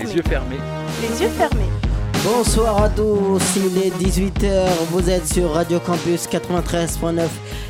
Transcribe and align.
Les 0.00 0.14
yeux 0.14 0.22
fermés. 0.22 0.56
Les 0.56 0.58
yeux 0.58 0.58
fermés. 0.58 0.58
Les 1.02 1.22
yeux 1.22 1.28
fermés. 1.30 1.64
Bonsoir 2.24 2.82
à 2.82 2.88
tous, 2.88 3.40
il 3.56 3.78
est 3.78 3.90
18h, 3.96 4.66
vous 4.90 5.08
êtes 5.08 5.26
sur 5.28 5.52
Radio 5.52 5.78
Campus 5.78 6.26
93.9 6.28 7.22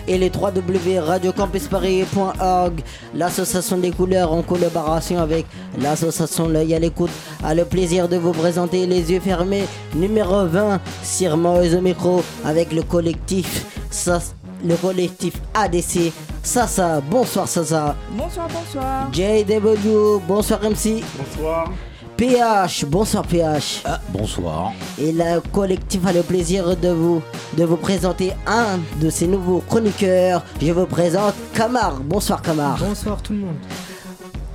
et 0.09 0.17
les 0.17 0.31
3W 0.31 1.01
radiocampusparis.org, 1.01 2.81
l'association 3.15 3.77
des 3.77 3.91
couleurs 3.91 4.33
en 4.33 4.41
collaboration 4.43 5.19
avec 5.21 5.45
l'association 5.79 6.49
L'œil 6.49 6.75
à 6.75 6.79
l'écoute 6.79 7.11
a 7.45 7.55
le 7.55 7.67
plaisir 7.67 8.09
de 8.09 8.17
vous 8.17 8.33
présenter 8.33 8.87
les 8.87 9.13
yeux 9.13 9.21
fermés 9.21 9.65
numéro 9.95 10.47
20, 10.47 10.81
Sir 11.03 11.37
Moïse 11.37 11.75
au 11.75 11.83
micro 11.83 12.23
avec 12.45 12.73
le 12.73 12.83
collectif 12.83 13.67
SAS- 13.91 14.35
le 14.65 14.77
collectif 14.77 15.35
ADC. 15.55 16.11
Sasa, 16.43 17.01
bonsoir 17.03 17.47
Sasa. 17.47 17.95
Bonsoir, 18.13 18.49
bonsoir. 18.49 19.09
JW, 19.13 20.21
bonsoir 20.27 20.61
MC. 20.63 21.03
Bonsoir. 21.19 21.71
PH, 22.19 22.85
bonsoir 22.87 23.25
PH. 23.25 23.83
Ah, 23.85 24.01
bonsoir. 24.09 24.73
Et 25.01 25.13
le 25.13 25.39
collectif 25.53 26.05
a 26.05 26.13
le 26.13 26.23
plaisir 26.23 26.77
de 26.77 26.89
vous, 26.89 27.23
de 27.57 27.63
vous 27.65 27.77
présenter 27.77 28.33
un 28.45 28.81
de 29.01 29.09
ses 29.09 29.29
nouveaux 29.29 29.61
chroniqueurs. 29.61 30.45
Je 30.61 30.73
vous 30.73 30.87
présente 30.87 31.35
Kamar. 31.55 32.01
Bonsoir 32.01 32.43
Kamar. 32.43 32.77
Bonsoir 32.81 33.23
tout 33.23 33.35
le 33.35 33.39
monde. 33.39 33.55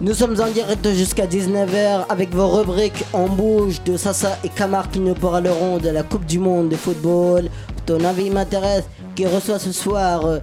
Nous 0.01 0.13
sommes 0.13 0.41
en 0.41 0.51
direct 0.51 0.85
jusqu'à 0.89 1.25
19h 1.25 2.07
avec 2.09 2.35
vos 2.35 2.49
rubriques 2.49 3.05
En 3.13 3.29
bouge 3.29 3.81
de 3.85 3.95
Sasa 3.95 4.37
et 4.43 4.49
Kamar 4.49 4.91
qui 4.91 4.99
nous 4.99 5.13
parleront 5.13 5.77
de 5.77 5.87
la 5.87 6.03
Coupe 6.03 6.25
du 6.25 6.39
Monde 6.39 6.67
de 6.67 6.75
football. 6.75 7.47
Ton 7.85 8.03
avis 8.03 8.29
m'intéresse 8.29 8.83
qui 9.15 9.25
reçoit 9.25 9.59
ce 9.59 9.71
soir 9.71 10.25
euh, 10.25 10.39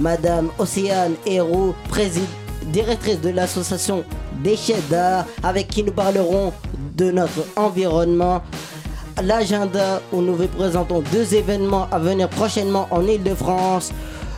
Madame 0.00 0.48
Océane 0.58 1.14
Héroux, 1.24 1.72
présidente 1.88 2.43
directrice 2.72 3.20
de 3.20 3.30
l'association 3.30 4.04
Déchets 4.42 4.82
d'art, 4.90 5.26
avec 5.42 5.68
qui 5.68 5.82
nous 5.82 5.92
parlerons 5.92 6.52
de 6.96 7.10
notre 7.10 7.44
environnement. 7.56 8.42
L'agenda 9.22 10.02
où 10.12 10.20
nous 10.20 10.34
vous 10.34 10.48
présentons 10.48 11.02
deux 11.12 11.34
événements 11.34 11.88
à 11.92 11.98
venir 11.98 12.28
prochainement 12.28 12.88
en 12.90 13.06
Ile-de-France. 13.06 13.92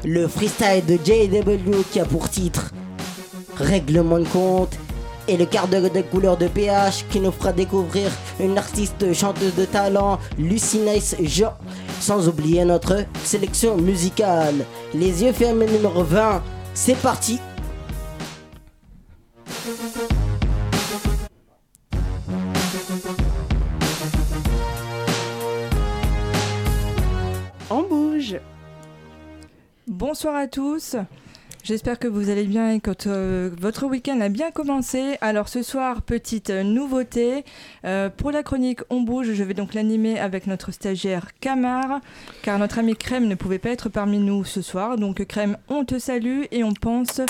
Le 0.05 0.29
freestyle 0.29 0.85
de 0.87 0.95
JW 0.95 1.83
qui 1.91 2.01
a 2.01 2.05
pour 2.05 2.29
titre 2.29 2.73
Règlement 3.57 4.19
de 4.19 4.25
compte 4.25 4.77
et 5.29 5.37
le 5.37 5.47
quart 5.47 5.67
de 5.67 6.03
couleur 6.03 6.37
de 6.37 6.47
PH 6.47 7.07
qui 7.11 7.21
nous 7.21 7.33
fera 7.33 7.53
découvrir 7.53 8.11
une 8.39 8.59
artiste 8.59 9.13
chanteuse 9.13 9.55
de 9.55 9.65
talent, 9.65 10.19
Lucy 10.39 10.81
Jean. 11.23 11.55
Sans 12.01 12.29
oublier 12.29 12.65
notre 12.65 13.05
sélection 13.25 13.77
musicale. 13.77 14.55
Les 14.95 15.23
yeux 15.23 15.33
fermés 15.33 15.67
numéro 15.67 16.05
20. 16.05 16.43
C'est 16.75 16.97
parti 16.97 17.41
Bonsoir 30.17 30.36
à 30.36 30.47
tous. 30.47 30.97
J'espère 31.62 31.98
que 31.98 32.09
vous 32.09 32.31
allez 32.31 32.45
bien 32.45 32.70
et 32.70 32.81
que 32.81 32.91
euh, 33.06 33.50
votre 33.61 33.84
week-end 33.84 34.19
a 34.22 34.31
bien 34.31 34.50
commencé. 34.50 35.19
Alors 35.20 35.50
ce 35.50 35.62
soir, 35.62 36.00
petite 36.00 36.48
euh, 36.48 36.62
nouveauté. 36.62 37.45
Euh, 37.84 38.09
pour 38.09 38.31
la 38.31 38.42
chronique 38.42 38.81
On 38.89 39.03
bouge, 39.03 39.34
je 39.34 39.44
vais 39.44 39.53
donc 39.53 39.75
l'animer 39.75 40.19
avec 40.19 40.47
notre 40.47 40.72
stagiaire 40.72 41.38
Camar, 41.38 42.00
car 42.41 42.59
notre 42.59 42.78
ami 42.78 42.97
Crème 42.97 43.28
ne 43.28 43.34
pouvait 43.34 43.59
pas 43.59 43.69
être 43.69 43.91
parmi 43.91 44.16
nous 44.16 44.43
ce 44.43 44.62
soir. 44.62 44.97
Donc 44.97 45.22
Crème, 45.26 45.59
on 45.69 45.84
te 45.84 45.99
salue 45.99 46.44
et 46.50 46.65
on 46.65 46.72
pense 46.72 47.21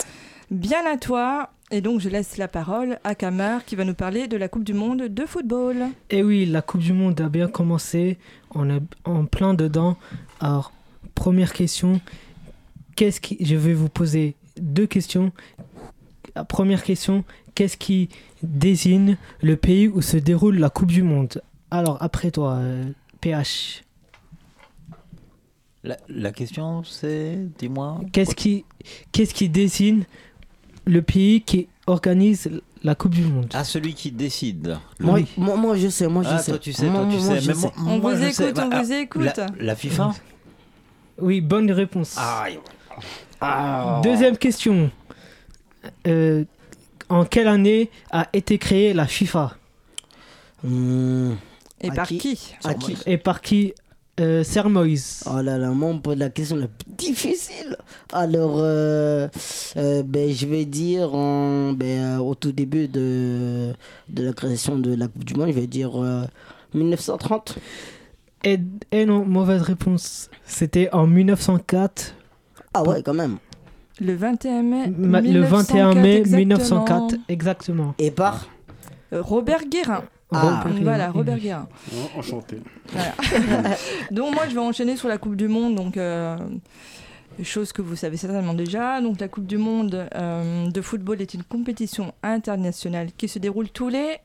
bien 0.52 0.86
à 0.88 0.96
toi. 0.96 1.50
Et 1.72 1.80
donc 1.80 1.98
je 1.98 2.08
laisse 2.08 2.36
la 2.36 2.46
parole 2.46 3.00
à 3.02 3.16
Camar 3.16 3.64
qui 3.64 3.75
va 3.75 3.82
nous 3.82 3.94
parler 3.94 4.28
de 4.28 4.36
la 4.36 4.46
Coupe 4.46 4.62
du 4.62 4.75
Monde 4.75 5.08
de 5.08 5.26
football. 5.26 5.88
Et 6.10 6.19
Eh 6.19 6.22
oui, 6.22 6.46
la 6.46 6.62
Coupe 6.62 6.82
du 6.82 6.92
Monde 6.92 7.20
a 7.20 7.28
bien 7.28 7.48
commencé. 7.48 8.16
On 8.54 8.70
est 8.70 8.82
en 9.04 9.25
plein 9.25 9.54
dedans. 9.54 9.96
Alors, 10.38 10.70
première 11.16 11.52
question. 11.52 12.00
Qu'est-ce 12.96 13.20
qui. 13.20 13.36
Je 13.44 13.54
vais 13.56 13.74
vous 13.74 13.88
poser 13.88 14.34
deux 14.60 14.86
questions. 14.86 15.30
La 16.34 16.44
première 16.44 16.82
question. 16.82 17.24
Qu'est-ce 17.54 17.76
qui 17.78 18.08
désigne 18.42 19.16
le 19.42 19.56
pays 19.56 19.88
où 19.88 20.02
se 20.02 20.16
déroule 20.18 20.58
la 20.58 20.68
Coupe 20.70 20.88
du 20.90 21.02
Monde? 21.02 21.40
Alors, 21.70 21.96
après 22.02 22.30
toi, 22.30 22.54
euh, 22.56 22.84
PH. 23.20 23.82
La, 25.84 25.96
la 26.08 26.32
question, 26.32 26.82
c'est, 26.84 27.38
dis-moi. 27.58 28.00
Qu'est-ce 28.12 28.34
qui, 28.34 28.64
qu'est-ce 29.12 29.32
qui 29.32 29.48
désigne 29.48 30.02
le 30.84 31.00
pays 31.00 31.40
qui 31.42 31.68
organise 31.86 32.50
la 32.82 32.94
Coupe 32.94 33.14
du 33.14 33.22
Monde? 33.22 33.46
Ah, 33.54 33.62
celui 33.64 33.94
qui 33.94 34.10
décide. 34.10 34.76
Le- 34.98 35.06
moi, 35.06 35.20
moi, 35.36 35.56
moi, 35.56 35.76
je 35.76 35.88
sais, 35.88 36.08
moi 36.08 36.22
je 36.24 36.28
Ah, 36.30 36.38
sais. 36.38 36.50
toi 36.52 36.58
tu 36.58 36.72
sais, 36.72 36.90
Moi, 36.90 37.02
toi 37.04 37.10
tu 37.12 37.24
moi, 37.24 37.34
sais. 37.36 37.40
je 37.40 37.48
Mais 37.48 37.54
sais. 37.54 37.60
moi- 37.60 37.72
On 37.78 37.98
moi, 38.00 38.14
vous 38.14 38.22
écoute, 38.24 38.58
on 38.58 38.68
Bah, 38.68 38.82
vous 38.82 38.92
ah, 38.92 38.98
écoute. 39.00 39.22
La, 39.36 39.46
la 39.60 39.76
FIFA? 39.76 40.14
Oui, 41.20 41.40
bonne 41.40 41.70
réponse. 41.70 42.16
Aïe. 43.40 44.02
Deuxième 44.02 44.36
question. 44.36 44.90
Euh, 46.06 46.44
en 47.08 47.24
quelle 47.24 47.48
année 47.48 47.90
a 48.10 48.28
été 48.32 48.58
créée 48.58 48.92
la 48.92 49.06
FIFA 49.06 49.56
Hmm, 50.64 51.32
Et 51.80 51.90
À 51.90 51.92
par 51.94 52.06
qui 52.08 52.18
qui 52.18 52.54
à 52.64 52.74
qui 52.74 52.96
Et 53.06 53.18
par 53.18 53.40
qui 53.42 53.74
euh, 54.18 54.42
Sir 54.42 54.70
Moïse. 54.70 55.22
Oh 55.30 55.42
là 55.42 55.58
là, 55.58 55.68
moi 55.70 55.90
on 55.90 55.94
me 55.94 56.00
pose 56.00 56.16
la 56.16 56.30
question 56.30 56.56
la 56.56 56.66
plus 56.68 56.90
difficile. 56.96 57.76
Alors, 58.12 58.54
euh, 58.56 59.28
euh, 59.76 60.02
ben, 60.02 60.32
je 60.32 60.46
vais 60.46 60.64
dire 60.64 61.14
en- 61.14 61.72
ben, 61.74 62.18
au 62.20 62.34
tout 62.34 62.50
début 62.52 62.88
de, 62.88 63.72
de 64.08 64.22
la 64.24 64.32
création 64.32 64.78
de 64.78 64.94
la 64.94 65.06
Coupe 65.08 65.24
du 65.24 65.34
Monde, 65.34 65.48
je 65.48 65.52
vais 65.60 65.66
dire 65.66 66.02
euh, 66.02 66.24
1930. 66.72 67.58
Et, 68.44 68.58
et 68.90 69.04
non, 69.04 69.24
mauvaise 69.26 69.60
réponse. 69.62 70.30
C'était 70.46 70.88
en 70.92 71.06
1904. 71.06 72.14
Ah 72.78 72.82
ouais, 72.88 73.03
quand 73.03 73.14
même. 73.14 73.37
Le 74.00 74.14
21 74.14 74.62
mai. 74.62 74.92
ma- 74.97 75.20
le 75.22 75.41
21 75.41 75.94
mai 75.94 76.22
1904, 76.22 76.37
1904, 76.37 77.14
exactement. 77.28 77.94
Et 77.98 78.10
par 78.10 78.47
Euh, 79.12 79.22
Robert 79.22 79.64
Guérin. 79.70 80.03
Ah, 80.32 80.41
Robert 80.64 80.82
Voilà. 80.82 81.10
Robert 81.10 81.38
Guérin. 81.38 81.69
Oh, 81.94 82.19
enchanté. 82.19 82.59
Donc 84.10 84.34
moi, 84.34 84.44
je 84.48 84.54
vais 84.54 84.60
enchaîner 84.60 84.97
sur 84.97 85.09
la 85.09 85.16
Coupe 85.19 85.37
du 85.37 85.48
Monde. 85.48 85.76
Donc, 85.76 85.97
euh, 85.97 86.37
chose 87.42 87.72
que 87.72 87.82
vous 87.82 87.97
savez 87.97 88.16
certainement 88.16 88.53
déjà. 88.54 89.00
Donc, 89.00 89.20
la 89.20 89.28
Coupe 89.28 89.47
du 89.47 89.58
Monde 89.58 90.08
euh, 90.14 90.69
de 90.70 90.81
football 90.82 91.22
est 91.22 91.32
une 91.34 91.44
compétition 91.44 92.12
internationale 92.22 93.08
qui 93.16 93.28
se 93.28 93.38
déroule 93.38 93.69
tous 93.70 93.88
les. 93.88 94.16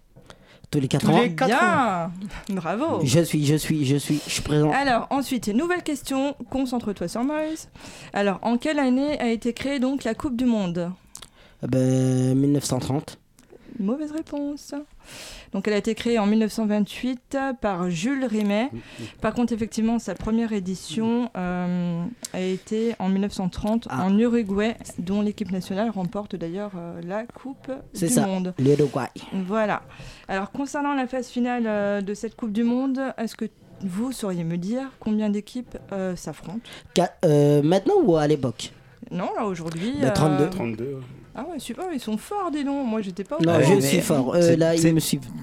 Tous 0.72 0.80
les 0.80 0.88
4 0.88 1.06
Tous 1.06 1.12
ans. 1.12 1.22
les- 1.22 1.36
quatre 1.36 1.48
Bien 1.50 2.12
Bravo 2.56 3.02
Je 3.04 3.20
suis, 3.20 3.46
je 3.46 3.56
suis, 3.56 3.86
je 3.86 3.98
suis, 3.98 4.22
je 4.26 4.32
suis 4.32 4.42
présent. 4.42 4.72
alors 4.72 5.06
ensuite, 5.10 5.48
nouvelle 5.50 5.84
question, 5.84 6.36
concentre-toi 6.50 7.08
sur 7.08 7.24
Moïse. 7.24 7.70
Alors, 8.14 8.40
en 8.42 8.58
quelle 8.58 8.80
année 8.80 9.20
a 9.20 9.30
été 9.30 9.54
créée 9.54 9.80
donc 9.80 10.04
la 10.06 10.14
Coupe 10.16 10.36
du 10.38 10.46
Monde? 10.46 10.92
Eh 11.64 11.68
Ben, 11.68 12.36
1930. 12.36 13.20
Mauvaise 13.80 14.12
réponse. 14.12 14.74
Donc 15.54 15.68
elle 15.68 15.74
a 15.74 15.78
été 15.78 15.96
créée 15.96 16.20
en 16.20 16.26
1928 16.26 17.38
par 17.62 17.90
Jules 17.90 18.26
Rimet. 18.26 18.70
Par 19.22 19.34
contre, 19.34 19.54
effectivement, 19.54 20.00
sa 20.00 20.14
première 20.16 20.54
édition 20.54 21.30
euh, 21.38 22.04
a 22.34 22.40
été 22.40 22.94
en 23.00 23.10
1930 23.10 23.88
Ah. 23.90 24.06
en 24.06 24.18
Uruguay, 24.18 24.76
dont 25.00 25.22
l'équipe 25.22 25.52
nationale 25.52 25.90
remporte 25.90 26.36
d'ailleurs 26.36 26.72
euh, 26.78 27.02
la 27.04 27.26
Coupe 27.26 27.72
C'est 27.94 28.08
du 28.08 28.14
ça. 28.14 28.26
Monde. 28.28 28.54
L'Uruguay. 28.60 29.08
Voilà. 29.34 29.82
Alors 30.28 30.52
concernant 30.52 30.94
la 30.94 31.08
phase 31.08 31.28
finale 31.28 31.64
euh, 31.66 32.02
de 32.02 32.14
cette 32.14 32.36
Coupe 32.36 32.52
du 32.52 32.64
Monde, 32.64 33.00
est-ce 33.18 33.36
que 33.36 33.46
vous 33.84 34.12
sauriez 34.12 34.44
me 34.44 34.58
dire 34.58 34.84
combien 35.00 35.30
d'équipes 35.30 35.78
euh, 35.92 36.16
s'affrontent? 36.16 36.60
Euh, 37.26 37.62
maintenant 37.64 37.96
ou 38.04 38.16
à 38.16 38.28
l'époque? 38.28 38.72
Non, 39.10 39.30
là 39.36 39.46
aujourd'hui. 39.46 39.96
Bah, 40.02 40.12
32. 40.12 40.50
32. 40.52 40.98
Ah 41.34 41.46
ouais, 41.50 41.60
super, 41.60 41.86
ils 41.94 42.00
sont 42.00 42.18
forts, 42.18 42.52
dis 42.52 42.64
donc. 42.64 42.86
Moi, 42.88 43.02
j'étais 43.02 43.24
pas 43.24 43.38
au 43.38 43.44
Non, 43.44 43.60
je 43.62 43.80
suis 43.80 44.02
fort. 44.02 44.36
Là. 44.36 44.74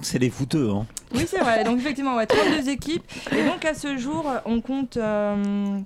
C'est 0.02 0.19
les 0.19 0.31
fouteux, 0.31 0.70
hein. 0.70 0.87
Oui, 1.14 1.25
c'est 1.26 1.40
vrai. 1.40 1.64
Donc, 1.64 1.79
effectivement, 1.79 2.12
on 2.14 2.17
ouais, 2.17 2.26
32 2.26 2.69
équipes. 2.69 3.05
Et 3.32 3.44
donc, 3.44 3.64
à 3.64 3.75
ce 3.75 3.96
jour, 3.96 4.31
on 4.44 4.61
compte. 4.61 4.96
Euh, 4.96 5.79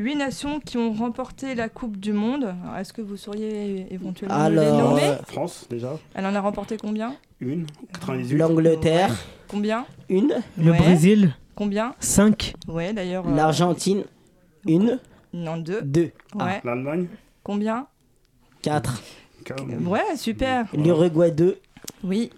8 0.00 0.16
nations 0.16 0.60
qui 0.60 0.78
ont 0.78 0.92
remporté 0.92 1.54
la 1.54 1.68
Coupe 1.68 1.98
du 1.98 2.14
Monde. 2.14 2.54
Est-ce 2.78 2.92
que 2.92 3.02
vous 3.02 3.18
sauriez 3.18 3.86
éventuellement 3.90 4.34
Alors, 4.34 4.64
les 4.64 4.70
nommer 4.70 5.02
euh, 5.02 5.16
France 5.26 5.66
déjà. 5.68 5.98
Elle 6.14 6.24
en 6.24 6.34
a 6.34 6.40
remporté 6.40 6.78
combien? 6.78 7.14
Une. 7.40 7.66
98. 7.92 8.36
L'Angleterre. 8.38 9.14
Combien? 9.46 9.84
Une. 10.08 10.36
Le. 10.56 10.72
Brésil. 10.72 11.34
Combien? 11.54 11.94
5. 12.00 12.54
Ouais, 12.66 12.94
d'ailleurs. 12.94 13.28
Euh, 13.28 13.34
L'Argentine. 13.34 14.04
Une. 14.66 14.98
Non, 15.34 15.58
deux. 15.58 15.82
Deux. 15.82 16.12
Ouais. 16.34 16.62
L'Allemagne. 16.64 17.06
Combien? 17.42 17.86
Quatre. 18.62 19.02
Ouais, 19.86 20.16
super. 20.16 20.66
L'Uruguay, 20.74 21.30
deux. 21.30 21.58
Oui. 22.04 22.30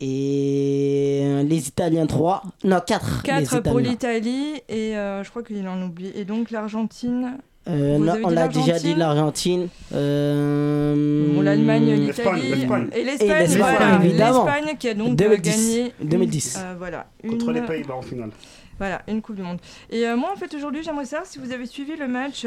Et 0.00 1.42
les 1.46 1.68
Italiens, 1.68 2.06
trois. 2.06 2.42
Non, 2.64 2.80
quatre. 2.84 3.22
4 3.22 3.40
les 3.40 3.46
pour 3.62 3.80
Italiens. 3.80 3.90
l'Italie 3.90 4.54
et 4.68 4.96
euh, 4.96 5.22
je 5.24 5.30
crois 5.30 5.42
qu'il 5.42 5.66
en 5.68 5.80
oublie. 5.82 6.10
Et 6.14 6.24
donc 6.24 6.50
l'Argentine. 6.50 7.38
Euh, 7.66 7.96
non, 7.96 8.14
on 8.24 8.28
l'a 8.28 8.48
déjà 8.48 8.78
dit 8.78 8.94
l'Argentine. 8.94 9.68
Euh, 9.94 11.34
On 11.38 11.40
l'Allemagne, 11.40 11.94
l'Italie 11.94 12.50
L'Espagne, 12.50 12.88
et 12.94 13.04
l'Espagne. 13.04 13.28
l'Espagne, 13.38 13.58
voilà. 13.78 14.04
évidemment. 14.04 14.44
L'Espagne 14.44 14.76
qui 14.78 14.88
a 14.88 14.94
donc 14.94 15.08
euh, 15.12 15.14
2010. 15.28 15.50
gagné 15.78 15.92
une- 16.02 16.08
2010. 16.08 16.58
euh, 16.58 16.74
voilà, 16.76 17.06
Contre 17.26 17.48
une- 17.48 17.54
les 17.54 17.62
Pays-Bas 17.62 17.94
en 17.94 18.02
finale. 18.02 18.30
Voilà, 18.78 19.00
une 19.08 19.22
Coupe 19.22 19.36
du 19.36 19.42
Monde. 19.42 19.60
Et 19.88 20.04
euh, 20.06 20.16
moi, 20.16 20.30
en 20.34 20.36
fait, 20.36 20.52
aujourd'hui, 20.54 20.82
j'aimerais 20.82 21.06
savoir 21.06 21.26
si 21.26 21.38
vous 21.38 21.52
avez 21.52 21.64
suivi 21.64 21.96
le 21.96 22.08
match 22.08 22.44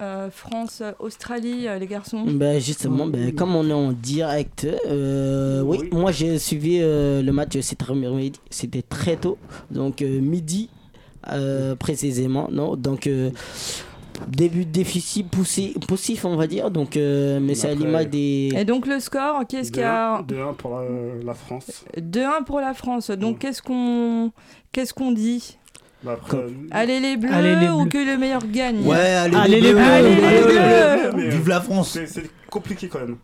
euh, 0.00 0.26
euh, 0.26 0.30
France-Australie, 0.30 1.68
euh, 1.68 1.78
les 1.78 1.86
garçons. 1.86 2.24
Ben 2.26 2.60
justement, 2.60 3.06
ben, 3.06 3.34
comme 3.34 3.54
on 3.54 3.68
est 3.68 3.72
en 3.72 3.92
direct, 3.92 4.66
euh, 4.86 5.62
oui, 5.62 5.78
Oui. 5.82 5.88
moi 5.92 6.12
j'ai 6.12 6.38
suivi 6.38 6.78
euh, 6.80 7.22
le 7.22 7.32
match, 7.32 7.56
c'était 8.50 8.82
très 8.82 9.16
tôt, 9.16 9.38
donc 9.70 10.02
euh, 10.02 10.20
midi 10.20 10.68
euh, 11.28 11.76
précisément, 11.76 12.48
non 12.50 12.76
Donc 12.76 13.06
euh, 13.06 13.30
début 14.28 14.64
de 14.64 14.70
déficit 14.70 15.28
poussé, 15.28 15.74
poussif, 15.88 16.24
on 16.24 16.36
va 16.36 16.46
dire, 16.46 16.70
donc 16.70 16.96
euh, 16.96 17.38
mais 17.40 17.54
c'est 17.54 17.70
à 17.70 17.74
l'image 17.74 18.08
des. 18.08 18.50
Et 18.56 18.64
donc, 18.64 18.86
le 18.86 19.00
score, 19.00 19.42
qu'est-ce 19.48 19.70
qu'il 19.72 19.82
y 19.82 19.84
a 19.84 20.22
2-1 20.22 20.54
pour 20.54 20.78
la, 20.78 20.84
la 21.24 21.34
France. 21.34 21.84
2-1 21.96 22.44
pour 22.44 22.60
la 22.60 22.74
France. 22.74 23.10
Donc, 23.10 23.38
qu'est-ce 23.40 23.62
qu'on 23.62 24.32
qu'est-ce 24.72 24.94
qu'on 24.94 25.12
dit? 25.12 25.58
Bah, 26.04 26.12
après, 26.14 26.30
Comme- 26.30 26.40
euh, 26.46 26.68
Allez 26.72 26.98
les 27.00 27.16
bleus 27.16 27.30
Allez, 27.32 27.54
les 27.56 27.68
ou 27.68 27.82
Bleus. 27.82 27.88
que 27.90 27.98
le 27.98 28.18
meilleur 28.18 28.44
gagne 28.46 28.84
Ouais, 28.86 28.96
allez, 28.98 29.36
Allez, 29.36 29.60
les 29.60 29.72
bleus. 29.72 29.72
Bleus. 29.74 29.82
Allez, 29.90 30.14
les 30.16 30.24
Allez, 30.24 30.40
Bleus. 30.42 31.12
mais, 31.16 31.22
euh, 31.26 31.28
Vive 31.30 31.48
la 31.48 31.60
France 31.60 31.98
c'est 32.06 32.30
compliqué 32.50 32.88
quand 32.88 33.00
même. 33.00 33.16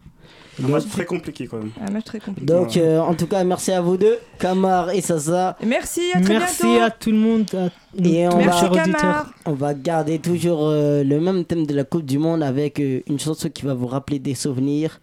Un 0.61 0.67
match 0.69 0.89
très 0.91 1.05
compliqué 1.05 1.47
quand 1.47 1.59
même. 1.59 1.71
Un 1.87 1.91
match 1.93 2.05
très 2.07 2.19
compliqué. 2.19 2.45
Donc 2.47 2.77
euh, 2.77 2.99
en 2.99 3.15
tout 3.15 3.27
cas, 3.29 3.45
merci 3.45 3.71
à 3.71 3.81
vous 3.81 3.97
deux, 3.97 4.19
Kamar 4.41 4.91
et 4.91 5.01
Sasa. 5.01 5.57
Merci, 5.65 6.01
à 6.15 6.21
très 6.21 6.39
Merci 6.39 6.63
bientôt. 6.65 6.83
à 6.85 6.91
tout 6.91 7.11
le 7.13 7.17
monde, 7.17 7.47
à 7.55 7.67
Et 8.05 8.27
on 8.29 8.37
Merci, 8.39 8.65
va-. 8.65 8.71
Camar. 8.71 9.33
On 9.47 9.53
va 9.53 9.75
garder 9.75 10.19
toujours 10.19 10.61
euh, 10.65 11.05
le 11.05 11.21
même 11.21 11.45
thème 11.45 11.65
de 11.65 11.75
la 11.75 11.85
Coupe 11.85 12.05
du 12.05 12.19
Monde 12.19 12.43
avec 12.43 12.81
euh, 12.81 13.01
une 13.07 13.21
chanson 13.21 13.49
qui 13.51 13.65
va 13.67 13.75
vous 13.75 13.87
rappeler 13.87 14.19
des 14.19 14.35
souvenirs. 14.35 14.99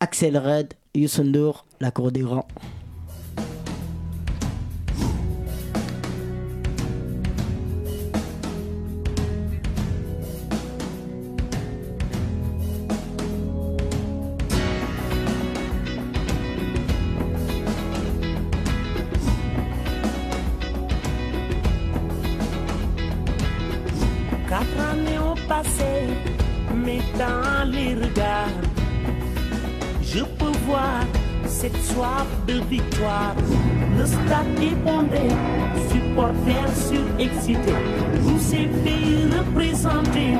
Axel 0.00 0.36
Red, 0.36 0.74
Youssou 0.96 1.22
N'Dour, 1.22 1.64
La 1.80 1.92
Cour 1.92 2.10
des 2.10 2.20
Grands. 2.22 2.46
Mais 26.74 27.00
dans 27.18 27.70
les 27.70 27.94
regards, 27.94 28.48
je 30.02 30.20
peux 30.20 30.56
voir 30.66 31.04
cette 31.46 31.76
soif 31.82 32.26
de 32.46 32.54
victoire. 32.68 33.34
Le 33.96 34.04
stade 34.06 34.62
est 34.62 34.76
bondé, 34.84 35.28
supporters 35.90 36.74
surexcités, 36.76 37.82
tous 38.22 38.38
ces 38.38 38.66
pays 38.84 39.24
représentés. 39.38 40.36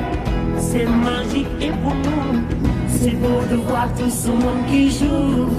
C'est 0.57 0.85
magique 0.85 1.47
et 1.61 1.71
pour 1.71 1.95
nous, 1.95 2.41
c'est 2.87 3.15
beau 3.15 3.41
de 3.49 3.55
voir 3.55 3.87
tout 3.95 4.09
ce 4.09 4.29
monde 4.29 4.65
qui 4.69 4.91
joue. 4.91 5.49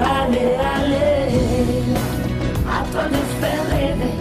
Allez, 0.00 0.54
allez, 0.74 1.38
à 2.68 2.84
toi 2.90 3.04
de 3.04 3.22
faire 3.40 3.64
rêver, 3.70 4.16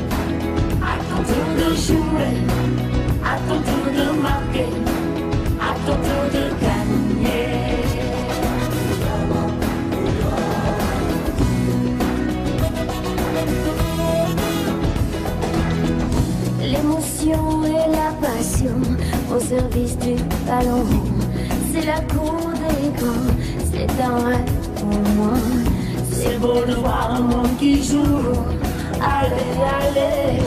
à 0.82 0.98
tour 1.10 1.70
de 1.70 1.76
jouer. 1.76 2.55
L'émotion 16.62 17.64
et 17.66 17.92
la 17.92 18.12
passion 18.22 18.80
au 19.34 19.40
service 19.40 19.98
du 19.98 20.16
ballon. 20.48 20.86
C'est 21.72 21.86
la 21.86 22.00
cour 22.02 22.36
des 22.56 22.90
grands, 22.98 23.36
c'est 23.72 24.02
un 24.02 24.16
rêve 24.26 24.70
pour 24.76 25.00
moi. 25.16 25.38
C'est 26.12 26.40
beau 26.40 26.66
de 26.66 26.76
voir 26.76 27.16
un 27.16 27.22
monde 27.22 27.58
qui 27.60 27.84
joue. 27.84 28.34
Allez, 29.02 29.60
allez, 29.80 30.40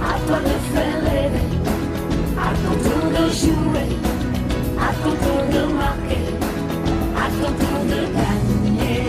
à 0.00 0.18
toi 0.26 0.38
de 0.38 0.76
faire 0.76 0.93
de 3.14 3.24
jouer, 3.40 3.90
à 4.78 4.92
ton 5.02 5.14
tour 5.22 5.42
de 5.54 5.62
marquer, 5.72 6.26
à 7.16 7.26
ton 7.38 7.50
tour 7.60 7.80
de 7.92 8.00
gagner. 8.18 9.02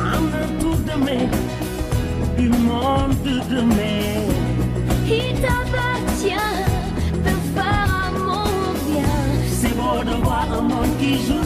En 0.00 0.22
un 0.42 0.48
tour 0.60 0.76
de 0.88 0.94
du 2.40 2.48
monde 2.48 3.16
de 3.24 3.54
demain. 3.54 4.18
Il 5.06 5.32
t'appartient 5.40 6.54
de 7.24 7.32
faire 7.54 7.88
un 8.04 8.10
monde 8.18 8.78
bien. 8.88 9.16
C'est 9.48 9.74
beau 9.76 10.02
de 10.04 10.22
voir 10.22 10.46
un 10.52 10.62
monde 10.62 10.98
qui 10.98 11.14
joue. 11.26 11.37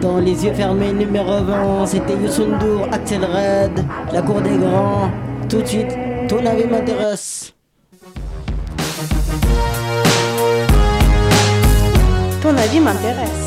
Dans 0.00 0.18
les 0.18 0.44
yeux 0.44 0.52
fermés 0.52 0.92
numéro 0.92 1.42
20. 1.42 1.86
C'était 1.86 2.14
Youssou 2.14 2.46
N'Dour, 2.46 2.88
Axel 2.92 3.24
Red, 3.24 3.84
La 4.12 4.22
Cour 4.22 4.40
des 4.40 4.56
Grands. 4.56 5.10
Tout 5.48 5.62
de 5.62 5.66
suite, 5.66 5.96
ton 6.28 6.44
avis 6.44 6.66
m'intéresse. 6.66 7.52
Ton 12.42 12.56
avis 12.56 12.80
m'intéresse. 12.80 13.37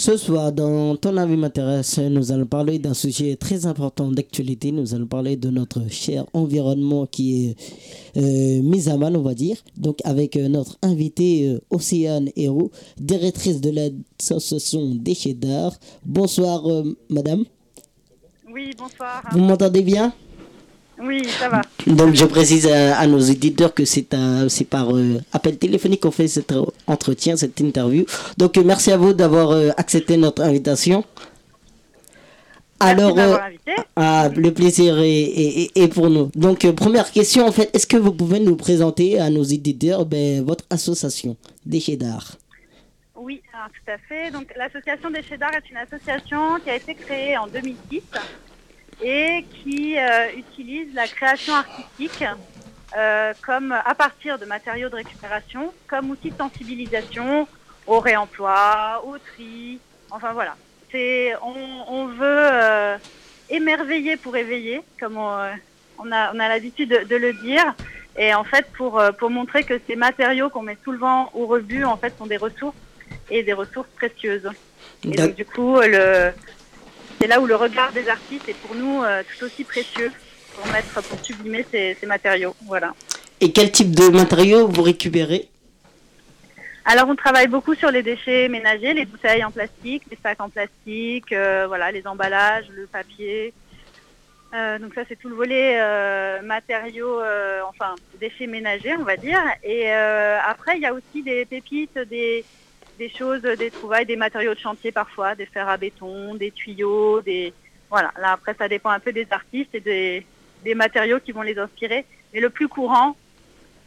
Ce 0.00 0.16
soir, 0.16 0.50
dans 0.50 0.96
Ton 0.96 1.18
avis 1.18 1.36
m'intéresse, 1.36 1.98
nous 1.98 2.32
allons 2.32 2.46
parler 2.46 2.78
d'un 2.78 2.94
sujet 2.94 3.36
très 3.36 3.66
important 3.66 4.10
d'actualité. 4.10 4.72
Nous 4.72 4.94
allons 4.94 5.06
parler 5.06 5.36
de 5.36 5.50
notre 5.50 5.90
cher 5.90 6.24
environnement 6.32 7.04
qui 7.04 7.48
est 7.48 7.56
euh, 8.16 8.62
mis 8.62 8.88
à 8.88 8.96
mal, 8.96 9.14
on 9.14 9.20
va 9.20 9.34
dire. 9.34 9.58
Donc, 9.76 9.98
avec 10.04 10.36
euh, 10.36 10.48
notre 10.48 10.78
invitée 10.80 11.50
euh, 11.50 11.60
Océane 11.68 12.30
Hérault, 12.34 12.70
directrice 12.96 13.60
de 13.60 13.72
l'association 13.72 14.94
Déchets 14.94 15.34
d'art. 15.34 15.74
Bonsoir, 16.06 16.62
madame. 17.10 17.44
Oui, 18.50 18.70
bonsoir. 18.78 19.22
Vous 19.32 19.40
m'entendez 19.40 19.82
bien? 19.82 20.14
Oui, 21.02 21.24
ça 21.38 21.48
va. 21.48 21.62
Donc, 21.86 22.14
je 22.14 22.24
précise 22.26 22.66
à, 22.66 22.98
à 22.98 23.06
nos 23.06 23.18
éditeurs 23.20 23.72
que 23.74 23.84
c'est 23.84 24.02
par 24.68 24.94
euh, 24.94 25.18
appel 25.32 25.56
téléphonique 25.58 26.00
qu'on 26.00 26.10
fait 26.10 26.28
cet 26.28 26.52
entretien, 26.86 27.36
cette 27.36 27.58
interview. 27.60 28.04
Donc, 28.36 28.58
euh, 28.58 28.62
merci 28.64 28.92
à 28.92 28.96
vous 28.96 29.12
d'avoir 29.14 29.50
euh, 29.52 29.70
accepté 29.76 30.16
notre 30.16 30.42
invitation. 30.42 31.04
Merci 32.82 33.00
Alors, 33.02 33.18
invité. 33.18 33.72
ah, 33.96 34.28
le 34.34 34.52
plaisir 34.54 34.98
est, 34.98 35.04
est- 35.10 35.60
est- 35.76 35.78
est 35.84 35.88
pour 35.88 36.08
nous. 36.08 36.30
Donc, 36.34 36.70
première 36.72 37.10
question, 37.12 37.46
en 37.46 37.52
fait, 37.52 37.68
est-ce 37.74 37.86
que 37.86 37.98
vous 37.98 38.12
pouvez 38.12 38.40
nous 38.40 38.56
présenter 38.56 39.18
à 39.20 39.28
nos 39.28 39.42
éditeurs 39.42 40.06
ben, 40.06 40.42
votre 40.44 40.64
association 40.70 41.36
Déchets 41.66 41.96
d'art 41.96 42.36
Oui, 43.16 43.42
alors, 43.52 43.68
tout 43.68 43.90
à 43.92 43.98
fait. 44.08 44.30
Donc, 44.30 44.46
l'association 44.56 45.10
Déchets 45.10 45.36
d'art 45.36 45.52
est 45.54 45.70
une 45.70 45.76
association 45.76 46.58
qui 46.64 46.70
a 46.70 46.76
été 46.76 46.94
créée 46.94 47.36
en 47.36 47.46
2006 47.48 48.00
et 49.02 49.44
qui 49.62 49.98
euh, 49.98 50.28
utilise 50.36 50.94
la 50.94 51.06
création 51.06 51.54
artistique 51.54 52.24
euh, 52.96 53.32
comme 53.42 53.72
à 53.72 53.94
partir 53.94 54.38
de 54.38 54.44
matériaux 54.44 54.88
de 54.88 54.96
récupération 54.96 55.72
comme 55.86 56.10
outil 56.10 56.30
de 56.30 56.36
sensibilisation 56.36 57.46
au 57.86 58.00
réemploi, 58.00 59.02
au 59.06 59.16
tri. 59.18 59.78
Enfin 60.10 60.32
voilà, 60.32 60.56
c'est 60.90 61.34
on, 61.42 61.54
on 61.88 62.06
veut 62.06 62.18
euh, 62.22 62.96
émerveiller 63.48 64.16
pour 64.16 64.36
éveiller, 64.36 64.82
comme 64.98 65.16
on, 65.16 65.38
on 65.98 66.12
a, 66.12 66.32
on 66.34 66.38
a 66.38 66.48
l'habitude 66.48 66.90
de, 66.90 67.04
de 67.04 67.16
le 67.16 67.32
dire. 67.32 67.74
Et 68.18 68.34
en 68.34 68.44
fait, 68.44 68.66
pour, 68.72 69.00
pour 69.18 69.30
montrer 69.30 69.62
que 69.62 69.80
ces 69.86 69.96
matériaux 69.96 70.50
qu'on 70.50 70.62
met 70.62 70.76
sous 70.82 70.92
le 70.92 70.98
vent 70.98 71.30
au 71.32 71.46
rebut, 71.46 71.84
en 71.84 71.96
fait, 71.96 72.12
sont 72.18 72.26
des 72.26 72.36
ressources 72.36 72.76
et 73.30 73.44
des 73.44 73.52
ressources 73.52 73.88
précieuses. 73.96 74.50
Et 75.04 75.10
donc, 75.10 75.34
du 75.36 75.44
coup, 75.44 75.80
le, 75.80 76.32
c'est 77.20 77.26
là 77.26 77.40
où 77.40 77.46
le 77.46 77.56
regard 77.56 77.92
des 77.92 78.08
artistes 78.08 78.48
est 78.48 78.54
pour 78.54 78.74
nous 78.74 79.02
euh, 79.02 79.22
tout 79.22 79.44
aussi 79.44 79.64
précieux 79.64 80.10
pour 80.54 80.66
mettre, 80.72 81.02
pour 81.02 81.24
sublimer 81.24 81.66
ces, 81.70 81.96
ces 82.00 82.06
matériaux. 82.06 82.54
Voilà. 82.66 82.94
Et 83.40 83.52
quel 83.52 83.70
type 83.70 83.94
de 83.94 84.08
matériaux 84.08 84.66
vous 84.68 84.82
récupérez? 84.82 85.48
Alors, 86.84 87.08
on 87.08 87.14
travaille 87.14 87.46
beaucoup 87.46 87.74
sur 87.74 87.90
les 87.90 88.02
déchets 88.02 88.48
ménagers, 88.48 88.94
les 88.94 89.04
bouteilles 89.04 89.44
en 89.44 89.50
plastique, 89.50 90.02
les 90.10 90.18
sacs 90.22 90.40
en 90.40 90.48
plastique, 90.48 91.30
euh, 91.32 91.66
voilà, 91.68 91.92
les 91.92 92.06
emballages, 92.06 92.66
le 92.74 92.86
papier. 92.86 93.52
Euh, 94.54 94.78
donc 94.78 94.94
ça, 94.94 95.02
c'est 95.06 95.16
tout 95.16 95.28
le 95.28 95.36
volet 95.36 95.78
euh, 95.78 96.42
matériaux, 96.42 97.20
enfin 97.68 97.94
déchets 98.18 98.46
ménagers, 98.46 98.96
on 98.98 99.04
va 99.04 99.16
dire. 99.16 99.40
Et 99.62 99.90
après, 99.90 100.76
il 100.76 100.82
y 100.82 100.86
a 100.86 100.94
aussi 100.94 101.22
des 101.22 101.44
pépites, 101.44 101.98
des, 102.08 102.44
des 103.00 103.08
choses, 103.08 103.42
des 103.64 103.70
trouvailles, 103.70 104.04
des 104.14 104.20
matériaux 104.26 104.54
de 104.54 104.64
chantier 104.66 104.92
parfois, 104.92 105.34
des 105.34 105.46
fers 105.54 105.68
à 105.74 105.76
béton, 105.84 106.34
des 106.34 106.50
tuyaux, 106.50 107.22
des 107.22 107.52
voilà. 107.92 108.10
Là, 108.22 108.32
après, 108.36 108.54
ça 108.60 108.68
dépend 108.68 108.90
un 108.90 109.00
peu 109.00 109.12
des 109.20 109.26
artistes 109.30 109.74
et 109.74 109.80
des, 109.80 110.24
des 110.66 110.74
matériaux 110.74 111.18
qui 111.24 111.32
vont 111.32 111.42
les 111.50 111.58
inspirer. 111.58 112.04
Mais 112.32 112.40
le 112.46 112.50
plus 112.50 112.68
courant, 112.68 113.16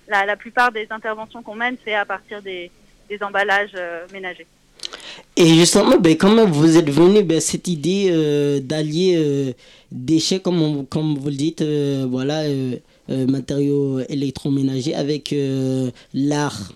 la, 0.07 0.25
la 0.25 0.35
plupart 0.35 0.71
des 0.71 0.87
interventions 0.89 1.41
qu'on 1.43 1.55
mène, 1.55 1.77
c'est 1.85 1.93
à 1.93 2.05
partir 2.05 2.41
des, 2.41 2.71
des 3.09 3.21
emballages 3.23 3.75
euh, 3.75 4.05
ménagers. 4.11 4.47
Et 5.37 5.47
justement, 5.61 5.97
ben, 5.99 6.17
comment 6.17 6.45
vous 6.45 6.75
êtes 6.79 6.89
venu 6.89 7.23
ben, 7.23 7.39
cette 7.39 7.67
idée 7.67 8.09
euh, 8.09 8.59
d'allier 8.59 9.15
euh, 9.15 9.53
déchets, 9.91 10.39
comme, 10.39 10.85
comme 10.87 11.15
vous 11.15 11.29
le 11.29 11.35
dites, 11.35 11.61
euh, 11.61 12.05
voilà, 12.09 12.39
matériaux 13.07 13.99
électroménagers 14.09 14.95
avec 14.95 15.33
l'art? 16.13 16.73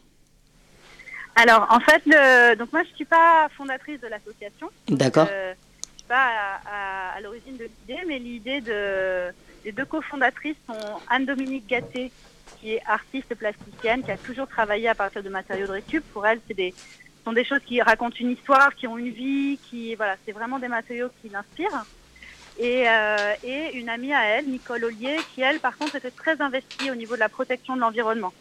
Alors, 1.39 1.67
en 1.69 1.79
fait, 1.79 2.01
le, 2.05 2.55
donc 2.55 2.73
moi, 2.73 2.81
je 2.89 2.95
suis 2.95 3.05
pas 3.05 3.47
fondatrice 3.55 4.01
de 4.01 4.07
l'association. 4.07 4.69
D'accord 4.89 5.27
Euh, 5.31 5.53
je 5.93 5.99
suis 5.99 6.07
pas 6.07 6.25
à, 6.25 6.61
à- 6.65 7.15
à 7.17 7.21
l'origine 7.21 7.57
de 7.57 7.65
l'idée, 7.65 8.01
mais 8.07 8.17
l'idée 8.19 8.61
de 8.61 9.31
les 9.65 9.71
deux 9.71 9.85
cofondatrices 9.85 10.55
sont 10.65 10.99
Anne-Dominique 11.09 11.67
Gatté, 11.67 12.11
qui 12.59 12.73
est 12.73 12.81
artiste 12.87 13.35
plasticienne, 13.35 14.03
qui 14.03 14.11
a 14.11 14.17
toujours 14.17 14.47
travaillé 14.47 14.87
à 14.87 14.95
partir 14.95 15.21
de 15.21 15.29
matériaux 15.29 15.67
de 15.67 15.73
récup. 15.73 16.03
Pour 16.13 16.25
elle, 16.25 16.39
c'est 16.47 16.53
des 16.55 16.73
ce 16.73 17.23
sont 17.31 17.33
des 17.33 17.43
choses 17.43 17.59
qui 17.65 17.81
racontent 17.81 18.15
une 18.19 18.31
histoire, 18.31 18.73
qui 18.73 18.87
ont 18.87 18.97
une 18.97 19.09
vie, 19.09 19.59
qui 19.69 19.93
voilà, 19.95 20.15
c'est 20.25 20.31
vraiment 20.31 20.59
des 20.59 20.69
matériaux 20.69 21.09
qui 21.21 21.27
l'inspirent. 21.29 21.83
Et, 22.57 22.89
euh, 22.89 23.33
et 23.43 23.77
une 23.77 23.89
amie 23.89 24.13
à 24.13 24.23
elle, 24.23 24.45
Nicole 24.47 24.85
Ollier, 24.85 25.17
qui 25.35 25.41
elle, 25.41 25.59
par 25.59 25.77
contre, 25.77 25.97
était 25.97 26.09
très 26.09 26.41
investie 26.41 26.89
au 26.89 26.95
niveau 26.95 27.15
de 27.15 27.19
la 27.19 27.27
protection 27.29 27.75
de 27.75 27.81
l'environnement. 27.81 28.33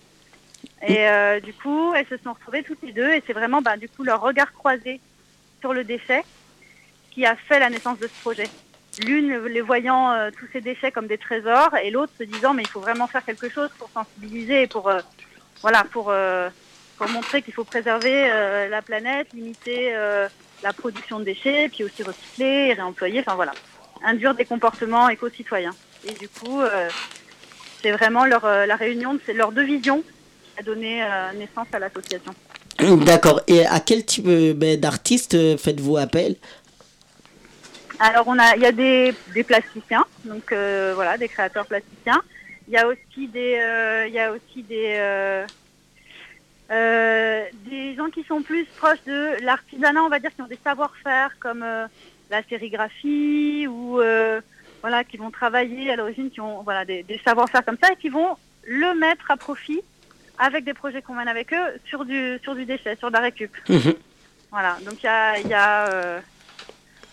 Et 0.83 1.09
euh, 1.09 1.41
du 1.41 1.55
coup, 1.55 1.95
elles 1.95 2.07
se 2.07 2.17
sont 2.19 2.33
retrouvées 2.33 2.63
toutes 2.63 2.83
les 2.83 2.93
deux, 2.93 3.11
et 3.13 3.23
c'est 3.27 3.33
vraiment, 3.33 3.63
bah, 3.63 3.77
du 3.77 3.89
coup, 3.89 4.05
leur 4.05 4.21
regard 4.21 4.53
croisé 4.53 5.01
sur 5.61 5.73
le 5.73 5.85
déchet 5.85 6.23
qui 7.11 7.25
a 7.25 7.35
fait 7.35 7.59
la 7.59 7.71
naissance 7.71 7.99
de 7.99 8.07
ce 8.07 8.21
projet. 8.21 8.49
L'une 9.07 9.45
les 9.47 9.61
voyant 9.63 10.13
euh, 10.13 10.31
tous 10.39 10.47
ces 10.53 10.61
déchets 10.61 10.93
comme 10.93 11.07
des 11.07 11.19
trésors, 11.19 11.75
et 11.83 11.91
l'autre 11.91 12.13
se 12.19 12.25
disant, 12.25 12.53
mais 12.53 12.63
il 12.63 12.69
faut 12.69 12.81
vraiment 12.81 13.07
faire 13.07 13.25
quelque 13.25 13.49
chose 13.49 13.71
pour 13.79 13.89
sensibiliser 13.91 14.63
et 14.63 14.67
pour, 14.67 14.89
euh, 14.89 15.01
voilà, 15.63 15.85
pour, 15.85 16.13
montrer 17.09 17.41
qu'il 17.43 17.55
faut 17.55 17.65
préserver 17.65 18.29
la 18.71 18.83
planète, 18.83 19.33
limiter 19.33 19.93
la 20.63 20.73
production 20.73 21.19
de 21.19 21.25
déchets, 21.25 21.69
puis 21.69 21.85
aussi 21.85 22.03
recycler, 22.03 22.73
réemployer, 22.73 23.21
enfin 23.21 23.35
voilà, 23.35 23.53
induire 24.03 24.35
des 24.35 24.47
comportements 24.47 25.09
éco-citoyens. 25.11 25.75
Et 26.09 26.13
du 26.13 26.29
coup, 26.29 26.63
c'est 27.83 27.91
vraiment 27.91 28.25
leur, 28.25 28.47
la 28.47 28.77
réunion 28.77 29.15
de 29.15 29.33
leurs 29.35 29.53
deux 29.53 29.65
visions 29.65 30.03
a 30.59 30.63
donné 30.63 31.03
euh, 31.03 31.33
naissance 31.33 31.69
à 31.73 31.79
l'association. 31.79 32.35
D'accord. 33.05 33.41
Et 33.47 33.67
à 33.67 33.81
quel 33.81 34.05
type 34.05 34.27
euh, 34.27 34.55
ben, 34.55 34.79
d'artistes 34.79 35.35
euh, 35.35 35.57
faites-vous 35.57 35.97
appel? 35.97 36.37
Alors 37.99 38.29
on 38.29 38.39
a, 38.39 38.57
il 38.57 38.63
y 38.63 38.67
a 38.67 38.73
des, 38.73 39.15
des 39.33 39.43
plasticiens, 39.43 40.05
donc 40.25 40.53
euh, 40.53 40.93
voilà, 40.95 41.17
des 41.17 41.29
créateurs 41.29 41.67
plasticiens. 41.67 42.21
Il 42.69 42.75
y 42.75 42.77
a 42.77 42.87
aussi 42.87 43.29
des, 43.29 43.59
euh, 43.59 44.07
il 44.07 44.13
y 44.13 44.19
a 44.19 44.33
aussi 44.33 44.63
des, 44.63 44.97
euh, 46.71 47.45
des 47.65 47.95
gens 47.95 48.11
qui 48.11 48.23
sont 48.25 48.43
plus 48.43 48.67
proches 48.77 49.03
de 49.07 49.43
l'artisanat, 49.43 50.03
on 50.03 50.09
va 50.09 50.19
dire, 50.19 50.35
qui 50.35 50.43
ont 50.43 50.47
des 50.47 50.59
savoir-faire 50.63 51.31
comme 51.39 51.65
la 52.31 52.43
sérigraphie 52.49 53.67
ou 53.67 54.01
voilà, 54.83 55.05
qui 55.05 55.17
vont 55.17 55.31
travailler 55.31 55.91
à 55.91 55.97
l'origine, 55.97 56.31
qui 56.31 56.41
ont 56.41 56.63
voilà 56.63 56.85
des, 56.85 57.03
des 57.03 57.19
savoir-faire 57.25 57.65
comme 57.65 57.79
ça 57.83 57.93
et 57.93 57.97
qui 57.97 58.09
vont 58.11 58.37
le 58.67 58.95
mettre 58.99 59.31
à 59.31 59.37
profit 59.37 59.81
avec 60.39 60.65
des 60.65 60.75
projets 60.75 61.03
qu'on 61.03 61.15
mène 61.15 61.29
avec 61.29 61.53
eux 61.53 61.81
sur 61.89 62.05
du 62.05 62.39
sur 62.43 62.55
du 62.55 62.65
déchet, 62.65 62.97
sur 62.97 63.09
de 63.09 63.15
la 63.15 63.21
récup. 63.21 63.53
Mhm. 63.69 63.95
Voilà, 64.51 64.79
donc 64.85 65.03
il 65.03 65.07
y 65.07 65.09
a, 65.09 65.39
il 65.41 65.49
y 65.49 65.55
a 65.55 65.89
euh, 65.89 66.21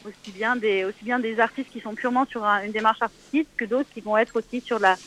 aussi 0.05 0.31
bien 0.31 0.55
des 0.55 0.85
aussi 0.85 1.03
bien 1.03 1.19
des 1.19 1.39
artistes 1.39 1.69
qui 1.71 1.79
sont 1.81 1.95
purement 1.95 2.25
sur 2.27 2.43
un- 2.43 2.63
une 2.63 2.71
démarche 2.71 3.01
artistique 3.01 3.49
que 3.57 3.65
d'autres 3.65 3.89
qui 3.93 4.01
vont 4.01 4.17
être 4.17 4.35
aussi 4.35 4.61
sur 4.61 4.79
la 4.79 4.97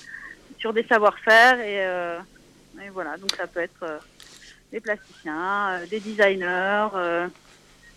sur 0.58 0.72
des 0.72 0.84
savoir-faire 0.84 1.60
et, 1.60 1.86
euh, 1.86 2.18
et 2.82 2.88
voilà, 2.90 3.16
donc 3.16 3.30
ça 3.36 3.46
peut 3.46 3.60
être 3.60 3.82
euh, 3.82 3.98
des 4.72 4.80
plasticiens, 4.80 5.80
des 5.90 6.00
designers, 6.00 6.88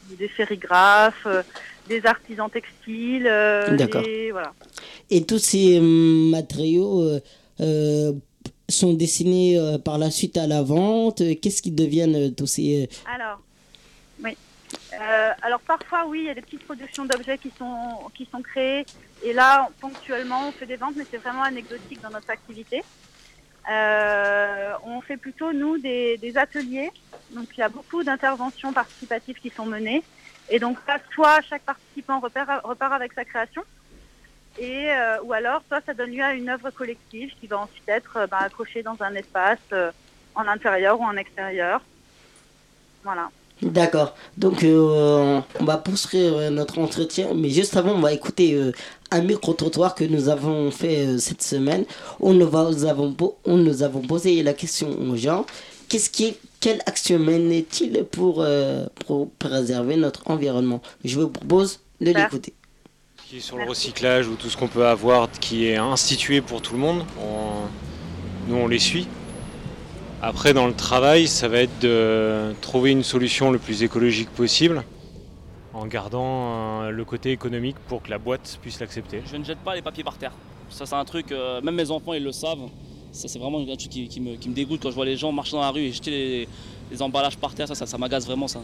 des 0.03 0.29
sérigraphes, 0.37 1.27
des 1.87 2.05
artisans 2.05 2.49
textiles, 2.49 3.23
D'accord. 3.23 4.03
voilà. 4.31 4.53
Et 5.09 5.25
tous 5.25 5.39
ces 5.39 5.79
hum, 5.79 6.29
matériaux 6.29 7.19
sont 8.69 8.93
destinés 8.93 9.57
euh, 9.57 9.77
par 9.77 9.97
la 9.97 10.11
suite 10.11 10.37
à 10.37 10.47
la 10.47 10.61
vente. 10.61 11.21
Euh, 11.21 11.35
Qu'est-ce 11.35 11.61
qu'ils 11.61 11.75
deviennent 11.75 12.15
euh, 12.15 12.29
tous 12.29 12.47
ces... 12.47 12.83
euh, 12.83 13.13
Alors, 13.13 13.41
oui. 14.23 14.35
Alors 15.41 15.59
parfois, 15.61 16.05
oui, 16.07 16.19
il 16.21 16.25
y 16.25 16.29
a 16.29 16.33
des 16.33 16.41
petites 16.41 16.63
productions 16.65 17.05
d'objets 17.05 17.37
qui 17.37 17.51
sont, 17.57 17.89
qui 18.15 18.27
sont 18.31 18.41
créées. 18.41 18.85
Et 19.23 19.33
là, 19.33 19.69
ponctuellement, 19.79 20.47
on 20.47 20.51
fait 20.51 20.65
des 20.65 20.75
ventes, 20.75 20.93
mais 20.95 21.05
c'est 21.09 21.17
vraiment 21.17 21.43
anecdotique 21.43 22.01
dans 22.01 22.09
notre 22.09 22.29
activité. 22.29 22.83
On 23.67 25.01
fait 25.01 25.17
plutôt, 25.17 25.53
nous, 25.53 25.77
des, 25.77 26.33
ateliers. 26.35 26.91
Donc, 27.31 27.47
il 27.57 27.61
y 27.61 27.63
a 27.63 27.69
beaucoup 27.69 28.03
d'interventions 28.03 28.73
participatives 28.73 29.39
qui 29.39 29.49
sont 29.49 29.65
menées. 29.65 30.03
Et 30.49 30.59
donc, 30.59 30.77
soit 31.13 31.41
chaque 31.41 31.63
participant 31.63 32.19
repart 32.19 32.93
avec 32.93 33.13
sa 33.13 33.25
création, 33.25 33.63
et, 34.59 34.91
euh, 34.91 35.17
ou 35.23 35.33
alors, 35.33 35.61
soit 35.67 35.81
ça 35.85 35.93
donne 35.93 36.11
lieu 36.11 36.23
à 36.23 36.33
une 36.33 36.49
œuvre 36.49 36.69
collective 36.71 37.31
qui 37.39 37.47
va 37.47 37.59
ensuite 37.59 37.87
être 37.87 38.17
euh, 38.17 38.27
bah, 38.27 38.39
accrochée 38.41 38.83
dans 38.83 38.97
un 39.01 39.13
espace 39.15 39.59
euh, 39.73 39.91
en 40.35 40.47
intérieur 40.47 40.99
ou 40.99 41.03
en 41.03 41.15
extérieur. 41.17 41.81
Voilà. 43.03 43.29
D'accord. 43.61 44.15
Donc, 44.37 44.63
euh, 44.63 45.41
on 45.59 45.63
va 45.65 45.77
poursuivre 45.77 46.49
notre 46.49 46.79
entretien, 46.79 47.27
mais 47.35 47.49
juste 47.49 47.75
avant, 47.75 47.93
on 47.93 47.99
va 47.99 48.13
écouter 48.13 48.53
euh, 48.53 48.71
un 49.11 49.21
micro-trottoir 49.21 49.95
que 49.95 50.05
nous 50.05 50.29
avons 50.29 50.71
fait 50.71 51.05
euh, 51.05 51.17
cette 51.17 51.41
semaine, 51.41 51.85
où 52.19 52.33
nous, 52.33 52.49
va- 52.49 52.69
nous 52.71 52.85
avons, 52.85 53.15
nous 53.45 54.01
posé 54.07 54.43
la 54.43 54.53
question 54.53 54.89
aux 55.09 55.15
gens. 55.15 55.45
qu'est-ce 55.89 56.09
qui, 56.09 56.37
quelle 56.61 56.81
action 56.85 57.19
mène-t-il 57.19 58.05
pour, 58.05 58.45
pour 59.05 59.29
préserver 59.31 59.95
notre 59.97 60.29
environnement? 60.29 60.81
Je 61.03 61.19
vous 61.19 61.29
propose 61.29 61.79
de 61.99 62.11
l'écouter. 62.11 62.53
Qui 63.29 63.37
est 63.37 63.41
sur 63.41 63.59
le 63.59 63.65
recyclage 63.65 64.27
ou 64.27 64.35
tout 64.35 64.49
ce 64.49 64.57
qu'on 64.57 64.67
peut 64.67 64.87
avoir 64.87 65.29
qui 65.29 65.67
est 65.67 65.75
institué 65.75 66.41
pour 66.41 66.63
tout 66.63 66.73
le 66.73 66.79
monde. 66.79 67.05
On- 67.21 67.67
nous, 68.47 68.55
on 68.55 68.67
les 68.67 68.79
suit. 68.79 69.07
Après, 70.19 70.51
dans 70.53 70.65
le 70.65 70.73
travail, 70.73 71.27
ça 71.27 71.47
va 71.47 71.59
être 71.59 71.79
de 71.79 72.55
trouver 72.59 72.89
une 72.89 73.03
solution 73.03 73.51
le 73.51 73.59
plus 73.59 73.83
écologique 73.83 74.31
possible 74.31 74.83
en 75.75 75.85
gardant 75.85 76.81
euh, 76.85 76.89
le 76.89 77.05
côté 77.05 77.31
économique 77.31 77.75
pour 77.87 78.01
que 78.01 78.09
la 78.09 78.17
boîte 78.17 78.57
puisse 78.63 78.79
l'accepter. 78.79 79.21
Je 79.31 79.37
ne 79.37 79.43
jette 79.43 79.59
pas 79.59 79.75
les 79.75 79.83
papiers 79.83 80.03
par 80.03 80.17
terre. 80.17 80.31
Ça, 80.71 80.87
c'est 80.87 80.95
un 80.95 81.05
truc, 81.05 81.31
euh, 81.31 81.61
même 81.61 81.75
mes 81.75 81.91
enfants, 81.91 82.13
ils 82.13 82.23
le 82.23 82.31
savent. 82.31 82.67
Ça, 83.11 83.27
c'est 83.27 83.37
vraiment 83.37 83.59
un 83.59 83.75
truc 83.75 83.91
qui, 83.91 84.19
me, 84.19 84.37
dégoûte 84.37 84.81
quand 84.81 84.89
je 84.89 84.95
vois 84.95 85.05
les 85.05 85.17
gens 85.17 85.31
marcher 85.31 85.51
dans 85.51 85.61
la 85.61 85.69
rue 85.69 85.81
et 85.81 85.91
jeter 85.91 86.09
les, 86.09 86.47
les 86.91 87.01
emballages 87.03 87.37
par 87.37 87.53
terre. 87.53 87.67
Ça, 87.67 87.75
ça, 87.75 87.85
ça 87.85 87.97
m'agace 87.99 88.25
vraiment, 88.25 88.47
ça. 88.47 88.61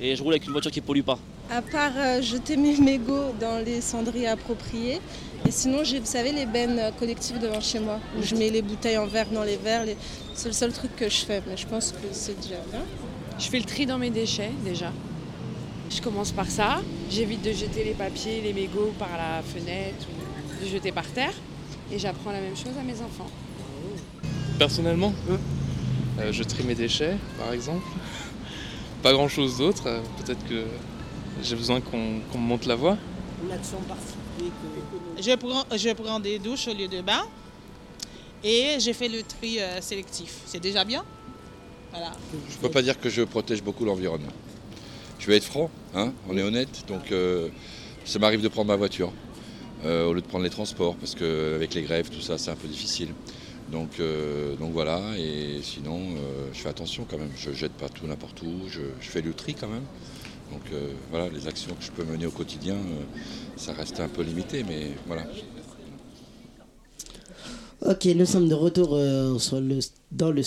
Et 0.00 0.16
je 0.16 0.22
roule 0.22 0.32
avec 0.32 0.46
une 0.46 0.52
voiture 0.52 0.70
qui 0.70 0.80
pollue 0.80 1.02
pas. 1.02 1.18
À 1.50 1.60
part 1.62 1.92
euh, 1.96 2.22
jeter 2.22 2.56
mes 2.56 2.76
mégots 2.80 3.32
dans 3.38 3.62
les 3.64 3.80
cendriers 3.80 4.28
appropriés. 4.28 5.00
Et 5.46 5.50
sinon, 5.50 5.84
j'ai, 5.84 5.98
vous 6.00 6.06
savez, 6.06 6.32
les 6.32 6.46
bennes 6.46 6.78
euh, 6.78 6.90
collectives 6.98 7.38
devant 7.38 7.60
chez 7.60 7.78
moi, 7.80 7.98
où 8.18 8.22
je 8.22 8.34
mets 8.34 8.50
les 8.50 8.62
bouteilles 8.62 8.98
en 8.98 9.06
verre 9.06 9.28
dans 9.30 9.42
les 9.44 9.56
verres. 9.56 9.84
les- 9.84 9.96
C'est 10.34 10.48
le 10.48 10.54
seul 10.54 10.72
truc 10.72 10.94
que 10.96 11.08
je 11.08 11.24
fais, 11.24 11.42
mais 11.46 11.56
je 11.56 11.66
pense 11.66 11.92
que 11.92 11.98
c'est 12.12 12.38
déjà 12.40 12.56
bien. 12.70 12.80
Je 13.38 13.48
fais 13.48 13.58
le 13.58 13.64
tri 13.64 13.84
dans 13.86 13.98
mes 13.98 14.10
déchets 14.10 14.50
déjà. 14.64 14.92
Je 15.90 16.00
commence 16.00 16.30
par 16.30 16.46
ça. 16.48 16.80
J'évite 17.10 17.42
de 17.42 17.52
jeter 17.52 17.84
les 17.84 17.94
papiers, 17.94 18.40
les 18.42 18.52
mégots 18.52 18.92
par 18.98 19.08
la 19.16 19.42
fenêtre 19.42 20.06
ou 20.08 20.64
de 20.64 20.70
jeter 20.70 20.92
par 20.92 21.06
terre. 21.06 21.32
Et 21.92 21.98
j'apprends 21.98 22.30
la 22.32 22.40
même 22.40 22.56
chose 22.56 22.72
à 22.78 22.82
mes 22.82 23.00
enfants. 23.00 23.28
Personnellement, 24.58 25.12
euh, 26.20 26.32
je 26.32 26.42
trie 26.44 26.62
mes 26.64 26.74
déchets, 26.76 27.16
par 27.38 27.52
exemple. 27.52 27.82
Pas 29.02 29.12
grand 29.12 29.28
chose 29.28 29.58
d'autre. 29.58 29.84
euh, 29.86 30.00
Peut-être 30.22 30.46
que 30.48 30.64
j'ai 31.42 31.56
besoin 31.56 31.80
qu'on 31.80 31.98
me 31.98 32.38
monte 32.38 32.66
la 32.66 32.74
voie. 32.76 32.96
Je 35.18 35.34
prends, 35.36 35.64
je 35.76 35.92
prends 35.94 36.20
des 36.20 36.38
douches 36.38 36.68
au 36.68 36.74
lieu 36.74 36.88
de 36.88 37.00
bain 37.00 37.22
et 38.44 38.76
j'ai 38.78 38.92
fait 38.92 39.08
le 39.08 39.22
tri 39.22 39.58
euh, 39.60 39.80
sélectif. 39.80 40.40
C'est 40.46 40.60
déjà 40.60 40.84
bien. 40.84 41.04
Voilà. 41.90 42.12
Je 42.48 42.56
ne 42.56 42.60
peux 42.60 42.70
pas 42.70 42.82
dire 42.82 42.98
que 43.00 43.08
je 43.08 43.22
protège 43.22 43.62
beaucoup 43.62 43.84
l'environnement. 43.84 44.32
Je 45.18 45.26
vais 45.26 45.36
être 45.36 45.44
franc, 45.44 45.70
hein, 45.94 46.12
on 46.28 46.36
est 46.38 46.42
honnête, 46.42 46.84
donc 46.88 47.12
euh, 47.12 47.48
ça 48.06 48.18
m'arrive 48.18 48.40
de 48.40 48.48
prendre 48.48 48.68
ma 48.68 48.76
voiture 48.76 49.12
euh, 49.84 50.06
au 50.06 50.14
lieu 50.14 50.22
de 50.22 50.26
prendre 50.26 50.44
les 50.44 50.50
transports, 50.50 50.94
parce 50.96 51.14
qu'avec 51.14 51.74
les 51.74 51.82
grèves, 51.82 52.08
tout 52.08 52.22
ça, 52.22 52.38
c'est 52.38 52.50
un 52.50 52.56
peu 52.56 52.68
difficile. 52.68 53.08
Donc, 53.70 54.00
euh, 54.00 54.56
donc 54.56 54.72
voilà, 54.72 55.00
et 55.16 55.60
sinon, 55.62 56.00
euh, 56.00 56.48
je 56.52 56.58
fais 56.58 56.68
attention 56.68 57.06
quand 57.08 57.18
même, 57.18 57.30
je 57.36 57.52
jette 57.52 57.72
pas 57.72 57.88
tout 57.88 58.06
n'importe 58.06 58.42
où, 58.42 58.68
je, 58.68 58.80
je 59.00 59.08
fais 59.08 59.22
le 59.22 59.32
tri 59.32 59.54
quand 59.54 59.68
même. 59.68 59.84
Donc 60.50 60.62
euh, 60.72 60.88
voilà, 61.10 61.28
les 61.28 61.46
actions 61.46 61.72
que 61.78 61.84
je 61.84 61.92
peux 61.92 62.02
mener 62.02 62.26
au 62.26 62.32
quotidien, 62.32 62.74
euh, 62.74 63.04
ça 63.56 63.72
reste 63.72 64.00
un 64.00 64.08
peu 64.08 64.22
limité, 64.22 64.64
mais 64.66 64.88
voilà. 65.06 65.22
Ok, 67.86 68.06
nous 68.06 68.26
sommes 68.26 68.48
de 68.48 68.54
retour 68.54 68.90
euh, 68.92 69.38
sur 69.38 69.60
le, 69.60 69.78
dans 70.10 70.32
le. 70.32 70.42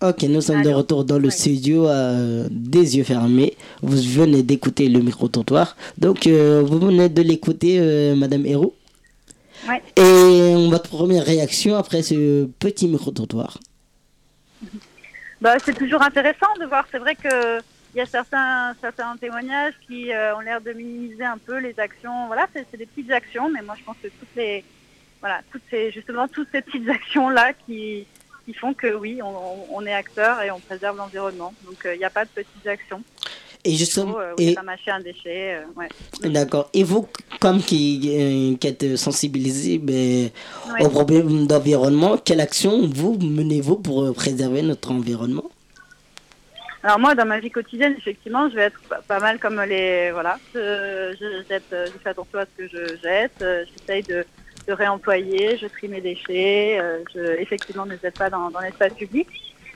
Ok, 0.00 0.22
nous 0.22 0.40
sommes 0.40 0.62
de 0.62 0.70
retour 0.70 1.04
dans 1.04 1.18
le 1.18 1.30
studio 1.30 1.86
euh, 1.86 2.48
des 2.50 2.96
yeux 2.96 3.04
fermés. 3.04 3.56
Vous 3.82 3.96
venez 3.96 4.42
d'écouter 4.42 4.88
le 4.88 5.00
micro-trottoir. 5.00 5.76
Donc, 5.98 6.26
euh, 6.26 6.62
vous 6.66 6.80
venez 6.80 7.08
de 7.08 7.22
l'écouter, 7.22 7.78
euh, 7.78 8.16
Madame 8.16 8.44
Héroux? 8.44 8.72
Ouais. 9.68 9.82
Et 9.96 10.68
votre 10.68 10.90
première 10.90 11.24
réaction 11.24 11.76
après 11.76 12.02
ce 12.02 12.46
petit 12.58 12.88
micro-trottoir 12.88 13.58
Bah, 15.40 15.54
c'est 15.64 15.74
toujours 15.74 16.02
intéressant 16.02 16.52
de 16.60 16.66
voir. 16.66 16.86
C'est 16.90 16.98
vrai 16.98 17.14
que 17.14 17.60
il 17.94 17.98
y 17.98 18.00
a 18.00 18.06
certains, 18.06 18.74
certains 18.80 19.16
témoignages 19.18 19.74
qui 19.86 20.12
euh, 20.12 20.34
ont 20.34 20.40
l'air 20.40 20.60
de 20.60 20.72
minimiser 20.72 21.24
un 21.24 21.36
peu 21.36 21.58
les 21.58 21.78
actions. 21.78 22.26
Voilà, 22.26 22.48
c'est 22.54 22.76
des 22.76 22.86
petites 22.86 23.10
actions, 23.10 23.50
mais 23.50 23.60
moi 23.60 23.74
je 23.78 23.84
pense 23.84 23.96
que 24.02 24.08
toutes 24.08 24.34
les, 24.34 24.64
voilà, 25.20 25.40
toutes 25.50 25.62
ces, 25.70 25.90
justement 25.90 26.26
toutes 26.26 26.48
ces 26.52 26.62
petites 26.62 26.88
actions 26.88 27.28
là 27.28 27.52
qui, 27.52 28.06
qui 28.46 28.54
font 28.54 28.72
que 28.72 28.94
oui, 28.94 29.20
on, 29.22 29.66
on 29.70 29.84
est 29.84 29.92
acteur 29.92 30.40
et 30.40 30.50
on 30.50 30.58
préserve 30.58 30.96
l'environnement. 30.96 31.52
Donc 31.66 31.84
euh, 31.84 31.94
il 31.94 31.98
n'y 31.98 32.04
a 32.04 32.10
pas 32.10 32.24
de 32.24 32.30
petites 32.30 32.66
actions. 32.66 33.02
Et 33.64 33.76
justement, 33.76 34.18
euh, 34.18 34.34
et, 34.38 34.56
un 34.88 35.00
déchet. 35.00 35.54
euh, 35.54 35.60
ouais. 35.76 36.28
d'accord. 36.28 36.68
Et 36.74 36.82
vous, 36.82 37.08
comme 37.40 37.62
qui, 37.62 38.00
euh, 38.12 38.56
qui 38.56 38.66
êtes 38.66 38.96
sensibilisé 38.96 39.78
ben, 39.78 40.30
Ouais. 40.72 40.84
aux 40.84 40.88
problèmes 40.88 41.46
d'environnement, 41.46 42.16
quelle 42.16 42.40
action 42.40 42.88
vous 42.88 43.16
menez-vous 43.20 43.76
pour 43.76 44.12
préserver 44.14 44.62
notre 44.62 44.90
environnement? 44.90 45.48
Alors 46.82 46.98
moi, 46.98 47.14
dans 47.14 47.24
ma 47.24 47.38
vie 47.38 47.52
quotidienne, 47.52 47.94
effectivement, 47.96 48.50
je 48.50 48.56
vais 48.56 48.62
être 48.62 48.80
pas, 49.06 49.20
mal 49.20 49.38
comme 49.38 49.60
les... 49.62 50.10
Voilà, 50.10 50.40
je, 50.52 51.14
je 51.20 51.44
jette, 51.48 51.62
je 51.70 51.98
fais 52.02 52.10
attention 52.10 52.40
à 52.40 52.44
ce 52.46 52.64
que 52.64 52.68
je 52.68 52.96
jette, 53.00 53.44
j'essaye 53.78 54.02
de, 54.02 54.24
de 54.66 54.72
réemployer, 54.72 55.56
je 55.56 55.68
trie 55.68 55.86
mes 55.86 56.00
déchets, 56.00 56.80
je, 57.14 57.40
effectivement, 57.40 57.86
ne 57.86 57.96
jette 58.02 58.18
pas 58.18 58.30
dans, 58.30 58.50
dans 58.50 58.58
l'espace 58.58 58.94
public. 58.94 59.28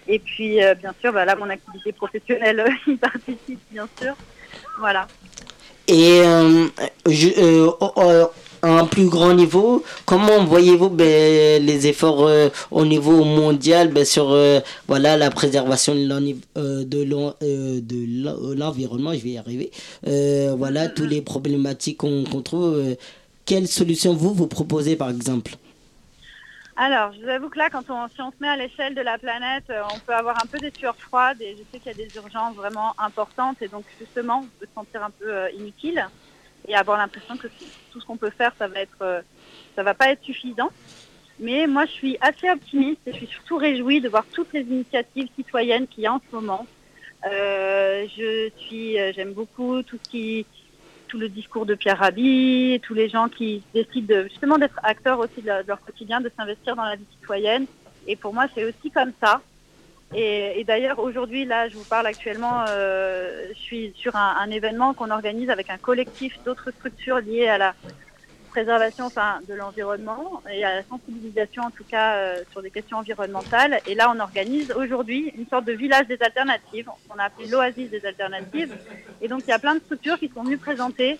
Et 0.08 0.18
puis, 0.18 0.62
euh, 0.62 0.74
bien 0.74 0.94
sûr, 1.00 1.12
bah, 1.12 1.26
mon 1.36 1.50
activité 1.50 1.92
professionnelle 1.92 2.60
euh, 2.60 2.70
y 2.92 2.96
participe, 2.96 3.60
bien 3.70 3.88
sûr. 4.00 4.14
Voilà. 4.78 5.06
Et 5.88 6.20
euh, 6.24 6.66
au- 7.80 7.92
au- 7.96 8.30
à 8.62 8.68
un 8.80 8.86
plus 8.86 9.06
grand 9.08 9.34
niveau, 9.34 9.84
comment 10.06 10.42
voyez-vous 10.44 10.88
ben, 10.88 11.64
les 11.64 11.86
efforts 11.86 12.28
au 12.70 12.84
niveau 12.84 13.22
mondial 13.22 13.92
ben, 13.92 14.04
sur 14.04 14.34
voilà, 14.88 15.16
la 15.16 15.30
préservation 15.30 15.94
de 15.94 16.06
l'envi- 16.08 16.40
de 16.56 17.02
l'en- 17.04 17.34
de 17.40 18.24
l'en- 18.24 18.54
l'environnement 18.56 19.12
Je 19.12 19.18
vais 19.18 19.28
y 19.30 19.38
arriver. 19.38 19.70
Voilà, 20.56 20.88
toutes 20.88 21.10
les 21.10 21.20
problématiques 21.22 21.98
qu'on 21.98 22.24
trouve. 22.42 22.96
quelles 23.44 23.68
solutions 23.68 24.14
vous 24.14 24.32
vous 24.34 24.46
proposez 24.48 24.96
par 24.96 25.10
exemple? 25.10 25.52
Alors, 26.78 27.14
je 27.14 27.22
vous 27.22 27.28
avoue 27.30 27.48
que 27.48 27.58
là, 27.58 27.70
quand 27.70 27.88
on, 27.88 28.06
si 28.08 28.20
on 28.20 28.30
se 28.30 28.36
met 28.38 28.48
à 28.48 28.56
l'échelle 28.56 28.94
de 28.94 29.00
la 29.00 29.16
planète, 29.16 29.64
euh, 29.70 29.80
on 29.94 29.98
peut 29.98 30.12
avoir 30.12 30.36
un 30.36 30.46
peu 30.46 30.58
des 30.58 30.70
sueurs 30.76 30.96
froides 30.96 31.40
et 31.40 31.56
je 31.56 31.62
sais 31.72 31.80
qu'il 31.80 31.86
y 31.86 32.02
a 32.02 32.06
des 32.06 32.14
urgences 32.14 32.54
vraiment 32.54 32.92
importantes 32.98 33.62
et 33.62 33.68
donc 33.68 33.86
justement, 33.98 34.40
on 34.44 34.58
peut 34.60 34.66
se 34.66 34.74
sentir 34.74 35.02
un 35.02 35.10
peu 35.10 35.32
euh, 35.32 35.50
inutile 35.52 36.06
et 36.68 36.74
avoir 36.74 36.98
l'impression 36.98 37.38
que 37.38 37.48
tout 37.90 38.00
ce 38.00 38.04
qu'on 38.04 38.18
peut 38.18 38.30
faire, 38.30 38.52
ça 38.58 38.68
va 38.68 38.80
être, 38.80 39.00
euh, 39.00 39.22
ça 39.74 39.82
va 39.82 39.94
pas 39.94 40.10
être 40.10 40.22
suffisant. 40.22 40.68
Mais 41.38 41.66
moi, 41.66 41.86
je 41.86 41.92
suis 41.92 42.18
assez 42.20 42.50
optimiste 42.50 43.00
et 43.06 43.12
je 43.12 43.16
suis 43.16 43.26
surtout 43.26 43.56
réjouie 43.56 44.02
de 44.02 44.10
voir 44.10 44.26
toutes 44.30 44.52
les 44.52 44.60
initiatives 44.60 45.28
citoyennes 45.34 45.86
qu'il 45.86 46.04
y 46.04 46.06
a 46.06 46.12
en 46.12 46.20
ce 46.30 46.36
moment. 46.36 46.66
Je 47.24 48.50
suis, 48.58 48.96
j'aime 49.14 49.32
beaucoup 49.32 49.82
tout 49.82 49.98
ce 50.02 50.10
qui, 50.10 50.46
tout 51.08 51.18
le 51.18 51.28
discours 51.28 51.66
de 51.66 51.74
Pierre 51.74 51.98
Rabhi, 51.98 52.80
tous 52.82 52.94
les 52.94 53.08
gens 53.08 53.28
qui 53.28 53.62
décident 53.74 54.14
de- 54.14 54.28
justement 54.28 54.58
d'être 54.58 54.78
acteurs 54.82 55.18
aussi 55.18 55.40
de, 55.42 55.46
leur- 55.66 55.80
quotidien, 55.84 56.20
de 56.20 56.30
s'investir 56.36 56.76
dans 56.76 56.84
la 56.84 56.96
vie 56.96 57.06
citoyenne. 57.20 57.66
Et 58.06 58.16
pour 58.16 58.32
moi, 58.34 58.46
c'est 58.54 58.64
aussi 58.64 58.90
comme 58.90 59.12
ça. 59.20 59.40
Et, 60.14 60.62
d'ailleurs, 60.64 61.00
aujourd'hui, 61.00 61.44
là, 61.44 61.68
je 61.68 61.74
vous 61.76 61.84
parle 61.84 62.06
actuellement, 62.06 62.64
euh, 62.68 63.48
je 63.54 63.58
suis 63.58 63.92
sur 63.96 64.14
un 64.14 64.48
événement 64.50 64.94
qu'on 64.94 65.10
organise 65.10 65.50
avec 65.50 65.68
un 65.68 65.78
collectif 65.78 66.38
d'autres 66.44 66.70
structures 66.70 67.18
liées 67.18 67.48
à 67.48 67.58
la 67.58 67.74
préservation 68.56 69.04
enfin, 69.04 69.40
de 69.46 69.52
l'environnement 69.52 70.42
et 70.50 70.64
à 70.64 70.76
la 70.76 70.82
sensibilisation, 70.82 71.64
en 71.64 71.70
tout 71.70 71.84
cas, 71.84 72.14
euh, 72.14 72.42
sur 72.52 72.62
des 72.62 72.70
questions 72.70 72.96
environnementales. 72.96 73.80
Et 73.86 73.94
là, 73.94 74.10
on 74.10 74.18
organise 74.18 74.72
aujourd'hui 74.72 75.30
une 75.36 75.46
sorte 75.46 75.66
de 75.66 75.74
village 75.74 76.06
des 76.06 76.16
alternatives. 76.22 76.88
On 77.14 77.18
a 77.18 77.24
appelé 77.24 77.48
l'oasis 77.48 77.90
des 77.90 78.06
alternatives. 78.06 78.74
Et 79.20 79.28
donc, 79.28 79.42
il 79.46 79.50
y 79.50 79.52
a 79.52 79.58
plein 79.58 79.74
de 79.74 79.80
structures 79.80 80.18
qui 80.18 80.30
sont 80.34 80.42
venues 80.42 80.56
présenter 80.56 81.18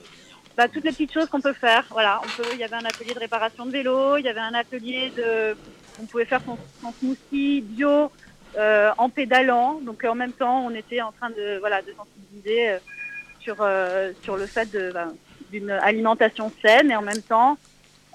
bah, 0.57 0.67
toutes 0.67 0.85
les 0.85 0.93
petites 0.93 1.13
choses 1.13 1.27
qu'on 1.27 1.43
peut 1.43 1.53
faire. 1.53 1.85
Voilà, 1.91 2.23
on 2.25 2.43
peut, 2.43 2.49
il 2.55 2.59
y 2.59 2.65
avait 2.65 2.77
un 2.77 2.87
atelier 2.87 3.13
de 3.13 3.19
réparation 3.19 3.67
de 3.67 3.71
vélo, 3.71 4.17
il 4.17 4.25
y 4.25 4.31
avait 4.31 4.41
un 4.41 4.55
atelier 4.55 5.13
de, 5.15 5.55
on 6.01 6.07
pouvait 6.07 6.25
faire 6.25 6.41
son, 6.47 6.57
smoothie 6.99 7.61
bio 7.61 8.11
euh, 8.57 8.93
en 8.97 9.11
pédalant. 9.11 9.79
Donc 9.83 10.05
en 10.05 10.15
même 10.15 10.33
temps, 10.33 10.65
on 10.65 10.71
était 10.71 11.03
en 11.03 11.13
train 11.13 11.29
de, 11.29 11.59
voilà, 11.59 11.83
de 11.83 11.93
sensibiliser 11.93 12.71
euh, 12.71 12.79
sur 13.41 13.57
sur 14.23 14.37
le 14.39 14.47
fait 14.47 14.73
de 14.73 14.91
bah, 14.91 15.09
d'une 15.51 15.71
alimentation 15.71 16.53
saine 16.63 16.91
et 16.91 16.97
en 16.97 17.03
même 17.03 17.23
temps 17.23 17.59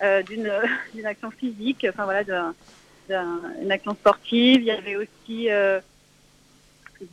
euh, 0.04 0.22
d'une 0.24 0.52
d'une 0.94 1.06
action 1.06 1.32
physique. 1.32 1.86
Enfin 1.89 2.06
voilà, 2.06 2.24
d'un- 2.24 2.54
d'un- 3.10 3.41
une 3.62 3.72
action 3.72 3.94
sportive. 3.94 4.62
Il 4.62 4.65
y 4.65 4.72
avait 4.72 4.96
aussi 4.96 5.50
euh, 5.52 5.80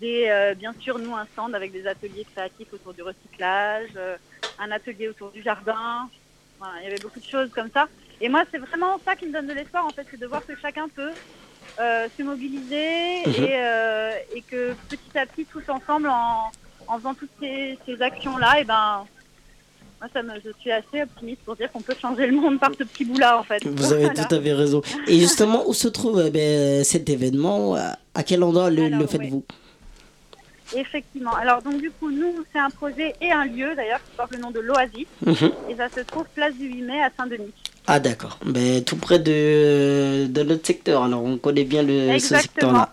des, 0.00 0.26
euh, 0.28 0.54
bien 0.54 0.74
sûr, 0.80 0.98
nous, 0.98 1.14
un 1.16 1.26
stand 1.32 1.54
avec 1.54 1.72
des 1.72 1.86
ateliers 1.86 2.26
créatifs 2.34 2.72
autour 2.72 2.92
du 2.94 3.02
recyclage, 3.02 3.90
un 4.58 4.70
atelier 4.70 5.08
autour 5.08 5.30
du 5.30 5.42
jardin. 5.42 6.08
Voilà, 6.58 6.74
il 6.80 6.84
y 6.84 6.86
avait 6.88 6.98
beaucoup 7.00 7.20
de 7.20 7.24
choses 7.26 7.50
comme 7.50 7.70
ça. 7.72 7.88
Et 8.20 8.28
moi, 8.28 8.44
c'est 8.50 8.58
vraiment 8.58 8.98
ça 9.04 9.14
qui 9.16 9.26
me 9.26 9.32
donne 9.32 9.46
de 9.46 9.52
l'espoir, 9.54 9.86
en 9.86 9.90
fait, 9.90 10.06
c'est 10.10 10.18
de 10.20 10.26
voir 10.26 10.44
que 10.44 10.56
chacun 10.56 10.88
peut 10.88 11.12
euh, 11.78 12.08
se 12.18 12.22
mobiliser 12.22 13.22
et, 13.22 13.56
euh, 13.56 14.16
et 14.34 14.42
que 14.42 14.74
petit 14.90 15.16
à 15.16 15.24
petit, 15.24 15.44
tous 15.46 15.62
ensemble, 15.68 16.08
en, 16.08 16.50
en 16.88 16.98
faisant 16.98 17.14
toutes 17.14 17.30
ces, 17.40 17.78
ces 17.86 18.02
actions-là, 18.02 18.60
et 18.60 18.64
ben, 18.64 19.06
moi, 20.00 20.08
ça 20.12 20.22
me, 20.22 20.32
je 20.44 20.50
suis 20.60 20.70
assez 20.70 21.02
optimiste 21.02 21.40
pour 21.44 21.56
dire 21.56 21.70
qu'on 21.72 21.80
peut 21.80 21.94
changer 22.00 22.26
le 22.26 22.36
monde 22.36 22.58
par 22.60 22.70
ce 22.78 22.84
petit 22.84 23.04
bout-là, 23.04 23.38
en 23.38 23.42
fait. 23.42 23.64
Vous 23.66 23.92
avez 23.92 24.04
Voilà. 24.06 24.24
tout 24.24 24.34
à 24.34 24.40
fait 24.40 24.52
raison. 24.52 24.82
Et 25.06 25.18
justement, 25.18 25.68
où 25.68 25.74
se 25.74 25.88
trouve 25.88 26.22
eh 26.26 26.30
ben, 26.30 26.84
cet 26.84 27.08
événement? 27.10 27.74
À 28.14 28.22
quel 28.22 28.42
endroit 28.42 28.70
le, 28.70 28.88
le 28.88 29.06
faites-vous? 29.06 29.44
Effectivement. 30.76 31.32
Alors, 31.34 31.62
donc, 31.62 31.80
du 31.80 31.90
coup, 31.90 32.10
nous, 32.10 32.44
c'est 32.52 32.58
un 32.58 32.68
projet 32.70 33.14
et 33.22 33.30
un 33.32 33.44
lieu, 33.46 33.74
d'ailleurs, 33.74 34.00
qui 34.04 34.16
porte 34.16 34.32
le 34.32 34.38
nom 34.38 34.50
de 34.50 34.60
l'Oasis. 34.60 35.06
Mhm. 35.24 35.50
Et 35.70 35.76
ça 35.76 35.88
se 35.88 36.00
trouve 36.00 36.24
place 36.34 36.54
du 36.54 36.66
8 36.66 36.82
mai 36.82 37.02
à 37.02 37.10
Saint-Denis. 37.16 37.52
Ah 37.90 38.00
d'accord, 38.00 38.38
ben, 38.44 38.84
tout 38.84 38.96
près 38.96 39.18
de, 39.18 40.26
de 40.26 40.42
notre 40.42 40.66
secteur, 40.66 41.04
alors 41.04 41.24
on 41.24 41.38
connaît 41.38 41.64
bien 41.64 41.82
le, 41.82 42.18
ce 42.18 42.36
secteur-là. 42.36 42.92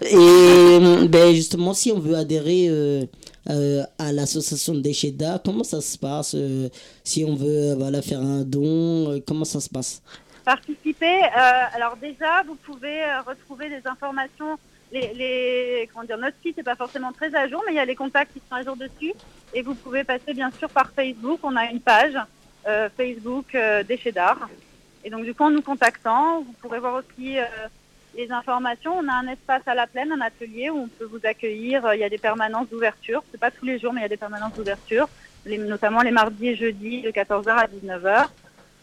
Et 0.00 1.06
ben, 1.08 1.34
justement, 1.34 1.74
si 1.74 1.92
on 1.92 1.98
veut 1.98 2.14
adhérer 2.16 2.68
euh, 2.70 3.04
euh, 3.50 3.82
à 3.98 4.12
l'association 4.12 4.74
déchets 4.74 5.10
d'art, 5.10 5.40
comment 5.44 5.64
ça 5.64 5.80
se 5.80 5.98
passe 5.98 6.34
euh, 6.34 6.68
Si 7.04 7.24
on 7.24 7.34
veut 7.34 7.74
voilà, 7.74 8.00
faire 8.02 8.20
un 8.20 8.42
don, 8.42 9.12
euh, 9.12 9.18
comment 9.26 9.44
ça 9.44 9.60
se 9.60 9.68
passe? 9.68 10.02
Participer, 10.44 11.22
euh, 11.24 11.64
alors 11.74 11.96
déjà, 11.96 12.42
vous 12.46 12.54
pouvez 12.54 13.02
euh, 13.02 13.20
retrouver 13.22 13.68
des 13.68 13.86
informations. 13.86 14.58
Les, 14.92 15.88
comment 15.92 16.04
dire, 16.04 16.18
notre 16.18 16.36
site 16.42 16.56
n'est 16.56 16.62
pas 16.64 16.74
forcément 16.74 17.12
très 17.12 17.32
à 17.34 17.46
jour, 17.46 17.62
mais 17.66 17.72
il 17.72 17.76
y 17.76 17.80
a 17.80 17.84
les 17.84 17.94
contacts 17.94 18.32
qui 18.32 18.40
sont 18.48 18.56
à 18.56 18.62
jour 18.62 18.76
dessus. 18.76 19.12
Et 19.54 19.62
vous 19.62 19.74
pouvez 19.74 20.02
passer 20.02 20.34
bien 20.34 20.50
sûr 20.58 20.68
par 20.68 20.90
Facebook. 20.90 21.38
On 21.42 21.54
a 21.56 21.66
une 21.66 21.80
page 21.80 22.14
euh, 22.66 22.88
Facebook 22.96 23.54
euh, 23.54 23.84
Déchets 23.84 24.12
d'art. 24.12 24.48
Et 25.04 25.10
donc 25.10 25.24
du 25.24 25.34
coup, 25.34 25.44
en 25.44 25.50
nous 25.50 25.62
contactant, 25.62 26.40
vous 26.40 26.52
pourrez 26.60 26.80
voir 26.80 26.94
aussi 26.94 27.36
informations. 28.30 28.98
On 28.98 29.08
a 29.08 29.12
un 29.14 29.28
espace 29.28 29.62
à 29.66 29.74
la 29.74 29.86
plaine, 29.86 30.12
un 30.12 30.20
atelier 30.20 30.70
où 30.70 30.78
on 30.78 30.88
peut 30.88 31.04
vous 31.04 31.20
accueillir. 31.24 31.94
Il 31.94 32.00
y 32.00 32.04
a 32.04 32.08
des 32.08 32.18
permanences 32.18 32.68
d'ouverture. 32.68 33.22
C'est 33.30 33.40
pas 33.40 33.50
tous 33.50 33.64
les 33.64 33.78
jours, 33.78 33.92
mais 33.92 34.00
il 34.00 34.02
y 34.02 34.06
a 34.06 34.08
des 34.08 34.16
permanences 34.16 34.54
d'ouverture, 34.54 35.08
notamment 35.46 36.02
les 36.02 36.10
mardis 36.10 36.48
et 36.48 36.56
jeudis 36.56 37.02
de 37.02 37.10
14h 37.10 37.48
à 37.50 37.66
19h. 37.66 38.28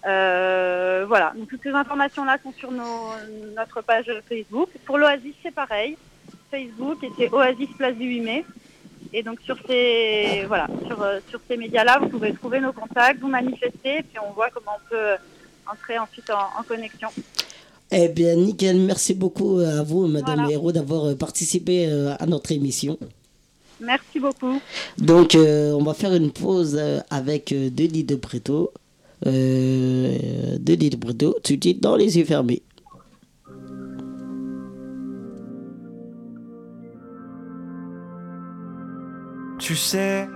Euh, 0.05 1.05
voilà, 1.07 1.33
donc 1.35 1.49
toutes 1.49 1.63
ces 1.63 1.71
informations-là 1.71 2.37
sont 2.43 2.53
sur 2.53 2.71
nos- 2.71 3.11
notre 3.55 3.81
page 3.81 4.09
Facebook. 4.29 4.69
Pour 4.85 4.97
l'Oasis, 4.97 5.33
c'est 5.43 5.53
pareil. 5.53 5.97
Facebook 6.49 7.03
et 7.03 7.09
c'est 7.17 7.29
Oasis 7.33 7.69
Place 7.77 7.95
du 7.95 8.05
8 8.05 8.21
mai. 8.21 8.45
Et 9.13 9.23
donc 9.23 9.39
sur 9.41 9.57
ces 9.67 10.43
voilà, 10.47 10.67
sur, 10.87 11.01
euh, 11.01 11.19
sur 11.29 11.39
ces 11.47 11.57
médias-là, 11.57 11.97
vous 11.99 12.09
pouvez 12.09 12.33
trouver 12.33 12.59
nos 12.59 12.73
contacts, 12.73 13.19
vous 13.19 13.27
manifester, 13.27 13.97
et 13.99 14.03
puis 14.03 14.17
on 14.25 14.31
voit 14.31 14.49
comment 14.49 14.77
on 14.77 14.89
peut 14.89 15.15
entrer 15.69 15.97
ensuite 15.97 16.29
en, 16.29 16.59
en 16.59 16.63
connexion. 16.63 17.09
Eh 17.91 18.09
bien, 18.09 18.35
nickel, 18.35 18.79
merci 18.81 19.13
beaucoup 19.13 19.59
à 19.59 19.81
vous, 19.81 20.07
Madame 20.07 20.49
Hérault, 20.49 20.73
d'avoir 20.73 21.05
euh, 21.05 21.15
participé 21.15 21.87
euh, 21.87 22.13
à 22.19 22.25
notre 22.25 22.51
émission. 22.51 22.97
Merci 23.79 24.19
beaucoup. 24.19 24.59
Donc, 24.97 25.35
euh, 25.35 25.71
on 25.71 25.83
va 25.83 25.93
faire 25.93 26.13
une 26.13 26.31
pause 26.31 26.79
avec 27.09 27.53
Denis 27.53 28.03
de 28.03 28.15
Preto. 28.15 28.71
Euh, 29.25 30.57
Denis 30.59 30.89
de 30.89 30.97
Preto, 30.97 31.37
tout 31.43 31.55
de 31.55 31.63
suite 31.63 31.81
dans 31.81 31.95
les 31.95 32.17
yeux 32.17 32.25
fermés. 32.25 32.61
Tu 39.59 39.75
sais. 39.75 40.27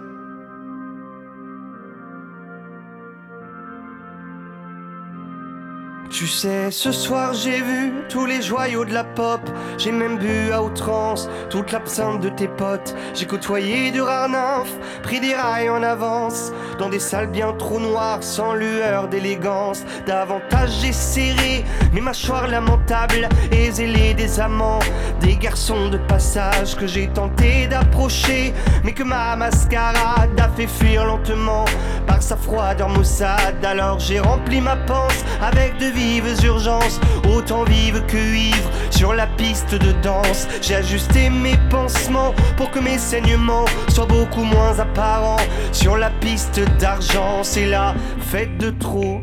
Tu 6.22 6.28
sais, 6.28 6.70
ce 6.70 6.92
soir 6.92 7.34
j'ai 7.34 7.64
vu 7.64 7.94
tous 8.08 8.28
les 8.28 8.44
joyaux 8.44 8.86
de 8.86 8.94
la 8.94 9.04
pop. 9.04 9.42
J'ai 9.80 9.92
même 9.92 10.20
bu 10.20 10.52
à 10.52 10.62
outrance 10.62 11.28
toute 11.50 11.72
l'absinthe 11.72 12.22
de 12.22 12.30
tes 12.30 12.48
potes. 12.48 12.96
J'ai 13.16 13.26
côtoyé 13.26 13.90
de 13.90 14.02
rares 14.02 14.30
nymphes, 14.30 14.78
pris 15.02 15.20
des 15.20 15.34
rails 15.34 15.72
en 15.72 15.82
avance. 15.82 16.52
Dans 16.78 16.90
des 16.90 17.00
salles 17.00 17.32
bien 17.32 17.54
trop 17.54 17.80
noires, 17.80 18.22
sans 18.22 18.54
lueur 18.54 19.08
d'élégance. 19.08 19.84
Davantage 20.06 20.70
j'ai 20.80 20.94
serré 20.94 21.66
mes 21.92 22.02
mâchoires 22.02 22.48
lamentables 22.48 23.28
et 23.52 23.72
zélé 23.72 24.14
des 24.14 24.40
amants. 24.40 24.78
Des 25.22 25.36
garçons 25.38 25.90
de 25.90 25.98
passage 25.98 26.76
que 26.76 26.86
j'ai 26.86 27.08
tenté 27.08 27.66
d'approcher, 27.66 28.54
mais 28.84 28.94
que 28.94 29.02
ma 29.02 29.36
mascarade 29.36 30.40
a 30.40 30.50
fait 30.50 30.68
fuir 30.68 31.04
lentement 31.04 31.66
par 32.06 32.22
sa 32.22 32.38
froideur 32.38 32.90
maussade. 32.90 33.66
Alors 33.66 33.98
j'ai 33.98 34.20
rempli 34.20 34.62
ma 34.62 34.76
panse 34.76 35.26
avec 35.42 35.80
de 35.80 35.88
vives 36.12 36.45
urgences, 36.45 37.00
autant 37.34 37.63
vives 37.63 38.04
que 38.08 38.17
ivres 38.17 38.69
sur 38.89 39.13
la 39.13 39.28
piste 39.28 39.76
de 39.76 39.91
danse. 40.04 40.47
J'ai 40.62 40.76
ajusté 40.76 41.30
mes 41.30 41.58
pansements 41.69 42.34
pour 42.58 42.69
que 42.71 42.80
mes 42.80 42.97
saignements 42.97 43.65
soient 43.89 44.08
beaucoup 44.08 44.43
moins 44.43 44.78
apparents 44.80 45.45
sur 45.71 45.97
la 45.97 46.10
piste 46.10 46.60
d'argent. 46.80 47.43
C'est 47.43 47.67
la 47.67 47.95
fête 48.19 48.58
de 48.58 48.71
trop. 48.71 49.21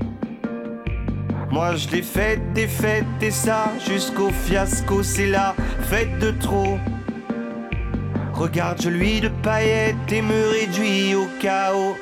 Moi 1.51 1.77
je 1.77 1.89
l'ai 1.89 2.03
faite, 2.03 2.53
des 2.53 2.69
fêtes 2.69 3.23
et 3.23 3.31
ça 3.31 3.73
jusqu'au 3.87 4.31
fiasco, 4.31 5.03
c'est 5.03 5.29
la 5.29 5.55
fête 5.91 6.19
de 6.19 6.31
trop. 6.31 6.79
Regarde, 8.33 8.81
je 8.81 8.89
lui 8.89 9.21
de 9.21 9.31
paillettes 9.43 10.13
et 10.13 10.23
me 10.23 10.49
réduis 10.51 11.15
au 11.15 11.27
chaos. 11.41 11.97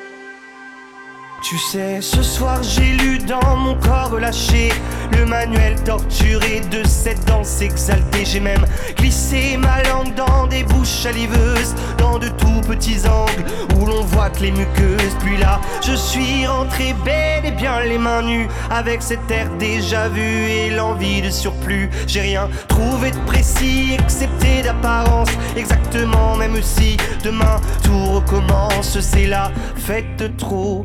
Tu 1.42 1.59
sais, 1.59 2.01
ce 2.01 2.22
soir 2.22 2.61
j'ai 2.62 2.92
lu 2.96 3.18
dans 3.18 3.57
mon 3.57 3.75
corps 3.77 4.11
relâché 4.11 4.72
le 5.16 5.27
manuel 5.27 5.77
torturé 5.85 6.61
de 6.72 6.85
cette 6.87 7.25
danse 7.27 7.61
exaltée. 7.61 8.25
J'ai 8.25 8.40
même 8.40 8.64
glissé 8.96 9.57
ma 9.57 9.83
langue 9.85 10.14
dans 10.14 10.46
des 10.46 10.64
bouches 10.64 11.03
saliveuses, 11.03 11.75
dans 11.99 12.18
de 12.18 12.29
tout 12.29 12.61
petits 12.66 13.07
angles 13.07 13.44
où 13.77 13.87
l'on 13.87 14.01
voit 14.03 14.31
que 14.31 14.40
les 14.40 14.51
muqueuses. 14.51 15.14
Puis 15.20 15.37
là, 15.37 15.61
je 15.87 15.94
suis 15.94 16.46
rentré 16.46 16.94
bel 17.05 17.44
et 17.44 17.53
bien 17.53 17.81
les 17.81 17.99
mains 17.99 18.22
nues 18.22 18.49
avec 18.70 19.03
cet 19.03 19.31
air 19.31 19.49
déjà 19.59 20.09
vu 20.09 20.22
et 20.22 20.70
l'envie 20.70 21.22
de 21.22 21.31
surplus. 21.31 21.90
J'ai 22.07 22.22
rien 22.22 22.49
trouvé 22.66 23.12
de 23.12 23.18
précis 23.27 23.94
excepté 23.94 24.62
d'apparence, 24.62 25.31
exactement 25.57 26.35
même 26.37 26.61
si 26.62 26.96
demain 27.22 27.61
tout 27.85 28.14
recommence. 28.14 28.99
C'est 29.01 29.27
la 29.27 29.53
fête 29.77 30.37
trop. 30.38 30.83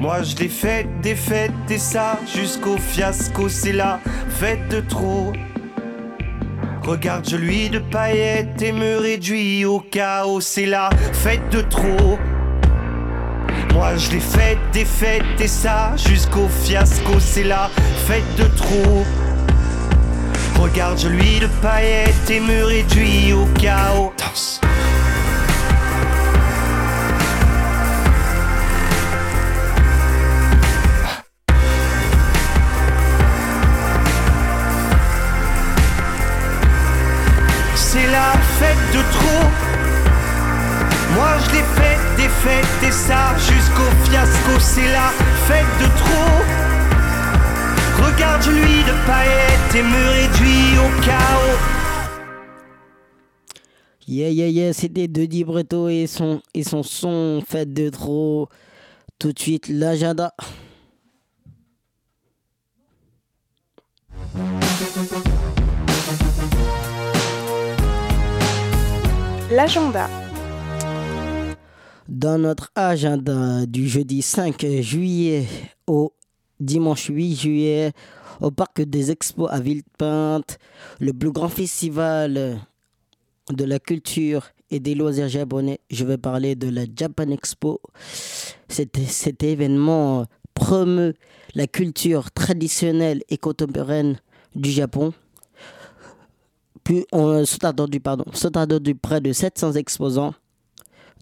Moi 0.00 0.22
je 0.22 0.34
l'ai 0.36 0.48
faite, 0.48 0.88
des 1.02 1.14
et 1.68 1.78
ça 1.78 2.18
jusqu'au 2.34 2.78
fiasco, 2.78 3.50
c'est 3.50 3.72
la 3.72 4.00
fête 4.30 4.66
de 4.68 4.80
trop. 4.80 5.30
Regarde, 6.82 7.28
je 7.28 7.36
lui 7.36 7.68
de 7.68 7.80
paillettes 7.80 8.62
et 8.62 8.72
me 8.72 8.96
réduis 8.96 9.66
au 9.66 9.80
chaos, 9.80 10.40
c'est 10.40 10.64
la 10.64 10.88
fête 11.12 11.46
de 11.50 11.60
trop. 11.60 12.18
Moi 13.74 13.96
je 13.98 14.12
l'ai 14.12 14.20
faite, 14.20 14.58
des 14.72 14.86
et 15.38 15.46
ça 15.46 15.92
jusqu'au 15.96 16.48
fiasco, 16.48 17.20
c'est 17.20 17.44
la 17.44 17.68
fête 18.06 18.34
de 18.38 18.44
trop. 18.56 19.04
Regarde, 20.58 20.98
je 20.98 21.08
lui 21.08 21.40
de 21.40 21.48
paillettes 21.60 22.30
et 22.30 22.40
me 22.40 22.64
réduis 22.64 23.34
au 23.34 23.44
chaos. 23.60 24.14
C'est 37.92 38.06
la 38.06 38.34
fête 38.60 38.86
de 38.92 39.02
trop. 39.10 39.46
Moi 41.14 41.38
je 41.42 41.50
l'ai 41.54 41.64
faite, 41.74 41.98
des 42.16 42.28
fêtes 42.28 42.82
et 42.86 42.92
ça 42.92 43.36
jusqu'au 43.36 43.90
fiasco. 44.04 44.60
C'est 44.60 44.92
la 44.92 45.10
fête 45.48 45.66
de 45.80 45.86
trop. 45.98 46.38
Regarde, 48.04 48.46
lui 48.46 48.84
de 48.84 48.94
paillettes 49.08 49.74
et 49.74 49.82
me 49.82 50.08
réduis 50.08 50.78
au 50.78 50.88
chaos. 51.04 51.58
Yeah, 54.06 54.30
yeah, 54.30 54.46
yeah, 54.46 54.72
c'était 54.72 55.08
Denis 55.08 55.42
Breto 55.42 55.88
et 55.88 56.06
son, 56.06 56.42
et 56.54 56.62
son 56.62 56.84
son 56.84 57.42
Fête 57.44 57.74
de 57.74 57.88
trop. 57.90 58.48
Tout 59.18 59.32
de 59.32 59.38
suite, 59.40 59.66
l'agenda. 59.68 60.32
L'agenda. 69.50 70.08
Dans 72.08 72.38
notre 72.38 72.70
agenda 72.76 73.66
du 73.66 73.88
jeudi 73.88 74.22
5 74.22 74.64
juillet 74.80 75.44
au 75.88 76.12
dimanche 76.60 77.06
8 77.06 77.34
juillet, 77.34 77.92
au 78.40 78.52
parc 78.52 78.80
des 78.80 79.10
expos 79.10 79.50
à 79.50 79.58
Villepinte, 79.58 80.58
le 81.00 81.12
plus 81.12 81.32
grand 81.32 81.48
festival 81.48 82.60
de 83.50 83.64
la 83.64 83.80
culture 83.80 84.46
et 84.70 84.78
des 84.78 84.94
loisirs 84.94 85.28
japonais. 85.28 85.80
Je 85.90 86.04
vais 86.04 86.18
parler 86.18 86.54
de 86.54 86.68
la 86.68 86.84
Japan 86.94 87.30
Expo. 87.30 87.80
Cet, 88.68 88.98
cet 88.98 89.42
événement 89.42 90.26
promeut 90.54 91.14
la 91.56 91.66
culture 91.66 92.30
traditionnelle 92.30 93.22
et 93.28 93.36
contemporaine 93.36 94.20
du 94.54 94.70
Japon. 94.70 95.12
On, 97.12 97.44
sont 97.44 97.64
attendus, 97.64 98.00
pardon, 98.00 98.24
près 99.00 99.20
de 99.20 99.32
700 99.32 99.72
exposants 99.72 100.34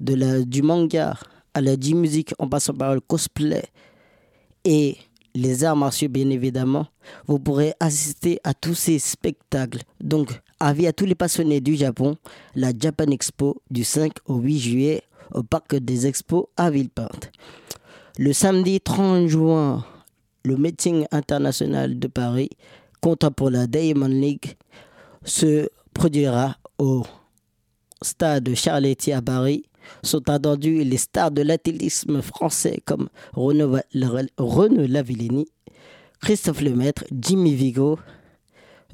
de 0.01 0.43
du 0.45 0.63
manga 0.63 1.19
à 1.55 1.61
la 1.61 1.75
J-music 1.79 2.33
en 2.39 2.49
passant 2.49 2.75
par 2.75 2.95
le 2.95 3.01
cosplay 3.01 3.65
et 4.65 4.97
les 5.35 5.65
arts 5.65 5.77
martiaux 5.77 6.09
bien 6.09 6.31
évidemment, 6.31 6.87
vous 7.27 7.39
pourrez 7.39 7.75
assister 7.81 8.41
à 8.45 8.55
tous 8.55 8.75
ces 8.75 8.99
spectacles. 8.99 9.83
Donc, 10.01 10.41
avis 10.61 10.87
à 10.87 10.93
tous 10.93 11.05
les 11.05 11.15
passionnés 11.15 11.61
du 11.61 11.75
Japon, 11.77 12.17
la 12.55 12.73
Japan 12.77 13.11
Expo 13.11 13.63
du 13.71 13.85
5 13.85 14.13
au 14.27 14.37
8 14.37 14.59
juillet 14.59 15.03
au 15.33 15.43
parc 15.43 15.77
des 15.77 16.07
expos 16.07 16.47
à 16.57 16.71
Villepinte. 16.71 17.31
Le 18.19 18.33
samedi 18.33 18.81
30 18.81 19.29
juin, 19.29 19.85
le 20.45 20.57
meeting 20.57 21.07
international 21.13 21.99
de 21.99 22.09
Paris, 22.09 22.51
comptant 23.01 23.31
pour 23.31 23.51
la 23.51 23.67
Diamond 23.67 24.07
League, 24.09 24.57
se 25.29 25.69
produira 25.93 26.57
au 26.79 27.05
stade 28.03 28.55
Charletti 28.55 29.13
à 29.13 29.23
Paris. 29.23 29.65
Sont 30.03 30.29
attendus 30.29 30.85
les 30.85 30.99
stars 30.99 31.31
de 31.31 31.41
l'athlétisme 31.41 32.21
français 32.21 32.83
comme 32.85 33.09
Renaud, 33.33 33.79
Lavillenie, 33.95 35.49
Christophe 36.21 36.61
Lemaître, 36.61 37.05
Jimmy 37.11 37.55
Vigo, 37.55 37.99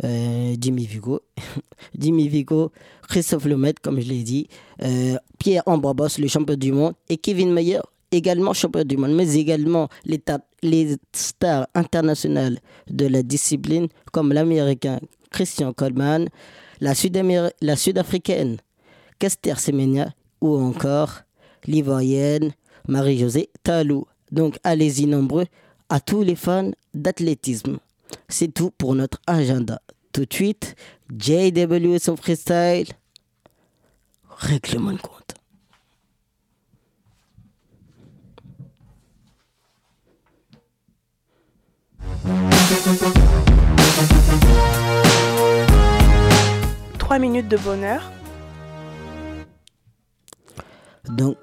euh, 0.04 0.54
Jimmy 0.60 0.86
Vigo, 0.86 1.20
Jimmy 1.98 2.28
Vigo, 2.28 2.70
Christophe 3.08 3.46
Lemaitre, 3.46 3.82
comme 3.82 4.00
je 4.00 4.08
l'ai 4.08 4.22
dit, 4.22 4.46
euh, 4.82 5.16
Pierre 5.38 5.62
Ambrobos, 5.66 6.18
le 6.18 6.28
champion 6.28 6.56
du 6.56 6.70
monde, 6.70 6.94
et 7.08 7.16
Kevin 7.16 7.52
Mayer, 7.52 7.80
également 8.12 8.52
champion 8.52 8.84
du 8.84 8.96
monde, 8.96 9.14
mais 9.14 9.34
également 9.34 9.88
les 10.04 10.96
stars 11.12 11.66
internationales 11.74 12.60
de 12.88 13.06
la 13.06 13.22
discipline, 13.22 13.88
comme 14.12 14.32
l'américain 14.32 15.00
Christian 15.34 15.72
Coleman, 15.72 16.28
la, 16.80 16.94
sud-africaine 16.94 18.58
Kester 19.18 19.56
Semenya, 19.56 20.14
ou 20.40 20.56
encore 20.56 21.22
l'ivoirienne 21.66 22.52
Marie-Josée 22.86 23.50
Talou. 23.64 24.06
Donc 24.30 24.58
allez-y 24.62 25.06
nombreux 25.06 25.46
à 25.88 25.98
tous 25.98 26.22
les 26.22 26.36
fans 26.36 26.70
d'athlétisme. 26.94 27.78
C'est 28.28 28.54
tout 28.54 28.70
pour 28.78 28.94
notre 28.94 29.20
agenda. 29.26 29.80
Tout 30.12 30.24
de 30.24 30.32
suite, 30.32 30.76
JW 31.10 31.94
et 31.94 31.98
son 31.98 32.16
freestyle. 32.16 32.86
Règlement 34.38 34.92
de 34.92 34.98
compte. 34.98 35.34
Trois 47.04 47.18
minutes 47.18 47.48
de 47.48 47.58
bonheur. 47.58 48.00
Donc, 51.04 51.36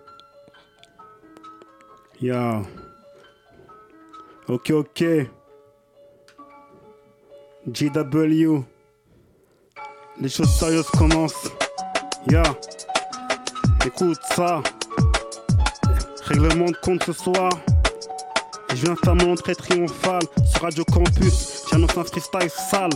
Ya. 2.19 2.63
Ok, 4.47 4.71
ok. 4.71 5.03
JW. 7.71 8.63
Les 10.19 10.29
choses 10.29 10.49
sérieuses 10.49 10.89
commencent. 10.89 11.51
Ya. 12.27 12.41
Écoute 13.85 14.17
ça. 14.35 14.63
Règlement 16.23 16.71
de 16.71 16.77
compte 16.77 17.03
ce 17.03 17.13
soir. 17.13 17.51
Je 18.71 18.85
viens 18.85 18.95
faire 18.95 19.13
mon 19.13 19.33
entrée 19.33 19.53
triomphale 19.53 20.23
sur 20.43 20.63
Radio 20.63 20.83
Campus. 20.85 21.65
J'annonce 21.69 21.95
un 21.95 22.03
freestyle 22.03 22.49
sale. 22.49 22.89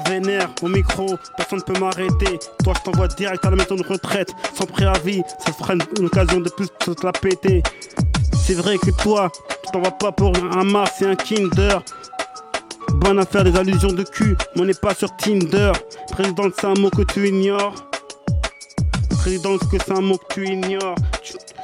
Vénère 0.00 0.48
au 0.62 0.68
micro, 0.68 1.16
personne 1.36 1.58
ne 1.58 1.72
peut 1.72 1.78
m'arrêter. 1.78 2.38
Toi, 2.64 2.74
je 2.76 2.82
t'envoie 2.82 3.08
direct 3.08 3.44
à 3.44 3.50
la 3.50 3.56
maison 3.56 3.74
de 3.74 3.84
retraite. 3.86 4.30
Sans 4.54 4.66
préavis, 4.66 5.22
ça 5.44 5.52
fera 5.52 5.74
une, 5.74 6.06
occasion 6.06 6.40
de 6.40 6.48
plus 6.50 6.68
de 6.86 6.94
te 6.94 7.06
la 7.06 7.12
péter. 7.12 7.62
C'est 8.34 8.54
vrai 8.54 8.78
que 8.78 8.90
toi, 8.90 9.30
tu 9.64 9.72
t'envoies 9.72 9.92
pas 9.92 10.12
pour 10.12 10.32
un 10.36 10.64
Mars 10.64 11.02
et 11.02 11.06
un 11.06 11.14
Kinder. 11.14 11.78
Bonne 12.94 13.18
affaire 13.18 13.44
des 13.44 13.56
allusions 13.56 13.92
de 13.92 14.02
cul, 14.02 14.36
mais 14.54 14.62
on 14.62 14.64
n'est 14.64 14.74
pas 14.74 14.94
sur 14.94 15.14
Tinder. 15.16 15.72
Présidente, 16.10 16.54
c'est 16.58 16.66
un 16.66 16.74
mot 16.74 16.90
que 16.90 17.02
tu 17.02 17.28
ignores. 17.28 17.74
Présidente, 19.18 19.60
que 19.70 19.76
c'est 19.78 19.92
un 19.92 20.00
mot 20.00 20.18
que 20.18 20.34
tu 20.34 20.46
ignores. 20.46 20.96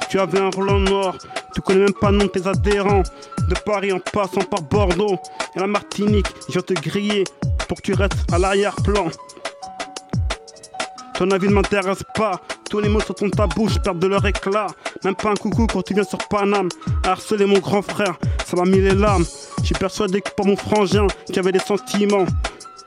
Tu, 0.09 0.19
avais 0.19 0.39
un 0.39 0.49
Roland 0.49 0.79
noir, 0.79 1.17
tu 1.53 1.61
connais 1.61 1.81
même 1.81 1.93
pas 1.93 2.09
le 2.11 2.17
nom 2.17 2.25
de 2.25 2.29
tes 2.29 2.47
adhérents. 2.47 3.03
De 3.47 3.55
Paris 3.65 3.91
en 3.91 3.99
passant 3.99 4.41
par 4.41 4.61
Bordeaux 4.61 5.17
et 5.55 5.59
la 5.59 5.67
Martinique, 5.67 6.27
je 6.49 6.59
te 6.59 6.73
griller 6.73 7.23
pour 7.69 7.77
que 7.77 7.83
tu 7.83 7.93
restes 7.93 8.17
à 8.33 8.37
l'arrière-plan. 8.37 9.07
Ton 11.13 11.31
avis 11.31 11.47
ne 11.47 11.53
m'intéresse 11.53 12.03
pas. 12.15 12.39
Tous 12.69 12.79
les 12.79 12.89
mots 12.89 13.01
sur 13.01 13.15
ton 13.15 13.29
ta 13.29 13.47
bouche 13.47 13.77
perdent 13.83 13.99
de 13.99 14.07
leur 14.07 14.25
éclat. 14.25 14.67
Même 15.03 15.15
pas 15.15 15.29
un 15.31 15.35
coucou 15.35 15.67
quand 15.67 15.81
tu 15.81 15.93
viens 15.93 16.03
sur 16.03 16.17
Paname. 16.29 16.69
Harceler 17.03 17.45
mon 17.45 17.59
grand 17.59 17.81
frère, 17.81 18.17
ça 18.45 18.55
m'a 18.57 18.63
mis 18.63 18.79
les 18.79 18.93
larmes. 18.95 19.25
Suis 19.63 19.75
persuadé 19.75 20.21
que 20.21 20.29
pour 20.35 20.45
mon 20.45 20.55
frangin 20.55 21.07
qui 21.31 21.39
avait 21.39 21.51
des 21.51 21.59
sentiments. 21.59 22.25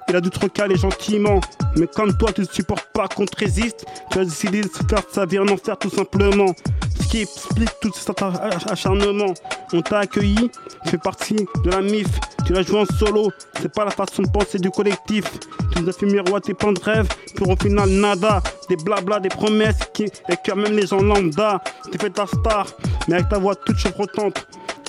Il 0.09 0.16
a 0.16 0.21
dû 0.21 0.31
te 0.31 0.40
recaler 0.40 0.77
gentiment. 0.77 1.40
Mais 1.77 1.87
comme 1.87 2.16
toi, 2.16 2.33
tu 2.33 2.40
ne 2.42 2.47
supportes 2.47 2.88
pas 2.92 3.07
qu'on 3.09 3.25
te 3.25 3.37
résiste, 3.37 3.85
tu 4.11 4.18
as 4.18 4.25
décidé 4.25 4.61
de 4.62 4.68
se 4.68 4.83
faire 4.88 5.03
sa 5.11 5.25
vie 5.27 5.38
en 5.38 5.49
enfer 5.49 5.77
tout 5.79 5.90
simplement. 5.90 6.55
Ce 7.01 7.09
qui 7.09 7.23
explique 7.23 7.71
tout 7.81 7.92
cet 7.95 8.21
ach- 8.23 8.66
acharnement. 8.71 9.33
On 9.73 9.81
t'a 9.81 10.01
accueilli, 10.01 10.51
tu 10.85 10.90
fais 10.90 10.99
partie 10.99 11.47
de 11.64 11.71
la 11.71 11.81
MIF, 11.81 12.09
tu 12.44 12.52
l'as 12.52 12.62
joué 12.62 12.81
en 12.81 12.87
solo. 12.87 13.31
C'est 13.61 13.72
pas 13.72 13.85
la 13.85 13.90
façon 13.90 14.22
de 14.22 14.28
penser 14.28 14.59
du 14.59 14.70
collectif. 14.70 15.24
Tu 15.72 15.83
nous 15.83 15.88
as 15.88 15.92
fait 15.92 16.07
miroiter 16.07 16.55
plein 16.55 16.72
de 16.72 16.81
rêves, 16.81 17.09
pour 17.37 17.50
au 17.50 17.57
final 17.57 17.88
nada. 17.88 18.42
Des 18.68 18.76
blabla, 18.76 19.20
des 19.20 19.28
promesses 19.28 19.78
qui 19.92 20.07
écœurent 20.28 20.57
même 20.57 20.76
les 20.76 20.87
gens 20.87 21.00
lambda. 21.00 21.62
Tu 21.90 21.98
fais 21.98 22.11
ta 22.11 22.26
star, 22.26 22.66
mais 23.09 23.16
avec 23.16 23.28
ta 23.28 23.38
voix 23.38 23.55
toute 23.55 23.78
chevrotante. 23.78 24.46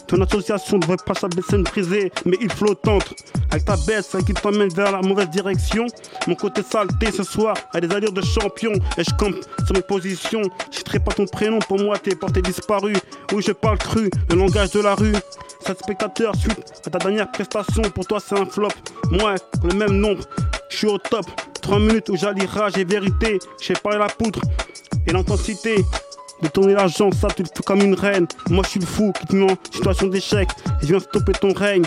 Ton 0.08 0.22
association 0.22 0.78
devrait 0.78 0.98
pas 1.04 1.14
s'abaisser 1.14 1.56
une 1.56 1.64
prisée, 1.64 2.12
mais 2.26 2.38
il 2.40 2.52
flottante. 2.52 3.14
Avec 3.52 3.66
ta 3.66 3.76
baisse 3.88 4.16
qui 4.26 4.34
t'emmène 4.34 4.70
vers 4.70 4.92
la 4.92 5.02
mauvaise 5.02 5.30
direction. 5.30 5.88
Mon 6.28 6.36
côté 6.36 6.62
saleté 6.62 7.12
ce 7.12 7.24
soir 7.24 7.56
a 7.74 7.80
des 7.80 7.92
allures 7.94 8.12
de 8.12 8.22
champion. 8.22 8.74
Et 8.98 9.04
je 9.04 9.16
campe 9.16 9.36
sur 9.66 9.74
mes 9.74 9.82
positions. 9.82 10.42
Je 10.72 10.98
pas 11.00 11.14
ton 11.14 11.26
prénom, 11.26 11.60
pour 11.60 11.80
moi 11.80 11.98
t'es 11.98 12.16
porté 12.16 12.42
disparu. 12.42 12.94
Oui, 13.32 13.44
je 13.46 13.52
parle 13.52 13.78
cru, 13.80 14.10
le 14.30 14.36
langage 14.36 14.72
de 14.72 14.82
la 14.82 14.94
rue. 14.94 15.16
7 15.64 15.80
spectateurs 15.80 16.36
suite 16.36 16.60
à 16.86 16.90
ta 16.90 17.00
dernière 17.00 17.32
prestation, 17.32 17.84
pour 17.84 18.06
toi 18.06 18.20
c'est 18.20 18.38
un 18.38 18.46
flop. 18.46 18.68
Moi, 19.12 19.36
le 19.64 19.74
même 19.74 19.94
nombre, 19.94 20.24
je 20.70 20.78
suis 20.78 20.88
au 20.88 20.98
top. 20.98 21.26
3 21.62 21.80
minutes 21.80 22.10
où 22.10 22.18
j'allie 22.18 22.46
rage 22.46 22.78
et 22.78 22.84
vérité. 22.84 23.40
J'ai 23.62 23.74
pas 23.74 23.98
la 23.98 24.08
poudre 24.08 24.42
et 25.08 25.14
l'intensité. 25.14 25.78
De 26.42 26.50
tourner 26.50 26.74
l'argent, 26.74 27.10
ça 27.12 27.30
tu 27.30 27.44
le 27.44 27.48
fais 27.48 27.64
comme 27.64 27.80
une 27.82 27.94
reine. 27.94 28.28
Moi 28.50 28.64
je 28.66 28.72
suis 28.72 28.80
le 28.82 28.86
fou 28.86 29.14
qui 29.18 29.28
te 29.28 29.36
met 29.36 29.50
en 29.50 29.56
situation 29.72 30.08
d'échec. 30.08 30.50
Et 30.82 30.86
je 30.86 30.88
viens 30.88 31.00
stopper 31.00 31.32
ton 31.32 31.54
règne. 31.54 31.86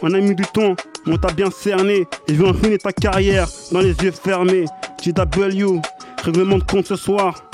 On 0.00 0.14
a 0.14 0.20
mis 0.20 0.34
du 0.34 0.44
temps, 0.44 0.74
on 1.06 1.18
t'a 1.18 1.32
bien 1.32 1.50
cerné. 1.50 2.06
Et 2.28 2.34
je 2.34 2.42
viens 2.42 2.52
ruiner 2.52 2.78
ta 2.78 2.92
carrière 2.92 3.46
dans 3.70 3.80
les 3.80 3.94
yeux 3.96 4.12
fermés. 4.12 4.64
JW, 5.02 5.80
règlement 6.24 6.56
de 6.56 6.64
compte 6.64 6.86
ce 6.86 6.96
soir. 6.96 7.44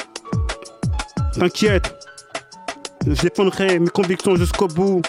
T'inquiète, 1.32 1.92
je 3.06 3.22
défendrai 3.22 3.78
mes 3.78 3.88
convictions 3.88 4.36
jusqu'au 4.36 4.68
bout. 4.68 5.02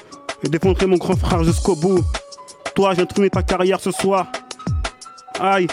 Je 0.44 0.50
défendrai 0.50 0.86
mon 0.86 0.98
grand 0.98 1.16
frère 1.16 1.44
jusqu'au 1.44 1.76
bout. 1.76 2.04
Toi, 2.76 2.94
de 2.94 3.06
ruiner 3.16 3.30
ta 3.30 3.42
carrière 3.42 3.80
ce 3.80 3.92
soir. 3.92 4.28
Aïe, 5.40 5.68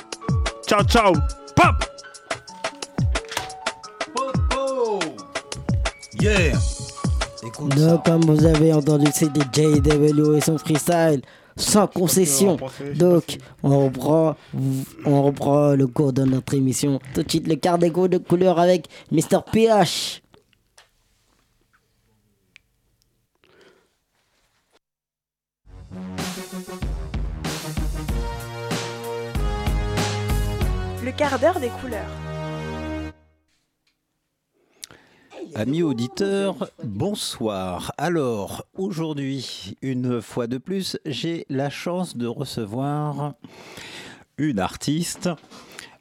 ciao 0.66 0.82
ciao, 0.84 1.12
pop! 1.56 1.74
Yeah 6.20 6.52
Donc, 7.76 8.04
comme 8.04 8.20
vous 8.22 8.46
avez 8.46 8.72
entendu, 8.72 9.06
c'était 9.12 9.40
JW 9.52 10.36
et 10.36 10.40
son 10.40 10.58
freestyle 10.58 11.22
sans 11.56 11.86
concession. 11.86 12.56
Donc, 12.94 13.38
on 13.62 13.86
reprend, 13.86 14.36
on 15.04 15.22
reprend 15.22 15.74
le 15.74 15.86
cours 15.86 16.12
de 16.12 16.22
notre 16.22 16.54
émission. 16.54 17.00
Tout 17.14 17.22
de 17.24 17.30
suite, 17.30 17.48
le 17.48 17.56
quart 17.56 17.78
de 17.78 18.18
couleur 18.18 18.58
avec 18.58 18.86
Mr. 19.10 19.40
PH. 19.52 20.21
Le 31.12 31.18
quart 31.18 31.38
d'heure 31.38 31.60
des 31.60 31.68
couleurs. 31.68 32.00
Amis 35.54 35.82
auditeurs, 35.82 36.70
bonsoir. 36.82 37.92
Alors, 37.98 38.64
aujourd'hui, 38.78 39.76
une 39.82 40.22
fois 40.22 40.46
de 40.46 40.56
plus, 40.56 40.98
j'ai 41.04 41.44
la 41.50 41.68
chance 41.68 42.16
de 42.16 42.26
recevoir 42.26 43.34
une 44.38 44.58
artiste, 44.58 45.28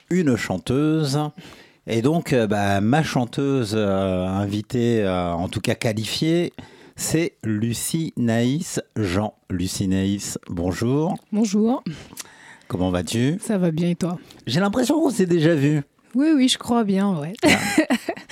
une 0.09 0.37
chanteuse. 0.37 1.19
Et 1.87 2.01
donc, 2.01 2.31
euh, 2.31 2.47
bah, 2.47 2.79
ma 2.79 3.03
chanteuse 3.03 3.73
euh, 3.75 4.25
invitée, 4.25 5.03
euh, 5.03 5.33
en 5.33 5.49
tout 5.49 5.61
cas 5.61 5.75
qualifiée, 5.75 6.53
c'est 6.95 7.35
Lucie 7.43 8.13
Naïs 8.15 8.81
Jean. 8.95 9.33
Lucie 9.49 9.89
Naïs, 9.89 10.39
bonjour. 10.49 11.15
Bonjour, 11.33 11.83
Comment 12.71 12.89
vas-tu? 12.89 13.37
Ça 13.41 13.57
va 13.57 13.69
bien 13.69 13.89
et 13.89 13.95
toi? 13.95 14.17
J'ai 14.47 14.61
l'impression 14.61 14.97
qu'on 15.01 15.09
s'est 15.09 15.25
déjà 15.25 15.53
vu. 15.55 15.81
Oui, 16.15 16.27
oui, 16.33 16.47
je 16.47 16.57
crois 16.57 16.85
bien, 16.85 17.19
ouais. 17.19 17.33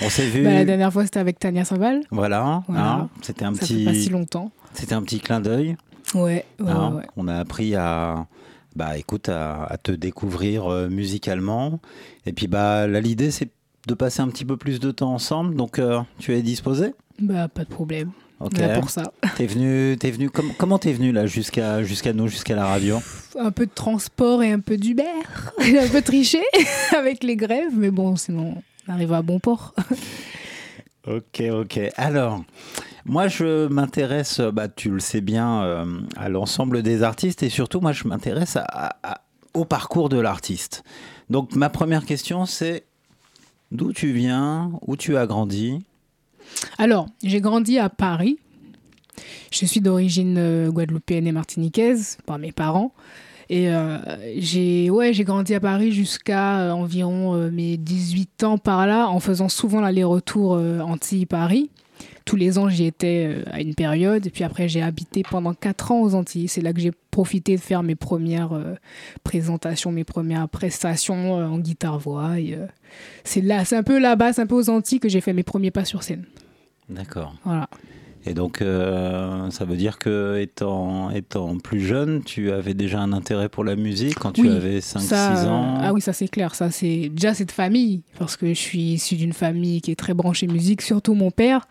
On 0.00 0.08
s'est 0.08 0.26
vu. 0.30 0.42
Bah, 0.44 0.54
la 0.54 0.64
dernière 0.64 0.90
fois, 0.90 1.04
c'était 1.04 1.18
avec 1.20 1.38
Tania 1.38 1.66
Saval. 1.66 2.00
Voilà, 2.10 2.62
Voilà. 2.66 2.90
hein, 2.92 3.08
c'était 3.20 3.44
un 3.44 3.52
Ça 3.54 3.60
petit. 3.66 3.80
fait 3.84 3.92
pas 3.92 3.94
si 3.98 4.08
longtemps. 4.08 4.50
C'était 4.72 4.94
un 4.94 5.02
petit 5.02 5.20
clin 5.20 5.40
d'œil. 5.40 5.76
Ouais, 6.14 6.46
ouais, 6.58 6.70
hein. 6.70 6.94
ouais. 6.96 7.02
On 7.18 7.28
a 7.28 7.34
appris 7.36 7.74
à, 7.74 8.26
bah, 8.76 8.96
écoute, 8.96 9.28
à, 9.28 9.64
à 9.64 9.76
te 9.76 9.92
découvrir 9.92 10.72
euh, 10.72 10.88
musicalement. 10.88 11.78
Et 12.24 12.32
puis, 12.32 12.46
bah, 12.46 12.86
là, 12.86 13.00
l'idée, 13.02 13.30
c'est 13.30 13.50
de 13.88 13.92
passer 13.94 14.22
un 14.22 14.28
petit 14.28 14.46
peu 14.46 14.56
plus 14.56 14.80
de 14.80 14.90
temps 14.90 15.12
ensemble. 15.12 15.54
Donc, 15.54 15.78
euh, 15.78 16.00
tu 16.18 16.34
es 16.34 16.40
disposé? 16.40 16.94
Bah, 17.20 17.48
pas 17.48 17.64
de 17.64 17.68
problème. 17.70 18.10
Ok. 18.40 18.56
Là 18.58 18.80
pour 18.80 18.88
ça. 18.90 19.12
T'es 19.36 19.46
venu, 19.46 19.96
t'es 19.98 20.10
venu. 20.10 20.30
com- 20.30 20.52
comment 20.58 20.78
t'es 20.78 20.92
venu 20.94 21.12
là 21.12 21.26
jusqu'à 21.26 21.82
jusqu'à 21.82 22.12
nous, 22.14 22.26
jusqu'à 22.26 22.54
la 22.56 22.64
radio? 22.66 23.00
Un 23.38 23.50
peu 23.50 23.66
de 23.66 23.70
transport 23.74 24.42
et 24.42 24.50
un 24.50 24.60
peu 24.60 24.76
d'Uber. 24.78 25.04
J'ai 25.60 25.78
un 25.78 25.88
peu 25.88 26.00
triché 26.02 26.40
avec 26.96 27.22
les 27.22 27.36
grèves, 27.36 27.72
mais 27.74 27.90
bon, 27.90 28.16
sinon, 28.16 28.54
on 28.88 28.92
arrive 28.92 29.12
à 29.12 29.20
bon 29.22 29.38
port. 29.40 29.74
Ok, 31.06 31.42
ok. 31.50 31.80
Alors, 31.96 32.42
moi, 33.04 33.28
je 33.28 33.68
m'intéresse, 33.68 34.40
bah, 34.40 34.68
tu 34.68 34.90
le 34.90 35.00
sais 35.00 35.20
bien, 35.20 35.62
euh, 35.62 35.84
à 36.16 36.28
l'ensemble 36.28 36.82
des 36.82 37.02
artistes 37.02 37.42
et 37.42 37.48
surtout, 37.48 37.80
moi, 37.80 37.92
je 37.92 38.06
m'intéresse 38.06 38.56
à- 38.56 38.64
à- 38.64 38.96
à- 39.02 39.20
au 39.54 39.64
parcours 39.64 40.08
de 40.08 40.18
l'artiste. 40.18 40.82
Donc, 41.30 41.54
ma 41.54 41.70
première 41.70 42.04
question, 42.04 42.44
c'est 42.46 42.84
d'où 43.72 43.92
tu 43.92 44.12
viens, 44.12 44.70
où 44.86 44.96
tu 44.96 45.16
as 45.16 45.26
grandi? 45.26 45.84
Alors, 46.78 47.06
j'ai 47.22 47.40
grandi 47.40 47.78
à 47.78 47.88
Paris. 47.88 48.38
Je 49.50 49.66
suis 49.66 49.80
d'origine 49.80 50.36
euh, 50.38 50.70
guadeloupéenne 50.70 51.26
et 51.26 51.32
martiniquaise 51.32 52.18
par 52.26 52.38
mes 52.38 52.52
parents. 52.52 52.92
Et 53.48 53.68
euh, 53.68 53.98
j'ai 54.36 54.90
ouais, 54.90 55.12
j'ai 55.12 55.24
grandi 55.24 55.54
à 55.54 55.60
Paris 55.60 55.90
jusqu'à 55.90 56.60
euh, 56.60 56.70
environ 56.70 57.34
mes 57.50 57.76
18 57.76 58.44
ans 58.44 58.58
par 58.58 58.86
là, 58.86 59.08
en 59.08 59.18
faisant 59.18 59.48
souvent 59.48 59.80
l'aller-retour 59.80 60.52
Antilles-Paris. 60.52 61.70
Tous 62.30 62.36
les 62.36 62.58
ans, 62.58 62.68
j'y 62.68 62.84
étais 62.84 63.26
euh, 63.28 63.42
à 63.50 63.60
une 63.60 63.74
période. 63.74 64.24
Et 64.24 64.30
puis 64.30 64.44
après, 64.44 64.68
j'ai 64.68 64.82
habité 64.82 65.24
pendant 65.28 65.52
4 65.52 65.90
ans 65.90 66.00
aux 66.00 66.14
Antilles. 66.14 66.46
C'est 66.46 66.60
là 66.60 66.72
que 66.72 66.78
j'ai 66.78 66.92
profité 67.10 67.56
de 67.56 67.60
faire 67.60 67.82
mes 67.82 67.96
premières 67.96 68.52
euh, 68.52 68.74
présentations, 69.24 69.90
mes 69.90 70.04
premières 70.04 70.48
prestations 70.48 71.40
euh, 71.40 71.46
en 71.46 71.58
guitare-voix. 71.58 72.36
Euh, 72.38 72.68
c'est 73.24 73.40
là, 73.40 73.64
c'est 73.64 73.74
un 73.74 73.82
peu 73.82 73.98
là-bas, 73.98 74.32
c'est 74.32 74.42
un 74.42 74.46
peu 74.46 74.54
aux 74.54 74.70
Antilles 74.70 75.00
que 75.00 75.08
j'ai 75.08 75.20
fait 75.20 75.32
mes 75.32 75.42
premiers 75.42 75.72
pas 75.72 75.84
sur 75.84 76.04
scène. 76.04 76.24
D'accord. 76.88 77.34
Voilà. 77.44 77.68
Et 78.26 78.32
donc, 78.32 78.58
ça 78.58 79.64
veut 79.64 79.76
dire 79.76 79.98
que 79.98 80.38
étant, 80.40 81.10
étant 81.10 81.58
plus 81.58 81.80
jeune, 81.80 82.22
tu 82.22 82.52
avais 82.52 82.74
déjà 82.74 83.00
un 83.00 83.12
intérêt 83.12 83.48
pour 83.48 83.64
la 83.64 83.74
musique 83.74 84.14
quand 84.20 84.30
tu 84.32 84.42
Oui, 84.42 84.50
avais 84.50 84.78
5-6 84.78 85.00
ça, 85.00 85.50
ans? 85.50 85.78
Ah 85.80 85.92
oui, 85.92 86.00
ça 86.00 86.12
c'est 86.12 86.28
clair. 86.28 86.54
Ça 86.54 86.70
c'est 86.70 87.08
déjà 87.08 87.34
cette 87.34 87.50
famille 87.50 88.02
parce 88.20 88.36
que 88.36 88.46
je 88.48 88.60
suis 88.60 88.92
issue 88.92 89.16
d'une 89.16 89.32
famille 89.32 89.80
qui 89.80 89.90
est 89.90 89.96
très 89.96 90.14
branchée 90.14 90.46
musique, 90.46 90.82
surtout 90.82 91.14
mon 91.14 91.30
père. 91.32 91.66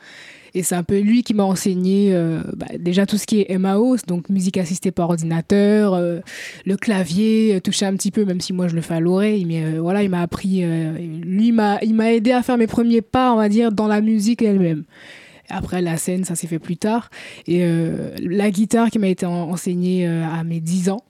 Et 0.54 0.64
c'est 0.64 0.76
un 0.76 0.84
peu 0.84 1.00
lui 1.00 1.24
qui 1.24 1.34
m'a 1.34 1.44
enseigné 1.44 2.14
euh, 2.14 2.42
bah, 2.56 2.68
déjà 2.80 3.06
tout 3.06 3.18
ce 3.18 3.26
qui 3.26 3.42
est 3.42 3.58
MAO, 3.58 3.98
donc 4.08 4.30
musique 4.30 4.58
assistée 4.58 4.92
par 4.92 5.10
ordinateur, 5.10 5.94
euh, 5.94 6.20
le 6.66 6.78
clavier, 6.78 7.56
euh, 7.56 7.60
toucher 7.60 7.86
un 7.86 7.96
petit 7.96 8.12
peu, 8.12 8.26
même 8.26 8.42
si 8.42 8.54
moi 8.54 8.68
je 8.68 8.76
le 8.76 8.82
fais 8.82 8.96
à 8.96 9.00
l'oreille. 9.00 9.46
Mais 9.46 9.78
voilà, 9.78 10.04
il 10.04 10.10
m'a 10.10 10.22
appris, 10.22 10.62
lui 10.62 11.48
il 11.48 11.54
m'a 11.54 12.14
aidé 12.14 12.32
à 12.32 12.42
faire 12.42 12.58
mes 12.58 12.68
premiers 12.68 13.02
pas, 13.02 13.34
on 13.34 13.38
va 13.38 13.50
dire, 13.50 13.72
dans 13.72 13.88
la 13.88 14.02
musique 14.02 14.42
elle-même. 14.42 14.84
Après, 15.50 15.82
la 15.82 15.98
scène, 15.98 16.26
ça 16.26 16.36
s'est 16.36 16.46
fait 16.48 16.60
plus 16.60 16.78
tard. 16.78 17.10
Et 17.48 17.64
la 18.22 18.52
guitare 18.52 18.90
qui 18.92 19.00
m'a 19.00 19.08
été 19.08 19.26
en- 19.26 19.50
enseignée 19.50 20.06
à 20.08 20.44
mes 20.44 20.60
10 20.60 20.90
ans 20.90 21.02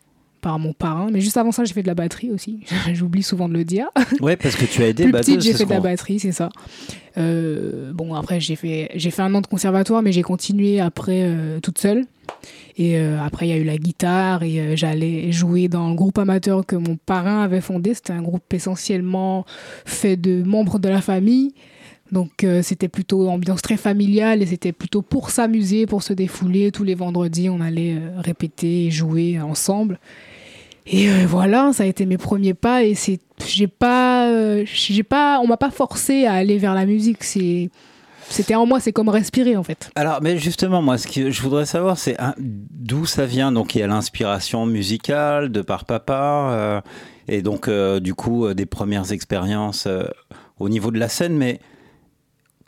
par 0.41 0.59
mon 0.59 0.73
parrain. 0.73 1.09
Mais 1.11 1.21
juste 1.21 1.37
avant 1.37 1.51
ça, 1.51 1.63
j'ai 1.63 1.73
fait 1.73 1.83
de 1.83 1.87
la 1.87 1.95
batterie 1.95 2.31
aussi. 2.31 2.61
J'oublie 2.93 3.23
souvent 3.23 3.47
de 3.49 3.53
le 3.53 3.65
dire. 3.65 3.87
Ouais, 4.21 4.35
parce 4.35 4.55
que 4.55 4.65
tu 4.65 4.83
as 4.83 4.87
été 4.87 5.03
Plus 5.03 5.11
petite, 5.11 5.41
j'ai 5.41 5.53
fait 5.53 5.65
de 5.65 5.69
la 5.69 5.79
batterie, 5.79 6.19
c'est 6.19 6.31
ça. 6.31 6.49
Euh, 7.17 7.91
bon, 7.93 8.13
après, 8.13 8.39
j'ai 8.39 8.55
fait, 8.55 8.89
j'ai 8.95 9.11
fait 9.11 9.21
un 9.21 9.33
an 9.35 9.41
de 9.41 9.47
conservatoire, 9.47 10.01
mais 10.01 10.11
j'ai 10.11 10.21
continué 10.21 10.79
après 10.79 11.23
euh, 11.23 11.59
toute 11.59 11.79
seule. 11.79 12.05
Et 12.77 12.97
euh, 12.97 13.21
après, 13.21 13.47
il 13.47 13.49
y 13.49 13.53
a 13.53 13.57
eu 13.57 13.63
la 13.63 13.77
guitare 13.77 14.43
et 14.43 14.77
j'allais 14.77 15.31
jouer 15.31 15.67
dans 15.67 15.89
le 15.89 15.95
groupe 15.95 16.17
amateur 16.17 16.65
que 16.65 16.75
mon 16.75 16.95
parrain 16.95 17.41
avait 17.41 17.61
fondé. 17.61 17.93
C'était 17.93 18.13
un 18.13 18.21
groupe 18.21 18.53
essentiellement 18.53 19.45
fait 19.85 20.15
de 20.15 20.43
membres 20.43 20.79
de 20.79 20.87
la 20.87 21.01
famille. 21.01 21.53
Donc 22.11 22.43
euh, 22.43 22.61
c'était 22.63 22.87
plutôt 22.87 23.29
ambiance 23.29 23.61
très 23.61 23.77
familiale 23.77 24.41
et 24.41 24.45
c'était 24.45 24.71
plutôt 24.71 25.01
pour 25.01 25.29
s'amuser, 25.29 25.85
pour 25.85 26.03
se 26.03 26.13
défouler. 26.13 26.71
Tous 26.71 26.83
les 26.83 26.95
vendredis, 26.95 27.49
on 27.49 27.61
allait 27.61 27.93
euh, 27.93 28.19
répéter 28.19 28.87
et 28.87 28.91
jouer 28.91 29.39
ensemble. 29.39 29.99
Et 30.87 31.09
euh, 31.09 31.25
voilà, 31.27 31.71
ça 31.71 31.83
a 31.83 31.85
été 31.85 32.05
mes 32.05 32.17
premiers 32.17 32.55
pas 32.55 32.83
et 32.83 32.95
c'est 32.95 33.19
j'ai 33.45 33.67
pas 33.67 34.27
j'ai 34.65 35.03
pas 35.03 35.39
on 35.39 35.47
m'a 35.47 35.57
pas 35.57 35.69
forcé 35.69 36.25
à 36.25 36.33
aller 36.33 36.57
vers 36.57 36.73
la 36.73 36.85
musique, 36.85 37.23
c'est 37.23 37.69
c'était 38.31 38.53
en 38.53 38.67
moi, 38.67 38.79
c'est 38.79 38.91
comme 38.91 39.09
respirer 39.09 39.57
en 39.57 39.63
fait. 39.63 39.89
Alors, 39.95 40.19
mais 40.21 40.37
justement, 40.37 40.83
moi, 40.83 40.99
ce 40.99 41.07
que 41.07 41.31
je 41.31 41.41
voudrais 41.41 41.65
savoir, 41.65 41.97
c'est 41.97 42.19
hein, 42.19 42.35
d'où 42.37 43.07
ça 43.07 43.25
vient? 43.25 43.51
Donc, 43.51 43.73
il 43.73 43.79
y 43.79 43.81
a 43.81 43.87
l'inspiration 43.87 44.67
musicale 44.67 45.51
de 45.51 45.63
par 45.63 45.85
papa, 45.85 46.83
et 47.27 47.41
donc, 47.41 47.67
du 47.67 48.13
coup, 48.13 48.53
des 48.53 48.67
premières 48.67 49.11
expériences 49.11 49.87
au 50.59 50.69
niveau 50.69 50.91
de 50.91 50.99
la 50.99 51.09
scène. 51.09 51.37
Mais 51.37 51.59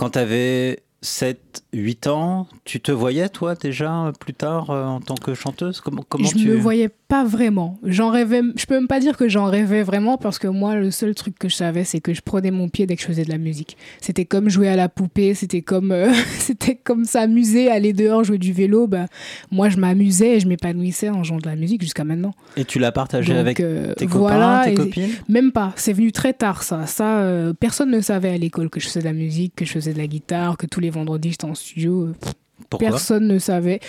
quand 0.01 0.09
tu 0.09 0.17
avais 0.17 0.79
7, 1.03 1.50
8 1.73 2.07
ans, 2.07 2.47
tu 2.65 2.79
te 2.79 2.91
voyais, 2.91 3.29
toi, 3.29 3.55
déjà, 3.55 4.11
plus 4.19 4.33
tard, 4.33 4.69
euh, 4.69 4.85
en 4.85 4.99
tant 4.99 5.15
que 5.15 5.33
chanteuse? 5.33 5.81
Comment, 5.81 6.03
comment 6.07 6.27
je 6.27 6.35
tu... 6.35 6.47
me 6.47 6.55
voyais 6.55 6.89
pas 7.07 7.23
vraiment. 7.25 7.77
J'en 7.83 8.09
rêvais, 8.09 8.41
je 8.55 8.65
peux 8.65 8.75
même 8.75 8.87
pas 8.87 8.99
dire 8.99 9.17
que 9.17 9.27
j'en 9.27 9.45
rêvais 9.45 9.83
vraiment 9.83 10.17
parce 10.17 10.39
que 10.39 10.47
moi, 10.47 10.75
le 10.75 10.91
seul 10.91 11.13
truc 11.13 11.37
que 11.37 11.49
je 11.49 11.55
savais, 11.55 11.83
c'est 11.83 11.99
que 11.99 12.13
je 12.13 12.21
prenais 12.21 12.51
mon 12.51 12.69
pied 12.69 12.85
dès 12.85 12.95
que 12.95 13.01
je 13.01 13.07
faisais 13.07 13.25
de 13.25 13.29
la 13.29 13.37
musique. 13.37 13.75
C'était 13.99 14.25
comme 14.25 14.49
jouer 14.49 14.69
à 14.69 14.75
la 14.77 14.87
poupée, 14.87 15.33
c'était 15.33 15.61
comme, 15.61 15.91
euh, 15.91 16.13
c'était 16.37 16.75
comme 16.75 17.03
s'amuser, 17.03 17.69
aller 17.69 17.91
dehors, 17.91 18.23
jouer 18.23 18.37
du 18.37 18.53
vélo. 18.53 18.87
Bah, 18.87 19.07
moi, 19.51 19.67
je 19.69 19.77
m'amusais 19.77 20.37
et 20.37 20.39
je 20.39 20.47
m'épanouissais 20.47 21.09
en 21.09 21.23
jouant 21.23 21.39
de 21.39 21.47
la 21.47 21.55
musique 21.55 21.81
jusqu'à 21.81 22.03
maintenant. 22.03 22.33
Et 22.55 22.63
tu 22.63 22.79
l'as 22.79 22.91
partagé 22.91 23.33
Donc, 23.33 23.41
avec 23.41 23.59
euh, 23.59 23.93
tes 23.95 24.05
copains, 24.05 24.19
voilà, 24.19 24.61
tes 24.65 24.75
copines? 24.75 25.09
Même 25.27 25.51
pas. 25.51 25.73
C'est 25.75 25.93
venu 25.93 26.11
très 26.11 26.33
tard, 26.33 26.63
ça. 26.63 26.85
Ça, 26.85 27.25
personne 27.59 27.91
ne 27.91 28.01
savait 28.01 28.29
à 28.29 28.37
l'école 28.37 28.69
que 28.69 28.79
je 28.79 28.87
faisais 28.87 29.01
de 29.01 29.05
la 29.05 29.13
musique, 29.13 29.55
que 29.55 29.65
je 29.65 29.71
faisais 29.71 29.93
de 29.93 29.97
la 29.97 30.07
guitare, 30.07 30.57
que 30.57 30.65
tous 30.65 30.79
les 30.79 30.89
vendredis 30.89 31.31
en 31.43 31.55
studio. 31.55 32.07
euh, 32.07 32.13
pff, 32.19 32.33
Personne 32.79 33.27
ne 33.27 33.37
savait. 33.39 33.79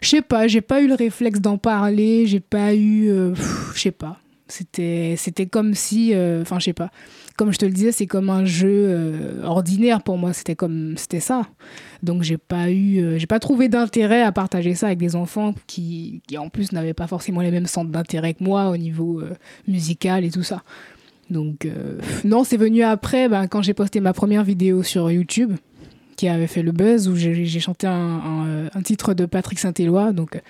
Je 0.00 0.08
sais 0.08 0.22
pas, 0.22 0.48
j'ai 0.48 0.62
pas 0.62 0.80
eu 0.82 0.88
le 0.88 0.94
réflexe 0.94 1.40
d'en 1.40 1.58
parler, 1.58 2.26
j'ai 2.26 2.40
pas 2.40 2.74
eu. 2.74 3.08
euh, 3.08 3.34
je 3.74 3.80
sais 3.80 3.90
pas. 3.92 4.18
C'était, 4.48 5.14
c'était 5.16 5.46
comme 5.46 5.74
si. 5.74 6.12
euh, 6.12 6.42
Enfin, 6.42 6.58
je 6.58 6.64
sais 6.66 6.72
pas. 6.72 6.90
Comme 7.36 7.52
je 7.52 7.58
te 7.58 7.64
le 7.64 7.72
disais, 7.72 7.92
c'est 7.92 8.06
comme 8.06 8.28
un 8.30 8.44
jeu 8.44 8.68
euh, 8.70 9.42
ordinaire 9.44 10.02
pour 10.02 10.18
moi. 10.18 10.32
C'était 10.32 10.56
comme. 10.56 10.94
C'était 10.98 11.20
ça. 11.20 11.46
Donc, 12.02 12.22
j'ai 12.22 12.36
pas 12.36 12.70
eu. 12.70 12.98
euh, 13.00 13.16
j'ai 13.18 13.26
pas 13.26 13.38
trouvé 13.38 13.68
d'intérêt 13.68 14.22
à 14.22 14.32
partager 14.32 14.74
ça 14.74 14.86
avec 14.88 14.98
des 14.98 15.14
enfants 15.16 15.54
qui, 15.66 16.20
qui 16.26 16.36
en 16.36 16.48
plus, 16.50 16.72
n'avaient 16.72 16.92
pas 16.94 17.06
forcément 17.06 17.40
les 17.40 17.50
mêmes 17.50 17.66
centres 17.66 17.90
d'intérêt 17.90 18.34
que 18.34 18.42
moi 18.44 18.68
au 18.70 18.76
niveau 18.76 19.20
euh, 19.20 19.30
musical 19.68 20.24
et 20.24 20.30
tout 20.30 20.42
ça. 20.42 20.62
Donc, 21.30 21.66
non, 22.24 22.44
c'est 22.44 22.58
venu 22.58 22.82
après, 22.82 23.26
ben, 23.30 23.46
quand 23.46 23.62
j'ai 23.62 23.72
posté 23.72 24.00
ma 24.00 24.12
première 24.12 24.44
vidéo 24.44 24.82
sur 24.82 25.10
YouTube 25.10 25.52
qui 26.22 26.28
avait 26.28 26.46
fait 26.46 26.62
le 26.62 26.70
buzz 26.70 27.08
où 27.08 27.16
j'ai 27.16 27.58
chanté 27.58 27.88
un, 27.88 27.90
un, 27.92 28.46
euh, 28.46 28.68
un 28.74 28.82
titre 28.82 29.12
de 29.12 29.26
Patrick 29.26 29.58
Saint-Éloi, 29.58 30.12
donc 30.12 30.36
euh, 30.36 30.40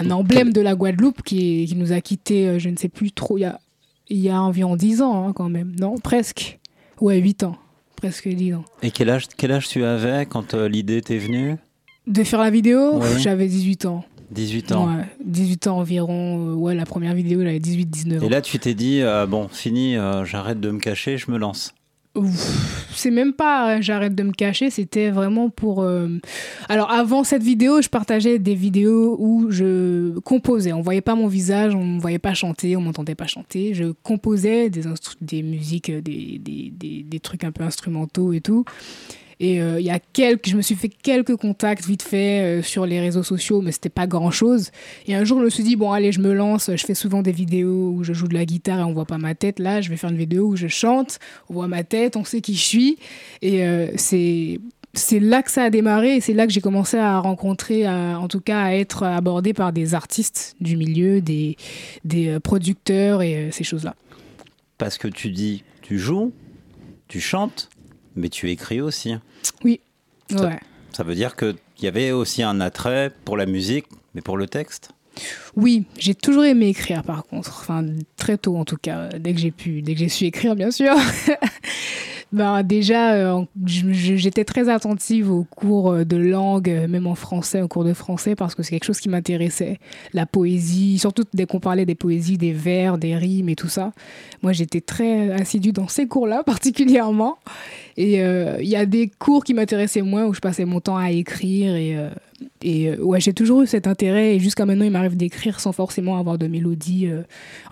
un 0.00 0.10
emblème 0.10 0.52
de 0.52 0.60
la 0.60 0.74
Guadeloupe 0.74 1.22
qui, 1.22 1.72
nous 1.76 1.92
a 1.92 2.00
quittés, 2.00 2.48
euh, 2.48 2.58
je 2.58 2.68
ne 2.70 2.76
sais 2.76 2.88
plus 2.88 3.12
trop, 3.12 3.38
il 3.38 3.42
y 3.42 3.44
a, 3.44 3.60
il 4.08 4.16
y 4.18 4.28
a 4.30 4.42
environ 4.42 4.74
10 4.74 5.02
ans 5.02 5.28
hein, 5.28 5.32
quand 5.32 5.48
même, 5.48 5.76
non 5.78 5.94
Presque. 5.98 6.58
Ouais, 7.00 7.18
8 7.18 7.44
ans, 7.44 7.56
presque 7.94 8.26
10 8.26 8.54
ans. 8.54 8.64
Et 8.82 8.90
quel 8.90 9.08
âge, 9.10 9.28
quel 9.36 9.52
âge 9.52 9.68
tu 9.68 9.84
avais 9.84 10.26
quand 10.26 10.54
euh, 10.54 10.68
l'idée 10.68 11.00
t'est 11.02 11.18
venue? 11.18 11.54
De 12.08 12.24
faire 12.24 12.40
la 12.40 12.50
vidéo, 12.50 12.98
Ouais. 12.98 13.06
j'avais 13.20 13.46
18 13.46 13.86
ans. 13.86 14.04
18 14.32 14.72
ans. 14.72 14.88
Ouais, 14.88 15.04
18 15.24 15.68
ans 15.68 15.78
environ. 15.78 16.54
ouais, 16.54 16.74
la 16.74 16.84
première 16.84 17.14
vidéo, 17.14 17.42
j'avais 17.44 17.60
18-19 17.60 18.18
ans. 18.18 18.26
Et 18.26 18.28
là, 18.28 18.40
tu 18.42 18.58
t'es 18.58 18.74
dit, 18.74 19.02
euh, 19.02 19.24
bon, 19.26 19.46
fini, 19.46 19.96
euh, 19.96 20.24
j'arrête 20.24 20.58
de 20.58 20.68
me 20.72 20.80
cacher, 20.80 21.16
je 21.16 21.30
me 21.30 21.38
lance. 21.38 21.72
C'est 22.94 23.10
même 23.10 23.32
pas 23.34 23.76
euh, 23.76 23.78
j'arrête 23.82 24.14
de 24.14 24.22
me 24.22 24.32
cacher, 24.32 24.70
c'était 24.70 25.10
vraiment 25.10 25.50
pour. 25.50 25.82
euh, 25.82 26.08
Alors 26.68 26.90
avant 26.90 27.24
cette 27.24 27.42
vidéo, 27.42 27.82
je 27.82 27.88
partageais 27.88 28.38
des 28.38 28.54
vidéos 28.54 29.16
où 29.18 29.50
je 29.50 30.18
composais. 30.20 30.72
On 30.72 30.80
voyait 30.80 31.02
pas 31.02 31.14
mon 31.14 31.28
visage, 31.28 31.74
on 31.74 31.84
me 31.84 32.00
voyait 32.00 32.18
pas 32.18 32.34
chanter, 32.34 32.76
on 32.76 32.80
m'entendait 32.80 33.14
pas 33.14 33.26
chanter. 33.26 33.74
Je 33.74 33.92
composais 34.02 34.70
des, 34.70 34.82
des 35.20 35.42
musiques, 35.42 35.90
euh, 35.90 36.00
des 36.00 37.20
trucs 37.22 37.44
un 37.44 37.52
peu 37.52 37.64
instrumentaux 37.64 38.32
et 38.32 38.40
tout. 38.40 38.64
Et 39.38 39.60
euh, 39.60 39.78
il 39.78 39.84
y 39.84 39.90
a 39.90 39.98
quelques, 39.98 40.48
je 40.48 40.56
me 40.56 40.62
suis 40.62 40.74
fait 40.74 40.88
quelques 40.88 41.36
contacts 41.36 41.84
vite 41.84 42.02
fait 42.02 42.40
euh, 42.40 42.62
sur 42.62 42.86
les 42.86 43.00
réseaux 43.00 43.22
sociaux, 43.22 43.60
mais 43.60 43.70
c'était 43.70 43.90
pas 43.90 44.06
grand 44.06 44.30
chose. 44.30 44.70
Et 45.06 45.14
un 45.14 45.24
jour, 45.24 45.40
je 45.40 45.44
me 45.44 45.50
suis 45.50 45.62
dit, 45.62 45.76
bon, 45.76 45.92
allez, 45.92 46.10
je 46.10 46.20
me 46.20 46.32
lance. 46.32 46.70
Je 46.74 46.84
fais 46.86 46.94
souvent 46.94 47.20
des 47.20 47.32
vidéos 47.32 47.90
où 47.96 48.02
je 48.02 48.14
joue 48.14 48.28
de 48.28 48.34
la 48.34 48.46
guitare 48.46 48.80
et 48.80 48.82
on 48.82 48.94
voit 48.94 49.04
pas 49.04 49.18
ma 49.18 49.34
tête. 49.34 49.58
Là, 49.58 49.82
je 49.82 49.90
vais 49.90 49.96
faire 49.98 50.08
une 50.10 50.16
vidéo 50.16 50.46
où 50.46 50.56
je 50.56 50.68
chante, 50.68 51.18
on 51.50 51.54
voit 51.54 51.68
ma 51.68 51.84
tête, 51.84 52.16
on 52.16 52.24
sait 52.24 52.40
qui 52.40 52.54
je 52.54 52.64
suis. 52.64 52.98
Et 53.42 53.64
euh, 53.66 53.88
c'est. 53.96 54.58
C'est 54.94 55.20
là 55.20 55.42
que 55.42 55.50
ça 55.50 55.64
a 55.64 55.68
démarré 55.68 56.16
et 56.16 56.20
c'est 56.22 56.32
là 56.32 56.46
que 56.46 56.52
j'ai 56.54 56.62
commencé 56.62 56.96
à 56.96 57.18
rencontrer, 57.18 57.84
à- 57.84 58.18
en 58.18 58.28
tout 58.28 58.40
cas 58.40 58.62
à 58.62 58.72
être 58.72 59.02
abordé 59.02 59.52
par 59.52 59.70
des 59.74 59.92
artistes 59.92 60.56
du 60.58 60.78
milieu, 60.78 61.20
des, 61.20 61.58
des 62.06 62.38
producteurs 62.40 63.20
et 63.20 63.50
ces 63.52 63.62
choses-là. 63.62 63.94
Parce 64.78 64.96
que 64.96 65.06
tu 65.06 65.28
dis, 65.28 65.64
tu 65.82 65.98
joues, 65.98 66.32
tu 67.08 67.20
chantes, 67.20 67.68
mais 68.16 68.28
tu 68.28 68.50
écris 68.50 68.80
aussi. 68.80 69.14
Oui. 69.64 69.80
Ça, 70.30 70.46
Ouais. 70.46 70.58
ça 70.92 71.02
veut 71.04 71.14
dire 71.14 71.36
qu'il 71.36 71.54
y 71.82 71.86
avait 71.86 72.10
aussi 72.10 72.42
un 72.42 72.60
attrait 72.60 73.12
pour 73.24 73.36
la 73.36 73.46
musique, 73.46 73.86
mais 74.14 74.22
pour 74.22 74.36
le 74.36 74.46
texte? 74.46 74.90
Oui, 75.56 75.84
j'ai 75.98 76.14
toujours 76.14 76.44
aimé 76.44 76.68
écrire 76.68 77.02
par 77.02 77.24
contre, 77.24 77.50
enfin 77.60 77.86
très 78.16 78.36
tôt 78.36 78.56
en 78.58 78.64
tout 78.66 78.76
cas, 78.76 79.08
dès 79.18 79.32
que 79.32 79.40
j'ai 79.40 79.50
pu, 79.50 79.80
dès 79.80 79.94
que 79.94 80.00
j'ai 80.00 80.10
su 80.10 80.24
écrire 80.24 80.54
bien 80.54 80.70
sûr. 80.70 80.92
ben, 82.32 82.62
déjà, 82.62 83.14
euh, 83.14 83.42
j'étais 83.64 84.44
très 84.44 84.68
attentive 84.68 85.30
aux 85.30 85.44
cours 85.44 85.92
euh, 85.92 86.04
de 86.04 86.16
langue, 86.16 86.68
euh, 86.68 86.86
même 86.88 87.06
en 87.06 87.14
français, 87.14 87.62
aux 87.62 87.68
cours 87.68 87.84
de 87.84 87.94
français, 87.94 88.34
parce 88.34 88.54
que 88.54 88.62
c'est 88.62 88.70
quelque 88.72 88.84
chose 88.84 89.00
qui 89.00 89.08
m'intéressait. 89.08 89.78
La 90.12 90.26
poésie, 90.26 90.98
surtout 90.98 91.24
dès 91.32 91.46
qu'on 91.46 91.60
parlait 91.60 91.86
des 91.86 91.94
poésies, 91.94 92.36
des 92.36 92.52
vers, 92.52 92.98
des 92.98 93.16
rimes 93.16 93.48
et 93.48 93.56
tout 93.56 93.68
ça. 93.68 93.92
Moi, 94.42 94.52
j'étais 94.52 94.80
très 94.82 95.30
assidue 95.30 95.72
dans 95.72 95.88
ces 95.88 96.06
cours-là 96.06 96.42
particulièrement. 96.46 97.38
Et 97.96 98.22
euh, 98.22 98.56
il 98.60 98.68
y 98.68 98.76
a 98.76 98.84
des 98.86 99.08
cours 99.08 99.42
qui 99.44 99.54
m'intéressaient 99.54 100.02
moins, 100.02 100.26
où 100.26 100.34
je 100.34 100.40
passais 100.40 100.64
mon 100.64 100.80
temps 100.80 100.96
à 100.96 101.10
écrire. 101.10 101.74
Et, 101.74 101.96
euh, 101.96 102.10
et 102.62 102.90
euh, 102.90 102.96
ouais, 102.98 103.20
j'ai 103.20 103.32
toujours 103.32 103.62
eu 103.62 103.66
cet 103.66 103.86
intérêt. 103.86 104.36
Et 104.36 104.38
jusqu'à 104.40 104.66
maintenant, 104.66 104.84
il 104.84 104.90
m'arrive 104.90 105.16
d'écrire 105.16 105.60
sans 105.60 105.72
forcément 105.72 106.18
avoir 106.18 106.36
de 106.36 106.46
mélodie. 106.46 107.08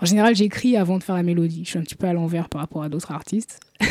En 0.01 0.05
général, 0.05 0.35
j'écris 0.35 0.77
avant 0.77 0.97
de 0.97 1.03
faire 1.03 1.15
la 1.15 1.23
mélodie. 1.23 1.61
Je 1.63 1.69
suis 1.69 1.79
un 1.79 1.83
petit 1.83 1.95
peu 1.95 2.07
à 2.07 2.13
l'envers 2.13 2.49
par 2.49 2.61
rapport 2.61 2.83
à 2.83 2.89
d'autres 2.89 3.11
artistes. 3.11 3.59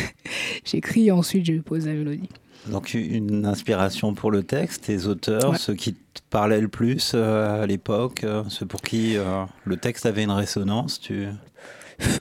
j'écris 0.65 1.07
et 1.07 1.11
ensuite 1.11 1.45
je 1.45 1.53
pose 1.61 1.85
la 1.85 1.93
mélodie. 1.93 2.29
Donc 2.67 2.93
une 2.95 3.45
inspiration 3.45 4.13
pour 4.13 4.31
le 4.31 4.43
texte, 4.43 4.85
tes 4.85 5.05
auteurs, 5.05 5.51
Ouais. 5.51 5.57
ceux 5.57 5.75
qui 5.75 5.93
te 5.93 6.21
parlaient 6.29 6.61
le 6.61 6.67
plus 6.67 7.11
euh, 7.13 7.61
à 7.63 7.65
l'époque, 7.67 8.23
euh, 8.23 8.43
ceux 8.49 8.65
pour 8.65 8.81
qui 8.81 9.17
euh, 9.17 9.43
le 9.65 9.77
texte 9.77 10.05
avait 10.05 10.23
une 10.23 10.31
résonance, 10.31 10.99
tu... 10.99 11.27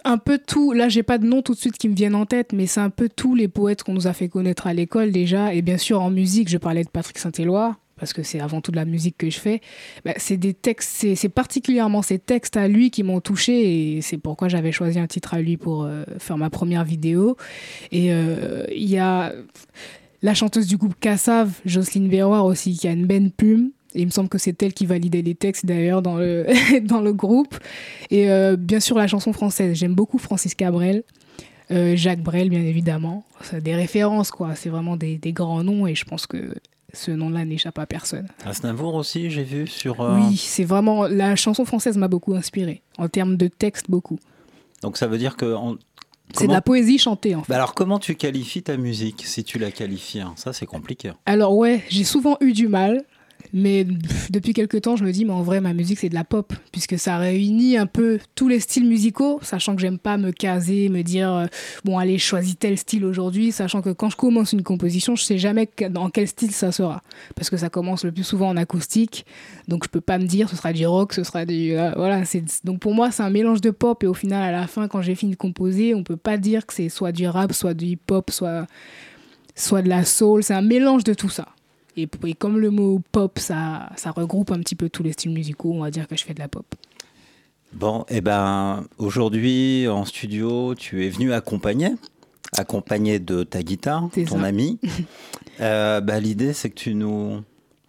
un 0.05 0.19
peu 0.19 0.39
tout, 0.39 0.73
là 0.73 0.89
j'ai 0.89 1.03
pas 1.03 1.19
de 1.19 1.27
nom 1.27 1.43
tout 1.43 1.55
de 1.55 1.59
suite 1.59 1.79
qui 1.79 1.89
me 1.89 1.95
viennent 1.95 2.15
en 2.15 2.27
tête, 2.27 2.53
mais 2.53 2.67
c'est 2.67 2.81
un 2.81 2.91
peu 2.91 3.09
tous 3.09 3.35
les 3.35 3.49
poètes 3.49 3.83
qu'on 3.83 3.95
nous 3.95 4.07
a 4.07 4.13
fait 4.13 4.29
connaître 4.29 4.67
à 4.67 4.75
l'école 4.75 5.13
déjà. 5.13 5.55
Et 5.55 5.63
bien 5.63 5.79
sûr 5.79 6.03
en 6.03 6.11
musique, 6.11 6.49
je 6.49 6.59
parlais 6.59 6.85
de 6.85 6.91
Patrick 6.91 7.19
Saint-Éloi, 7.19 7.77
parce 7.97 8.13
que 8.13 8.23
c'est 8.23 8.41
avant 8.41 8.61
tout 8.61 8.71
de 8.71 8.77
la 8.77 8.85
musique 8.85 9.17
que 9.17 9.31
je 9.31 9.39
fais. 9.39 9.61
Bah, 10.05 10.15
c'est 10.17 10.37
des 10.37 10.55
textes, 10.55 11.15
c'est 11.15 11.29
particulièrement 11.29 12.03
ces 12.03 12.19
textes 12.19 12.57
à 12.57 12.69
lui 12.69 12.91
qui 12.91 13.03
m'ont 13.03 13.21
touché 13.21 13.97
et 13.97 14.03
c'est 14.03 14.19
pourquoi 14.19 14.49
j'avais 14.49 14.73
choisi 14.73 14.99
un 14.99 15.07
titre 15.07 15.35
à 15.35 15.41
lui 15.41 15.57
pour 15.57 15.85
euh, 15.85 16.05
faire 16.19 16.37
ma 16.37 16.51
première 16.51 16.85
vidéo. 16.85 17.37
Et 17.93 18.13
euh, 18.13 18.65
il 18.75 18.89
y 18.89 18.99
a 18.99 19.33
la 20.23 20.35
chanteuse 20.35 20.67
du 20.67 20.77
groupe 20.77 20.95
Cassav, 21.01 21.61
Jocelyne 21.65 22.09
Verroir 22.09 22.47
aussi, 22.47 22.77
qui 22.77 22.89
a 22.89 22.93
une 22.93 23.07
belle 23.07 23.31
plume. 23.31 23.71
Et 23.95 24.01
il 24.01 24.07
me 24.07 24.11
semble 24.11 24.29
que 24.29 24.39
c'est 24.39 24.61
elle 24.63 24.73
qui 24.75 24.87
validait 24.87 25.23
les 25.23 25.35
textes 25.35 25.67
d'ailleurs 25.67 26.03
dans 26.03 26.17
le, 26.17 26.47
dans 26.83 27.01
le 27.01 27.13
groupe. 27.13 27.57
Et 28.11 28.31
euh, 28.31 28.57
bien 28.57 28.81
sûr 28.81 28.97
la 28.97 29.07
chanson 29.07 29.33
française. 29.33 29.77
J'aime 29.77 29.95
beaucoup 29.95 30.19
Francis 30.19 30.55
Cabrel, 30.55 31.05
euh, 31.71 31.95
Jacques 31.97 32.23
Brel 32.23 32.51
bien 32.51 32.61
évidemment. 32.63 33.25
Des 33.53 33.75
références 33.75 34.31
quoi. 34.31 34.55
C'est 34.55 34.69
vraiment 34.71 34.97
des, 34.97 35.17
des 35.19 35.33
grands 35.33 35.63
noms 35.63 35.87
et 35.87 35.95
je 35.95 36.05
pense 36.05 36.27
que 36.27 36.55
ce 36.93 37.11
nom-là 37.11 37.45
n'échappe 37.45 37.79
à 37.79 37.87
personne. 37.87 38.29
Aznavour 38.45 38.95
aussi, 38.95 39.29
j'ai 39.31 39.43
vu 39.43 39.67
sur... 39.67 40.01
euh, 40.01 40.17
Oui, 40.21 40.37
c'est 40.37 40.65
vraiment 40.65 41.07
la 41.09 41.35
chanson 41.37 41.65
française 41.65 41.97
m'a 41.97 42.07
beaucoup 42.09 42.35
inspiré 42.35 42.83
en 42.99 43.09
termes 43.09 43.37
de 43.37 43.49
texte 43.49 43.87
beaucoup. 43.91 44.19
Donc 44.83 44.97
ça 44.97 45.07
veut 45.09 45.19
dire 45.19 45.37
que... 45.37 45.47
on- 45.47 45.77
C'est 46.37 46.47
de 46.47 46.53
la 46.53 46.61
poésie 46.63 46.99
chantée 46.99 47.35
en 47.35 47.43
fait. 47.43 47.49
Bah 47.49 47.57
alors 47.57 47.75
comment 47.75 47.99
tu 47.99 48.15
qualifies 48.15 48.63
ta 48.63 48.77
musique, 48.77 49.25
si 49.27 49.43
tu 49.45 49.59
la 49.59 49.71
qualifies 49.73 50.21
hein? 50.21 50.35
Ça 50.37 50.53
c'est 50.53 50.67
compliqué. 50.67 51.11
Alors 51.27 51.57
ouais, 51.57 51.83
j'ai 51.89 52.05
souvent 52.05 52.37
eu 52.41 52.53
du 52.53 52.69
mal, 52.69 53.03
mais 53.55 53.87
depuis 54.31 54.53
quelques 54.53 54.83
temps, 54.83 54.97
je 54.97 55.05
me 55.05 55.13
dis, 55.13 55.25
mais 55.25 55.33
en 55.33 55.43
vrai, 55.43 55.61
ma 55.61 55.73
musique, 55.73 56.01
c'est 56.01 56.09
de 56.09 56.15
la 56.15 56.25
pop, 56.25 56.53
puisque 56.73 56.99
ça 56.99 57.19
réunit 57.19 57.77
un 57.77 57.87
peu 57.87 58.19
tous 58.35 58.49
les 58.49 58.59
styles 58.59 58.85
musicaux, 58.85 59.39
sachant 59.43 59.77
que 59.77 59.81
j'aime 59.81 59.99
pas 59.99 60.19
me 60.19 60.33
caser, 60.33 60.89
me 60.89 61.03
dire, 61.03 61.33
euh, 61.33 61.47
bon, 61.85 61.97
allez, 61.97 62.19
choisis 62.19 62.59
tel 62.59 62.77
style 62.77 63.05
aujourd'hui, 63.05 63.53
sachant 63.53 63.81
que 63.81 63.91
quand 63.91 64.11
je 64.11 64.17
commence 64.17 64.53
une 64.53 64.65
composition, 64.65 65.15
je 65.15 65.23
sais 65.23 65.39
jamais 65.39 65.69
dans 65.89 66.11
quel 66.11 66.27
style 66.27 66.51
ça 66.51 66.73
sera, 66.73 67.03
parce 67.37 67.49
que 67.49 67.57
ça 67.57 67.71
commence 67.71 68.05
le 68.05 68.11
plus 68.11 68.25
souvent 68.25 68.49
en 68.49 68.57
acoustique, 68.57 69.25
donc 69.69 69.85
je 69.85 69.89
peux 69.89 70.01
pas 70.01 70.19
me 70.19 70.27
dire, 70.27 70.49
ce 70.49 70.57
sera 70.57 70.73
du 70.73 70.85
rock, 70.85 71.13
ce 71.13 71.23
sera 71.23 71.47
du... 71.47 71.79
euh, 71.79 71.93
voilà, 71.95 72.25
c'est 72.25 72.43
donc 72.65 72.81
pour 72.81 72.93
moi, 72.93 73.13
c'est 73.13 73.23
un 73.23 73.31
mélange 73.31 73.61
de 73.61 73.71
pop, 73.71 74.03
et 74.03 74.09
au 74.09 74.15
final, 74.15 74.43
à 74.43 74.51
la 74.51 74.67
fin, 74.67 74.89
quand 74.89 75.01
j'ai 75.01 75.15
fini 75.15 75.31
de 75.31 75.37
composer, 75.37 75.95
on 75.95 76.03
peut 76.03 76.17
pas 76.17 76.39
dire 76.39 76.67
que 76.67 76.75
c'est 76.75 76.89
soit 76.89 77.13
du 77.13 77.29
rap, 77.29 77.53
soit 77.53 77.75
du 77.75 77.87
hip-hop, 77.87 78.33
soit 78.33 78.67
soit 79.55 79.83
de 79.83 79.89
la 79.89 80.05
soul, 80.05 80.43
c'est 80.43 80.55
un 80.55 80.63
mélange 80.63 81.05
de 81.05 81.15
tout 81.15 81.29
ça. 81.29 81.54
Et, 81.97 82.09
et 82.27 82.35
comme 82.35 82.59
le 82.59 82.71
mot 82.71 83.01
pop, 83.13 83.39
ça, 83.39 83.91
ça 83.97 84.11
regroupe 84.11 84.51
un 84.51 84.59
petit 84.59 84.75
peu 84.75 84.89
tous 84.89 85.03
les 85.03 85.13
styles 85.13 85.33
musicaux, 85.33 85.73
on 85.75 85.81
va 85.83 85.91
dire 85.91 86.09
que 86.09 86.17
je 86.17 86.25
fais 86.25 86.35
de 86.35 86.41
la 86.41 86.49
pop. 86.49 86.67
Bon, 87.73 88.05
et 88.09 88.21
ben 88.21 88.85
aujourd'hui 88.99 89.89
en 89.89 90.05
studio, 90.05 90.75
tu 90.75 91.05
es 91.05 91.09
venu 91.09 91.33
accompagner, 91.33 91.91
accompagné 92.57 93.19
de 93.19 93.43
ta 93.43 93.63
guitare, 93.63 94.09
ton 94.15 94.39
ça. 94.39 94.45
ami. 94.45 94.79
Euh, 95.61 96.01
bah, 96.01 96.19
L'idée 96.19 96.53
c'est 96.53 96.69
que 96.69 96.75
tu 96.75 96.97
nous 96.97 97.41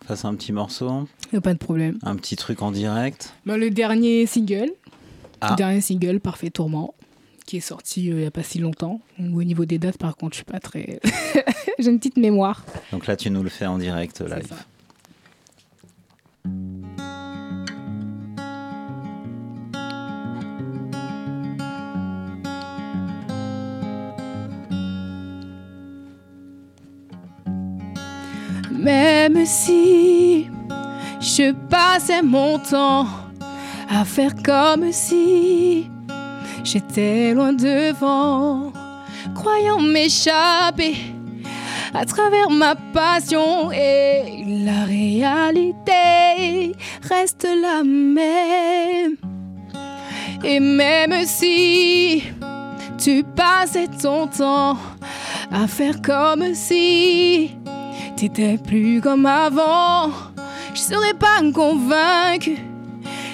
fasses 0.06 0.24
un 0.24 0.36
petit 0.36 0.52
morceau, 0.52 1.08
Y 1.34 1.38
a 1.38 1.42
pas 1.42 1.54
de 1.56 1.58
problème. 1.58 1.98
un 2.04 2.16
petit 2.16 2.36
truc 2.36 2.62
en 2.62 2.70
direct. 2.72 3.34
Ben, 3.48 3.58
le 3.58 3.72
dernier 3.72 4.28
single, 4.28 4.70
Ah. 5.42 5.50
le 5.50 5.56
dernier 5.56 5.82
single, 5.82 6.20
Parfait 6.20 6.52
Tourment, 6.52 6.94
qui 7.46 7.58
est 7.58 7.62
sorti 7.62 8.10
euh, 8.10 8.16
il 8.16 8.20
n'y 8.22 8.26
a 8.26 8.32
pas 8.32 8.44
si 8.44 8.60
longtemps. 8.60 9.02
Au 9.20 9.44
niveau 9.44 9.66
des 9.66 9.78
dates, 9.78 9.98
par 9.98 10.16
contre, 10.16 10.34
je 10.34 10.38
suis 10.38 10.46
pas 10.46 10.60
très. 10.60 11.00
J'ai 11.80 11.90
une 11.90 12.00
petite 12.00 12.18
mémoire. 12.18 12.66
Donc 12.92 13.08
là 13.08 13.16
tu 13.16 13.30
nous 13.30 13.44
le 13.44 13.50
fais 13.50 13.66
en 13.66 13.78
direct 13.78 14.22
live. 14.22 14.54
Même 28.72 29.46
si 29.48 30.48
je 31.20 31.54
passais 31.70 32.22
mon 32.22 32.60
temps 32.60 33.08
à 33.90 34.06
faire 34.06 34.36
comme 34.44 34.92
si 34.92 35.90
j'étais 36.66 37.34
loin 37.34 37.54
devant, 37.54 38.74
croyant 39.36 39.80
m'échapper 39.80 40.96
à 41.94 42.06
travers 42.06 42.50
ma 42.50 42.76
passion 42.76 43.72
et 43.72 44.44
la 44.66 44.84
réalité 44.84 46.76
reste 47.04 47.48
la 47.62 47.84
même. 47.84 49.16
Et 50.44 50.60
même 50.60 51.26
si 51.26 52.24
tu 52.98 53.24
passais 53.24 53.88
ton 53.88 54.28
temps 54.28 54.78
à 55.52 55.68
faire 55.68 56.02
comme 56.02 56.54
si 56.54 57.52
t'étais 58.18 58.58
plus 58.58 59.02
comme 59.02 59.26
avant, 59.26 60.10
je 60.74 60.80
serais 60.80 61.14
pas 61.14 61.40
convaincue. 61.54 62.58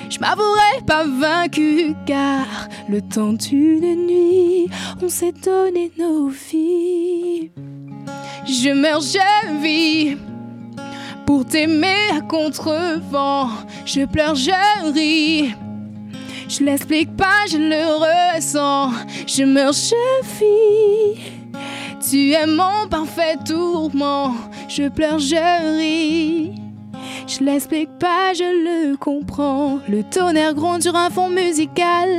Je 0.09 0.19
m'avouerais 0.19 0.81
pas 0.85 1.05
vaincue 1.05 1.95
car 2.05 2.45
le 2.91 3.01
temps 3.01 3.31
d'une 3.31 4.05
nuit, 4.05 4.67
on 5.01 5.07
s'est 5.07 5.31
donné 5.31 5.89
nos 5.97 6.27
vies. 6.27 7.49
Je 8.45 8.73
meurs, 8.73 8.99
je 8.99 9.61
vis 9.61 10.17
pour 11.25 11.45
t'aimer 11.45 12.09
à 12.13 12.19
contre-vent. 12.19 13.47
Je 13.85 14.03
pleure, 14.05 14.35
je 14.35 14.91
ris. 14.91 15.55
Je 16.49 16.65
l'explique 16.65 17.15
pas, 17.15 17.45
je 17.49 17.57
le 17.57 18.35
ressens. 18.35 18.91
Je 19.25 19.43
meurs, 19.45 19.71
je 19.71 19.95
vis. 20.39 21.21
Tu 22.09 22.33
es 22.33 22.45
mon 22.45 22.89
parfait 22.89 23.37
tourment. 23.45 24.35
Je 24.67 24.89
pleure, 24.89 25.19
je 25.19 25.77
ris. 25.77 26.60
Je 27.31 27.45
l'explique 27.45 27.97
pas, 27.97 28.33
je 28.33 28.43
le 28.43 28.97
comprends. 28.97 29.79
Le 29.87 30.03
tonnerre 30.03 30.53
gronde 30.53 30.81
sur 30.81 30.97
un 30.97 31.09
fond 31.09 31.29
musical. 31.29 32.09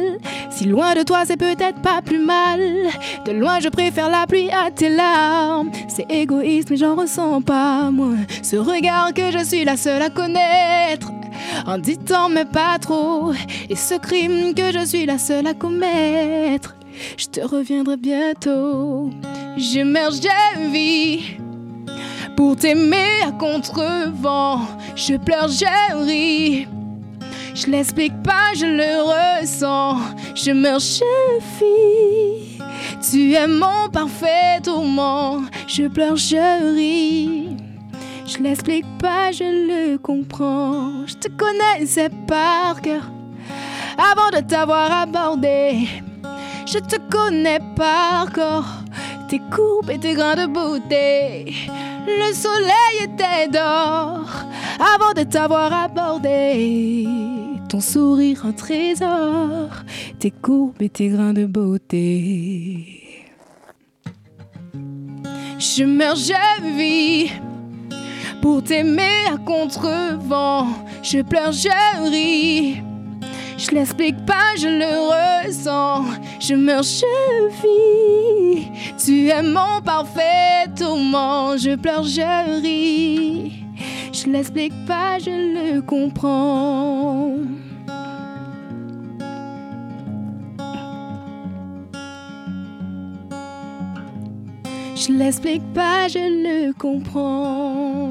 Si 0.48 0.64
loin 0.64 0.94
de 0.94 1.02
toi, 1.02 1.24
c'est 1.26 1.36
peut-être 1.36 1.82
pas 1.82 2.00
plus 2.00 2.18
mal. 2.18 2.60
De 3.26 3.32
loin, 3.32 3.60
je 3.60 3.68
préfère 3.68 4.08
la 4.08 4.26
pluie 4.26 4.48
à 4.50 4.70
tes 4.70 4.88
larmes. 4.88 5.70
C'est 5.88 6.10
égoïste, 6.10 6.70
mais 6.70 6.78
j'en 6.78 6.94
ressens 6.94 7.42
pas 7.42 7.90
moins. 7.90 8.16
Ce 8.42 8.56
regard 8.56 9.12
que 9.12 9.30
je 9.30 9.44
suis 9.44 9.66
la 9.66 9.76
seule 9.76 10.00
à 10.00 10.08
connaître. 10.08 11.10
En 11.66 11.76
dit 11.76 11.98
tant, 11.98 12.30
mais 12.30 12.46
pas 12.46 12.78
trop. 12.80 13.32
Et 13.68 13.76
ce 13.76 13.96
crime 13.96 14.54
que 14.54 14.72
je 14.72 14.86
suis 14.86 15.04
la 15.04 15.18
seule 15.18 15.46
à 15.46 15.52
commettre. 15.52 16.74
Je 17.18 17.26
te 17.26 17.40
reviendrai 17.42 17.98
bientôt. 17.98 19.10
Je 19.58 19.82
meurs, 19.82 20.12
je 20.12 20.70
vis 20.70 21.36
pour 22.37 22.57
t'aimer 22.57 23.22
à 23.26 23.33
contre-vent. 23.33 24.61
Je 24.95 25.16
pleure, 25.16 25.49
je 25.49 26.05
ris. 26.05 26.68
Je 27.55 27.66
l'explique 27.66 28.22
pas, 28.22 28.55
je 28.55 28.66
le 28.66 29.41
ressens. 29.41 29.99
Je 30.35 30.53
meurs, 30.53 30.80
je 30.80 31.05
vis. 31.59 32.59
Tu 33.11 33.35
es 33.35 33.47
mon 33.47 33.89
parfait 33.93 34.61
tourment. 34.62 35.43
Je 35.66 35.89
pleure, 35.89 36.16
je 36.16 36.74
ris. 36.74 37.57
Je 38.26 38.39
l'explique 38.39 38.87
pas, 38.99 39.33
je 39.33 39.45
le 39.45 39.99
comprends. 39.99 41.07
Je 41.07 41.14
te 41.14 41.28
connaissais 41.28 42.11
par 42.26 42.80
cœur 42.80 43.03
avant 43.99 44.30
de 44.30 44.43
t'avoir 44.43 44.91
abordé. 45.03 45.89
Je 46.66 46.78
te 46.78 46.97
connais 47.11 47.61
par 47.76 48.33
corps. 48.33 48.82
Tes 49.33 49.41
courbes 49.51 49.89
et 49.89 49.99
tes 49.99 50.12
grains 50.12 50.35
de 50.35 50.45
beauté. 50.45 51.55
Le 52.07 52.35
soleil 52.35 53.05
était 53.05 53.49
d'or 53.49 54.26
avant 54.78 55.14
de 55.16 55.22
t'avoir 55.22 55.72
abordé. 55.72 57.07
Ton 57.66 57.80
sourire 57.80 58.45
un 58.45 58.53
trésor, 58.53 59.70
tes 60.18 60.30
courbes 60.30 60.83
et 60.83 60.91
tes 60.91 61.09
grains 61.09 61.33
de 61.33 61.47
beauté. 61.47 63.24
Je 65.59 65.85
meurs, 65.85 66.16
je 66.16 66.76
vis 66.76 67.33
pour 68.43 68.62
t'aimer 68.62 69.28
à 69.33 69.39
contre-vent. 69.39 70.66
Je 71.03 71.22
pleure, 71.22 71.53
je 71.53 72.11
ris. 72.11 72.83
Je 73.62 73.70
l'explique 73.70 74.26
pas, 74.26 74.56
je 74.58 74.66
le 74.66 75.46
ressens. 75.46 76.04
Je 76.40 76.54
meurs, 76.56 76.82
je 76.82 77.06
vis. 77.62 78.66
Tu 78.98 79.28
es 79.28 79.40
mon 79.40 79.80
parfait 79.84 80.66
tourment. 80.76 81.56
Je 81.56 81.76
pleure, 81.76 82.02
je 82.02 82.60
ris. 82.60 83.64
Je 84.12 84.28
l'explique 84.28 84.74
pas, 84.84 85.20
je 85.20 85.30
le 85.30 85.80
comprends. 85.80 87.36
Je 94.96 95.12
l'explique 95.12 95.62
pas, 95.72 96.08
je 96.08 96.18
le 96.18 96.72
comprends. 96.72 98.10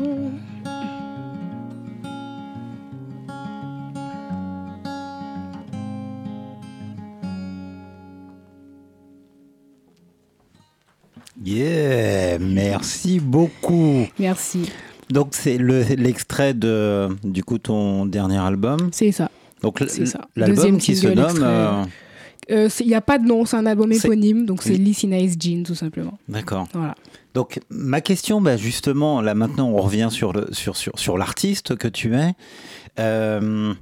Yeah, 11.43 12.37
merci 12.39 13.19
beaucoup. 13.19 14.05
Merci. 14.19 14.69
Donc 15.09 15.29
c'est 15.31 15.57
le- 15.57 15.83
l'extrait 15.97 16.53
de 16.53 17.09
du 17.23 17.43
coup 17.43 17.57
ton 17.57 18.05
dernier 18.05 18.37
album. 18.37 18.89
C'est 18.91 19.11
ça. 19.11 19.29
Donc 19.61 19.79
l'album 20.35 20.55
Deuxième 20.55 20.77
qui 20.77 20.95
se 20.95 21.07
nomme. 21.07 21.25
extrait. 21.29 21.47
euh, 22.51 22.69
Il 22.79 22.87
n'y 22.87 22.95
a 22.95 23.01
pas 23.01 23.17
de 23.19 23.25
nom, 23.25 23.45
c'est 23.45 23.57
un 23.57 23.65
album 23.65 23.91
éponyme, 23.91 24.45
donc 24.45 24.63
c'est 24.63 24.71
Oui. 24.71 24.77
Lissy 24.77 25.07
Nice 25.07 25.35
Jean 25.39 25.63
tout 25.63 25.75
simplement. 25.75 26.17
D'accord. 26.29 26.67
Voilà. 26.73 26.95
Donc 27.33 27.59
ma 27.69 28.01
question, 28.01 28.41
bah, 28.41 28.57
justement, 28.57 29.21
là 29.21 29.33
maintenant 29.35 29.69
on 29.69 29.77
revient 29.81 30.09
sur 30.11 30.33
le 30.33 30.47
sur 30.51 30.75
sur, 30.77 30.97
sur 30.99 31.17
l'artiste 31.17 31.75
que 31.75 31.87
tu 31.87 32.15
es. 32.15 32.33
Euh, 32.99 33.73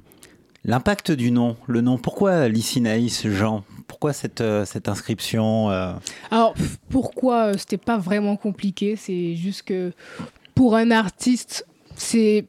L'impact 0.64 1.10
du 1.10 1.30
nom, 1.30 1.56
le 1.66 1.80
nom. 1.80 1.96
Pourquoi 1.96 2.48
Lycinaïs 2.48 3.26
Jean? 3.26 3.64
Pourquoi 3.86 4.12
cette 4.12 4.42
euh, 4.42 4.66
cette 4.66 4.88
inscription 4.88 5.70
euh, 5.70 5.94
Alors 6.30 6.54
pourquoi 6.90 7.46
euh, 7.46 7.54
c'était 7.56 7.78
pas 7.78 7.96
vraiment 7.96 8.36
compliqué 8.36 8.94
C'est 8.96 9.36
juste 9.36 9.62
que 9.62 9.92
pour 10.54 10.76
un 10.76 10.90
artiste, 10.90 11.66
c'est 11.96 12.46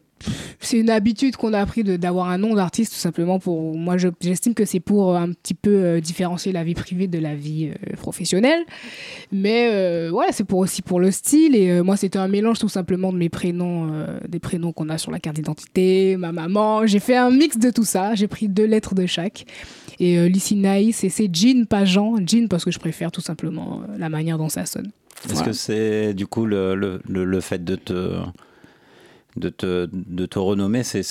c'est 0.59 0.77
une 0.79 0.89
habitude 0.89 1.35
qu'on 1.35 1.53
a 1.53 1.59
appris 1.59 1.83
d'avoir 1.83 2.29
un 2.29 2.37
nom 2.37 2.53
d'artiste 2.55 2.93
tout 2.93 2.99
simplement 2.99 3.39
pour 3.39 3.75
moi 3.77 3.97
je- 3.97 4.07
j'estime 4.21 4.53
que 4.53 4.65
c'est 4.65 4.79
pour 4.79 5.15
un 5.15 5.31
petit 5.31 5.53
peu 5.53 5.71
euh, 5.71 5.99
différencier 5.99 6.51
la 6.51 6.63
vie 6.63 6.73
privée 6.75 7.07
de 7.07 7.19
la 7.19 7.35
vie 7.35 7.69
euh, 7.69 7.95
professionnelle. 7.95 8.61
Mais 9.31 9.69
euh, 9.71 10.09
voilà 10.11 10.31
c'est 10.31 10.43
pour 10.43 10.59
aussi 10.59 10.81
pour 10.81 10.99
le 10.99 11.11
style. 11.11 11.55
Et 11.55 11.71
euh, 11.71 11.83
moi 11.83 11.97
c'était 11.97 12.19
un 12.19 12.27
mélange 12.27 12.59
tout 12.59 12.69
simplement 12.69 13.11
de 13.11 13.17
mes 13.17 13.29
prénoms 13.29 13.89
euh, 13.91 14.17
des 14.27 14.39
prénoms 14.39 14.71
qu'on 14.73 14.89
a 14.89 14.97
sur 14.97 15.11
la 15.11 15.19
carte 15.19 15.35
d'identité 15.37 16.17
ma 16.17 16.31
maman. 16.31 16.85
J'ai 16.85 16.99
fait 16.99 17.15
un 17.15 17.29
mix 17.31 17.57
de 17.57 17.69
tout 17.69 17.85
ça. 17.85 18.15
J'ai 18.15 18.27
pris 18.27 18.47
deux 18.47 18.65
lettres 18.65 18.95
de 18.95 19.05
chaque. 19.05 19.45
Et 19.99 20.17
euh, 20.17 20.29
et 20.33 20.91
c'est 20.91 21.29
Jean 21.33 21.65
pas 21.65 21.85
Jean 21.85 22.15
Jean 22.25 22.47
parce 22.47 22.65
que 22.65 22.71
je 22.71 22.79
préfère 22.79 23.11
tout 23.11 23.21
simplement 23.21 23.81
euh, 23.87 23.97
la 23.97 24.09
manière 24.09 24.37
dont 24.37 24.49
ça 24.49 24.65
sonne. 24.65 24.91
Est-ce 25.25 25.33
Voilà. 25.33 25.47
que 25.47 25.53
c'est 25.53 26.13
du 26.15 26.25
coup 26.25 26.45
le, 26.47 26.73
le, 26.75 26.99
le, 27.07 27.23
le 27.25 27.39
fait 27.41 27.63
de 27.63 27.75
te 27.75 28.17
de 29.37 29.49
te, 29.49 29.87
de 29.91 30.25
te 30.25 30.37
renommer, 30.39 30.83
c'est- 30.83 31.01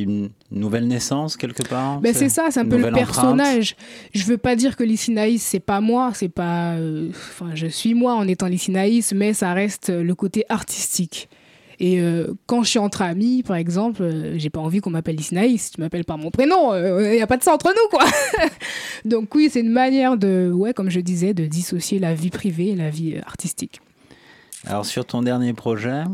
une 0.00 0.30
nouvelle 0.50 0.86
naissance 0.86 1.36
quelque 1.36 1.62
part 1.62 2.00
Ben 2.00 2.14
c'est 2.14 2.28
ça, 2.28 2.46
c'est 2.50 2.60
un 2.60 2.64
peu 2.64 2.70
le 2.70 2.76
nouvelle 2.78 2.94
empreinte 2.94 3.06
personnage. 3.36 3.76
Je 4.14 4.24
veux 4.24 4.38
pas 4.38 4.54
dire 4.56 4.76
que 4.76 4.84
Lycinaïs, 4.84 5.42
c'est 5.42 5.58
pas 5.60 5.80
moi, 5.80 6.12
c'est 6.14 6.28
pas. 6.28 6.74
euh, 6.74 7.08
Enfin, 7.10 7.50
je 7.54 7.66
suis 7.66 7.94
moi 7.94 8.14
en 8.14 8.28
étant 8.28 8.46
Lycinaïs, 8.46 9.12
mais 9.12 9.32
ça 9.34 9.52
reste 9.54 9.90
euh, 9.90 10.02
le 10.04 10.14
côté 10.14 10.44
artistique. 10.48 11.28
Et 11.80 12.00
euh, 12.00 12.32
quand 12.46 12.62
je 12.62 12.70
suis 12.70 12.78
entre 12.78 13.02
amis, 13.02 13.42
par 13.42 13.56
exemple, 13.56 14.02
euh, 14.02 14.38
j'ai 14.38 14.50
pas 14.50 14.60
envie 14.60 14.80
qu'on 14.80 14.90
m'appelle 14.90 15.16
Lycinaïs, 15.16 15.72
tu 15.72 15.80
m'appelles 15.80 16.04
par 16.04 16.18
mon 16.18 16.30
prénom, 16.30 16.72
il 16.76 17.10
n'y 17.10 17.20
a 17.22 17.26
pas 17.26 17.36
de 17.38 17.42
ça 17.42 17.52
entre 17.52 17.70
nous, 17.74 17.88
quoi. 17.98 18.04
Donc, 19.04 19.34
oui, 19.34 19.48
c'est 19.50 19.60
une 19.60 19.70
manière 19.72 20.16
de, 20.16 20.52
ouais, 20.54 20.74
comme 20.74 20.90
je 20.90 21.00
disais, 21.00 21.34
de 21.34 21.44
dissocier 21.46 21.98
la 21.98 22.14
vie 22.14 22.30
privée 22.30 22.68
et 22.68 22.76
la 22.76 22.88
vie 22.90 23.14
euh, 23.16 23.20
artistique. 23.26 23.80
Alors 24.64 24.86
sur 24.86 25.04
ton 25.04 25.22
dernier 25.22 25.54
projet, 25.54 26.04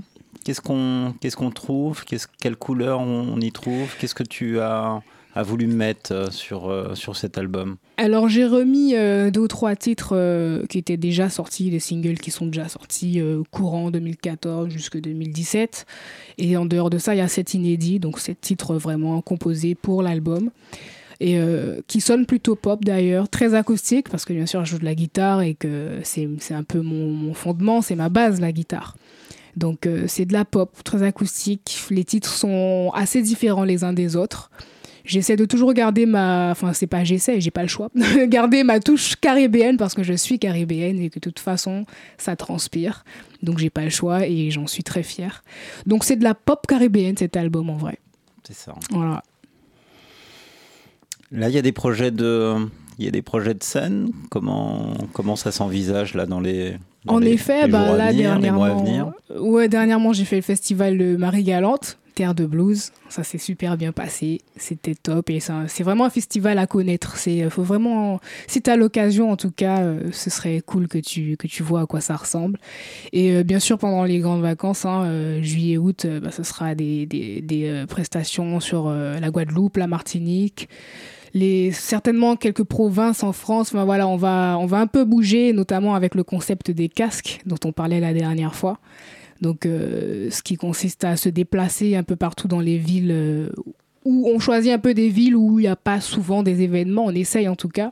qu'est-ce 0.49 0.63
qu'on 0.63 1.15
qu'est-ce 1.21 1.37
trouve? 1.51 2.05
Quelle 2.41 2.57
couleur 2.57 3.01
on, 3.01 3.39
y 3.39 3.53
trouve? 3.53 3.95
Qu'est-ce 3.99 4.15
que 4.15 4.23
tu 4.23 4.61
as, 4.61 5.03
as 5.35 5.43
voulu 5.43 5.67
mettre 5.67 6.15
euh, 6.15 6.31
sur 6.31 6.71
euh, 6.71 6.95
sur 6.95 7.17
cet 7.17 7.37
album? 7.37 7.77
Alors 7.99 8.31
j'ai 8.31 8.47
remis 8.47 8.95
euh, 8.95 9.31
deux 9.31 9.43
ou 9.43 9.49
trois 9.49 9.77
titres 9.77 10.65
qui 10.69 10.79
étaient 10.79 10.97
déjà 10.97 11.29
sortis, 11.29 11.69
des 11.69 11.81
singles 11.81 12.19
qui 12.19 12.31
sont 12.31 12.47
déjà 12.47 12.67
sortis 12.67 13.21
euh, 13.21 13.43
courant 13.51 13.91
2014 13.91 14.71
jusque 14.71 14.99
2017. 14.99 15.85
Et 16.39 16.57
en 16.57 16.65
dehors 16.65 16.89
de 16.89 16.97
ça, 16.97 17.15
il 17.15 17.19
y 17.19 17.21
a 17.21 17.29
sept 17.29 17.53
inédits, 17.53 18.01
donc 18.01 18.19
sept 18.19 18.41
titres 18.41 18.75
vraiment 18.77 19.21
composés 19.21 19.75
pour 19.75 20.03
l'album. 20.03 20.51
Et 21.21 21.37
qui 21.89 22.01
sonnent 22.01 22.27
plutôt 22.27 22.55
pop 22.55 22.85
d'ailleurs, 22.85 23.29
très 23.29 23.55
acoustique, 23.55 24.09
parce 24.09 24.25
que 24.25 24.33
bien 24.33 24.47
sûr 24.47 24.65
je 24.65 24.71
joue 24.71 24.79
de 24.79 24.85
la 24.85 24.95
guitare 24.95 25.43
et 25.43 25.55
que 25.55 25.99
c'est 26.05 26.55
un 26.55 26.63
peu 26.63 26.81
mon 26.81 27.35
fondement, 27.35 27.83
c'est 27.83 27.97
ma 27.97 28.09
base 28.09 28.41
la 28.41 28.53
guitare. 28.53 28.95
Donc 29.59 29.87
euh, 29.87 30.05
c'est 30.07 30.25
de 30.25 30.33
la 30.33 30.45
pop, 30.45 30.71
très 30.85 31.03
acoustique. 31.03 31.87
Les 31.91 32.05
titres 32.05 32.33
sont 32.33 32.91
assez 32.95 33.23
différents 33.23 33.65
les 33.65 33.85
uns 33.85 33.93
des 33.93 34.17
autres. 34.17 34.51
J'essaie 35.05 35.37
de 35.37 35.47
toujours 35.47 35.73
garder 35.73 36.05
ma. 36.05 36.51
Enfin, 36.51 36.75
c'est 36.75 36.87
pas 36.87 37.03
j'essaie, 37.03 37.41
j'ai 37.41 37.51
pas 37.51 37.63
le 37.63 37.69
choix. 37.69 37.89
garder 38.27 38.63
ma 38.63 38.79
touche 38.79 39.17
caribéenne 39.17 39.79
parce 39.79 39.95
que 39.95 40.03
je 40.03 40.13
suis 40.13 40.39
caribéenne 40.39 41.01
et 41.01 41.09
que 41.09 41.15
de 41.15 41.21
toute 41.21 41.39
façon, 41.39 41.87
ça 42.19 42.37
transpire. 42.37 43.05
Donc, 43.43 43.59
j'ai 43.59 43.71
pas 43.71 43.85
le 43.85 43.91
choix 43.91 44.27
et 44.27 44.51
j'en 44.51 44.67
suis 44.67 44.83
très 44.83 45.03
fière. 45.03 45.43
Donc, 45.87 46.05
c'est 46.05 46.17
de 46.17 46.25
la 46.25 46.35
pop 46.35 46.67
caribéenne 46.67 47.17
cet 47.17 47.39
album 47.39 47.71
en 47.71 47.77
vrai. 47.77 47.99
C'est 48.47 48.55
ça. 48.55 48.75
Voilà. 48.91 49.23
Là, 51.33 51.49
il 51.49 51.55
y 51.55 51.59
a 51.59 51.63
des 51.63 51.73
projets 51.73 52.11
de 52.11 52.57
il 52.99 53.05
y 53.05 53.09
a 53.09 53.11
des 53.11 53.23
projets 53.23 53.55
de 53.55 53.63
scène. 53.63 54.11
Comment 54.31 54.93
comment 55.15 55.37
ça 55.37 55.53
s'envisage 55.53 56.15
là 56.15 56.27
dans 56.27 56.41
les 56.41 56.77
En 57.07 57.19
les- 57.21 57.33
effet, 57.33 57.67
les 57.67 57.73
bah, 57.73 57.97
là, 57.97 58.11
venir, 58.11 58.31
dernièrement, 58.31 58.77
venir 58.83 59.13
ouais, 59.39 59.69
dernièrement, 59.69 60.13
j'ai 60.13 60.25
fait 60.25 60.37
le 60.37 60.43
festival 60.43 60.99
de 60.99 61.17
Marie-Galante, 61.17 61.99
Terre 62.15 62.35
de 62.35 62.45
Blues. 62.45 62.91
Ça 63.09 63.23
s'est 63.23 63.39
super 63.39 63.77
bien 63.77 63.93
passé. 63.93 64.41
C'était 64.57 64.97
top. 64.97 65.31
Et 65.31 65.39
c'est 65.41 65.83
vraiment 65.85 66.05
un 66.05 66.11
festival 66.11 66.59
à 66.59 66.67
connaître. 66.67 67.17
C'est, 67.17 67.49
faut 67.49 67.63
vraiment, 67.63 68.19
si 68.49 68.61
tu 68.61 68.69
as 68.69 68.77
l'occasion, 68.77 69.31
en 69.31 69.37
tout 69.37 69.53
cas, 69.53 69.79
euh, 69.83 70.11
ce 70.13 70.29
serait 70.29 70.61
cool 70.67 70.89
que 70.89 70.99
tu, 70.99 71.37
que 71.37 71.47
tu 71.47 71.63
vois 71.63 71.83
à 71.83 71.87
quoi 71.87 72.01
ça 72.01 72.17
ressemble. 72.17 72.59
Et 73.13 73.33
euh, 73.37 73.45
bien 73.45 73.61
sûr, 73.61 73.79
pendant 73.79 74.03
les 74.05 74.19
grandes 74.19 74.43
vacances, 74.43 74.85
hein, 74.85 75.05
euh, 75.05 75.41
juillet-août, 75.43 76.05
euh, 76.05 76.19
bah, 76.21 76.33
ce 76.33 76.43
sera 76.43 76.75
des, 76.75 77.07
des, 77.07 77.41
des, 77.41 77.69
euh, 77.69 77.87
prestations 77.87 78.59
sur 78.59 78.89
euh, 78.89 79.21
la 79.21 79.31
Guadeloupe, 79.31 79.77
la 79.77 79.87
Martinique 79.87 80.69
certainement 81.73 82.37
quelques 82.37 82.65
provinces 82.65 83.23
en 83.23 83.33
France. 83.33 83.69
Enfin, 83.75 83.85
voilà, 83.85 84.09
on 84.09 84.17
va 84.17 84.57
on 84.61 84.67
va 84.67 84.79
un 84.79 84.87
peu 84.87 85.05
bouger, 85.05 85.53
notamment 85.53 85.95
avec 85.95 86.15
le 86.15 86.25
concept 86.25 86.71
des 86.71 86.89
casques 86.89 87.41
dont 87.47 87.59
on 87.65 87.73
parlait 87.73 88.01
la 88.01 88.13
dernière 88.13 88.55
fois. 88.55 88.79
Donc, 89.41 89.67
euh, 89.67 90.31
ce 90.31 90.43
qui 90.43 90.57
consiste 90.57 91.05
à 91.05 91.17
se 91.17 91.29
déplacer 91.29 91.95
un 91.95 92.03
peu 92.03 92.17
partout 92.17 92.49
dans 92.49 92.61
les 92.61 92.77
villes 92.77 93.13
euh, 93.13 93.51
où 94.05 94.29
on 94.29 94.39
choisit 94.39 94.73
un 94.73 94.79
peu 94.79 94.95
des 94.95 95.11
villes 95.11 95.37
où 95.37 95.59
il 95.59 95.63
n'y 95.63 95.69
a 95.69 95.77
pas 95.77 96.01
souvent 96.01 96.43
des 96.43 96.63
événements. 96.63 97.05
On 97.07 97.15
essaye 97.15 97.47
en 97.49 97.57
tout 97.57 97.69
cas. 97.69 97.89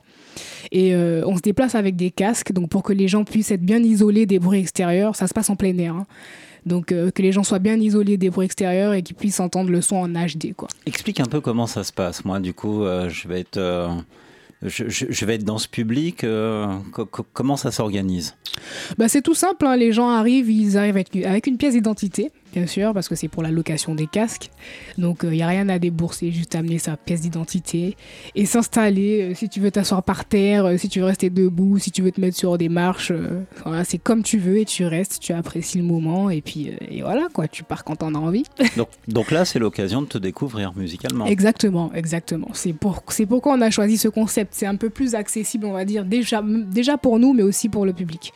Et 0.73 0.95
euh, 0.95 1.23
on 1.27 1.37
se 1.37 1.43
déplace 1.43 1.75
avec 1.75 1.95
des 1.95 2.11
casques, 2.11 2.53
donc 2.53 2.69
pour 2.69 2.83
que 2.83 2.93
les 2.93 3.07
gens 3.07 3.25
puissent 3.25 3.51
être 3.51 3.63
bien 3.65 3.83
isolés 3.83 4.27
des 4.27 4.39
bruits 4.39 4.61
extérieurs. 4.61 5.15
Ça 5.15 5.27
se 5.27 5.35
passe 5.35 5.51
en 5.51 5.57
plein 5.57 5.77
air. 5.79 5.95
hein. 5.95 6.07
Donc, 6.67 6.93
euh, 6.93 7.11
que 7.11 7.23
les 7.23 7.33
gens 7.33 7.45
soient 7.45 7.59
bien 7.61 7.77
isolés 7.79 8.17
des 8.17 8.29
bruits 8.29 8.45
extérieurs 8.47 8.93
et 8.93 9.03
qu'ils 9.03 9.17
puissent 9.17 9.41
entendre 9.41 9.71
le 9.71 9.81
son 9.81 9.97
en 9.97 10.09
HD. 10.09 10.53
Quoi. 10.55 10.69
Explique 10.85 11.21
un 11.21 11.27
peu 11.27 11.41
comment 11.41 11.67
ça 11.67 11.85
se 11.85 11.93
passe. 11.93 12.25
Moi, 12.25 12.41
du 12.41 12.53
coup, 12.53 12.83
euh, 12.83 13.09
je 13.09 13.29
vais 13.29 13.41
être 13.41 13.57
euh, 13.57 13.89
je, 14.63 14.89
je- 14.89 15.07
je 15.09 15.25
vais 15.25 15.37
être 15.37 15.45
dans 15.45 15.59
ce 15.59 15.69
public. 15.69 16.25
euh, 16.25 16.67
co- 16.93 17.07
co- 17.07 17.27
comment 17.33 17.57
ça 17.57 17.71
s'organise? 17.71 18.35
Bah, 18.99 19.07
c'est 19.09 19.23
tout 19.23 19.35
simple, 19.35 19.65
hein. 19.67 19.77
les 19.77 19.93
gens 19.93 20.09
arrivent, 20.09 20.51
ils 20.51 20.77
arrivent 20.79 20.97
avec, 20.97 21.15
avec 21.17 21.47
une 21.47 21.57
pièce 21.59 21.75
d'identité, 21.75 22.33
bien 22.57 22.67
sûr, 22.67 22.95
parce 22.95 23.07
que 23.09 23.15
c'est 23.15 23.29
pour 23.29 23.43
la 23.43 23.51
location 23.51 23.95
des 23.95 24.07
casques. 24.07 24.51
Donc 24.97 25.21
il 25.25 25.31
n'y 25.31 25.43
a 25.43 25.47
rien 25.47 25.69
à 25.69 25.79
débourser, 25.79 26.33
juste 26.33 26.55
amener 26.55 26.79
sa 26.79 26.97
pièce 26.97 27.21
d'identité 27.21 27.97
et 28.35 28.47
s'installer. 28.47 29.23
euh, 29.31 29.35
si 29.35 29.51
tu 29.51 29.61
veux 29.61 29.71
t'asseoir 29.71 30.03
par 30.03 30.25
terre, 30.25 30.65
euh, 30.65 30.77
si 30.79 30.89
tu 30.89 31.01
veux 31.01 31.05
rester 31.05 31.29
debout, 31.29 31.79
si 31.79 31.91
tu 31.91 32.01
veux 32.01 32.11
te 32.11 32.21
mettre 32.21 32.37
sur 32.37 32.57
des 32.57 32.71
marches, 32.71 33.11
euh, 33.11 33.43
voilà, 33.67 33.85
c'est 33.85 33.99
comme 33.99 34.23
tu 34.23 34.39
veux 34.39 34.57
et 34.59 34.65
tu 34.65 34.87
restes, 34.87 35.21
tu 35.21 35.33
apprécies 35.35 35.77
le 35.77 35.85
moment 35.85 36.31
et 36.31 36.41
puis 36.41 36.71
euh, 36.71 36.77
et 36.89 37.03
voilà 37.03 37.29
quoi, 37.33 37.47
tu 37.47 37.63
pars 37.63 37.85
quand 37.85 37.97
t'en 37.97 38.15
as 38.15 38.19
envie. 38.19 38.45
Donc, 38.77 38.89
donc 39.09 39.31
là, 39.31 39.45
c'est 39.45 39.59
l'occasion 39.59 40.01
de 40.03 40.07
te 40.07 40.19
découvrir 40.19 40.73
musicalement. 40.77 41.27
Exactement, 41.27 41.93
exactement. 41.95 42.49
C'est 42.55 42.73
pour, 42.73 43.03
c'est 43.09 43.27
pourquoi 43.27 43.53
on 43.55 43.61
a 43.61 43.71
choisi 43.71 43.99
ce 43.99 44.09
concept. 44.09 44.55
C'est 44.55 44.67
un 44.67 44.77
peu 44.77 44.91
plus 44.91 45.15
accessible, 45.15 45.67
on 45.67 45.73
va 45.73 45.85
dire, 45.85 46.05
déjà, 46.05 46.43
déjà 46.43 46.97
pour 46.97 47.19
nous, 47.19 47.33
mais 47.35 47.43
aussi 47.43 47.69
pour 47.69 47.85
le 47.87 47.93
public. 47.93 48.33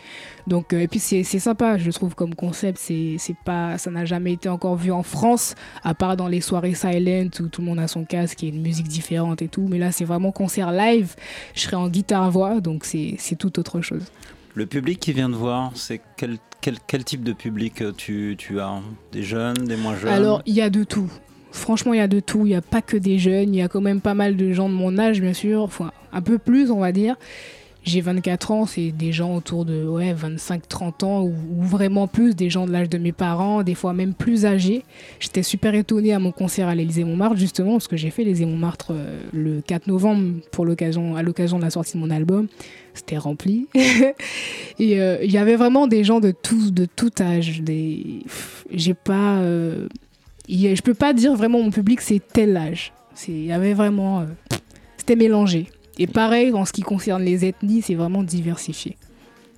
Donc, 0.46 0.72
euh, 0.72 0.80
et 0.80 0.88
puis 0.88 0.98
c'est, 0.98 1.22
c'est 1.22 1.38
sympa, 1.38 1.78
je 1.78 1.90
trouve, 1.90 2.14
comme 2.14 2.34
concept. 2.34 2.78
C'est, 2.78 3.16
c'est 3.18 3.36
pas, 3.44 3.78
ça 3.78 3.90
n'a 3.90 4.04
jamais 4.10 4.34
été 4.34 4.48
encore 4.48 4.76
vu 4.76 4.92
en 4.92 5.02
France, 5.02 5.54
à 5.82 5.94
part 5.94 6.16
dans 6.16 6.28
les 6.28 6.40
soirées 6.40 6.74
silent 6.74 7.30
où 7.40 7.48
tout 7.48 7.62
le 7.62 7.66
monde 7.66 7.78
a 7.78 7.88
son 7.88 8.04
casque 8.04 8.44
et 8.44 8.48
une 8.48 8.60
musique 8.60 8.88
différente 8.88 9.40
et 9.40 9.48
tout. 9.48 9.66
Mais 9.68 9.78
là, 9.78 9.92
c'est 9.92 10.04
vraiment 10.04 10.32
concert 10.32 10.72
live. 10.72 11.14
Je 11.54 11.60
serai 11.60 11.76
en 11.76 11.88
guitare-voix, 11.88 12.60
donc 12.60 12.84
c'est, 12.84 13.16
tout 13.38 13.58
autre 13.58 13.80
chose. 13.80 14.02
Le 14.54 14.66
public 14.66 14.98
qui 14.98 15.12
vient 15.12 15.30
te 15.30 15.36
voir, 15.36 15.70
c'est 15.74 16.00
quel, 16.16 16.38
quel, 16.60 16.76
quel 16.86 17.04
type 17.04 17.22
de 17.22 17.32
public 17.32 17.80
euh, 17.80 17.92
tu, 17.96 18.34
tu 18.36 18.60
as? 18.60 18.80
Des 19.12 19.22
jeunes, 19.22 19.54
des 19.54 19.76
moins 19.76 19.96
jeunes? 19.96 20.12
Alors, 20.12 20.42
il 20.44 20.54
y 20.54 20.60
a 20.60 20.70
de 20.70 20.82
tout. 20.82 21.10
Franchement, 21.52 21.94
il 21.94 21.98
y 21.98 22.02
a 22.02 22.08
de 22.08 22.20
tout. 22.20 22.46
Il 22.46 22.50
n'y 22.50 22.54
a 22.56 22.60
pas 22.60 22.82
que 22.82 22.96
des 22.96 23.18
jeunes. 23.18 23.54
Il 23.54 23.58
y 23.58 23.62
a 23.62 23.68
quand 23.68 23.80
même 23.80 24.00
pas 24.00 24.14
mal 24.14 24.36
de 24.36 24.52
gens 24.52 24.68
de 24.68 24.74
mon 24.74 24.98
âge, 24.98 25.20
bien 25.20 25.32
sûr. 25.32 25.62
Enfin, 25.62 25.92
un 26.12 26.20
peu 26.20 26.38
plus, 26.38 26.70
on 26.70 26.80
va 26.80 26.92
dire. 26.92 27.16
J'ai 27.82 28.02
24 28.02 28.50
ans, 28.50 28.66
c'est 28.66 28.90
des 28.90 29.10
gens 29.10 29.34
autour 29.34 29.64
de 29.64 29.84
ouais, 29.86 30.12
25-30 30.12 31.04
ans 31.04 31.22
ou, 31.22 31.32
vraiment 31.62 32.06
plus, 32.06 32.34
des 32.34 32.50
gens 32.50 32.66
de 32.66 32.72
l'âge 32.72 32.90
de 32.90 32.98
mes 32.98 33.12
parents, 33.12 33.62
des 33.62 33.74
fois 33.74 33.94
même 33.94 34.12
plus 34.12 34.44
âgés. 34.44 34.84
J'étais 35.18 35.42
super 35.42 35.74
étonnée 35.74 36.12
à 36.12 36.18
mon 36.18 36.30
concert 36.30 36.68
à 36.68 36.74
l'Élysée-Montmartre, 36.74 37.36
justement, 37.36 37.72
parce 37.72 37.88
que 37.88 37.96
j'ai 37.96 38.10
fait 38.10 38.22
l'Élysée-Montmartre 38.22 38.88
euh, 38.90 39.20
le 39.32 39.62
4 39.62 39.86
novembre 39.86 40.40
pour 40.52 40.66
l'occasion, 40.66 41.16
à 41.16 41.22
l'occasion 41.22 41.58
de 41.58 41.64
la 41.64 41.70
sortie 41.70 41.94
de 41.94 42.02
mon 42.02 42.10
album. 42.10 42.48
C'était 42.92 43.16
rempli. 43.16 43.66
Et 44.78 45.00
euh, 45.00 45.18
il 45.22 45.32
y 45.32 45.38
avait 45.38 45.56
vraiment 45.56 45.86
des 45.86 46.04
gens 46.04 46.20
de 46.20 46.32
tout, 46.32 46.70
de 46.70 46.84
tout 46.84 47.12
âge. 47.20 47.62
Des... 47.62 48.24
J'ai 48.70 48.94
pas. 48.94 49.38
euh, 49.38 49.88
je 50.48 50.82
peux 50.82 50.94
pas 50.94 51.14
dire 51.14 51.34
vraiment 51.34 51.62
mon 51.62 51.70
public 51.70 52.00
c'est 52.00 52.20
tel 52.20 52.56
âge. 52.56 52.92
Il 53.28 53.44
y 53.44 53.52
avait 53.52 53.74
vraiment. 53.74 54.26
C'était 54.96 55.16
mélangé. 55.16 55.66
Et 56.00 56.06
pareil, 56.06 56.52
en 56.54 56.64
ce 56.64 56.72
qui 56.72 56.80
concerne 56.80 57.22
les 57.22 57.44
ethnies, 57.44 57.82
c'est 57.82 57.94
vraiment 57.94 58.22
diversifié. 58.22 58.96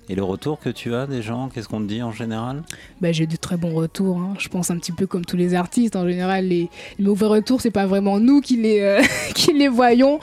Et 0.09 0.15
le 0.15 0.23
retour 0.23 0.59
que 0.59 0.69
tu 0.69 0.93
as 0.93 1.07
des 1.07 1.21
gens, 1.21 1.47
qu'est-ce 1.47 1.69
qu'on 1.69 1.79
te 1.79 1.85
dit 1.87 2.03
en 2.03 2.11
général? 2.11 2.63
Bah, 2.99 3.13
j'ai 3.13 3.25
de 3.25 3.37
très 3.37 3.55
bons 3.55 3.73
retours. 3.73 4.17
hein. 4.17 4.33
Je 4.37 4.49
pense 4.49 4.69
un 4.69 4.77
petit 4.77 4.91
peu 4.91 5.07
comme 5.07 5.23
tous 5.23 5.37
les 5.37 5.53
artistes. 5.53 5.95
En 5.95 6.05
général, 6.05 6.45
les, 6.49 6.69
les 6.99 7.05
mauvais 7.05 7.27
retours, 7.27 7.61
c'est 7.61 7.71
pas 7.71 7.85
vraiment 7.85 8.19
nous 8.19 8.41
qui 8.41 8.57
les, 8.57 8.81
euh, 8.81 9.01
qui 9.33 9.53
les 9.53 9.69
voyons. 9.69 10.19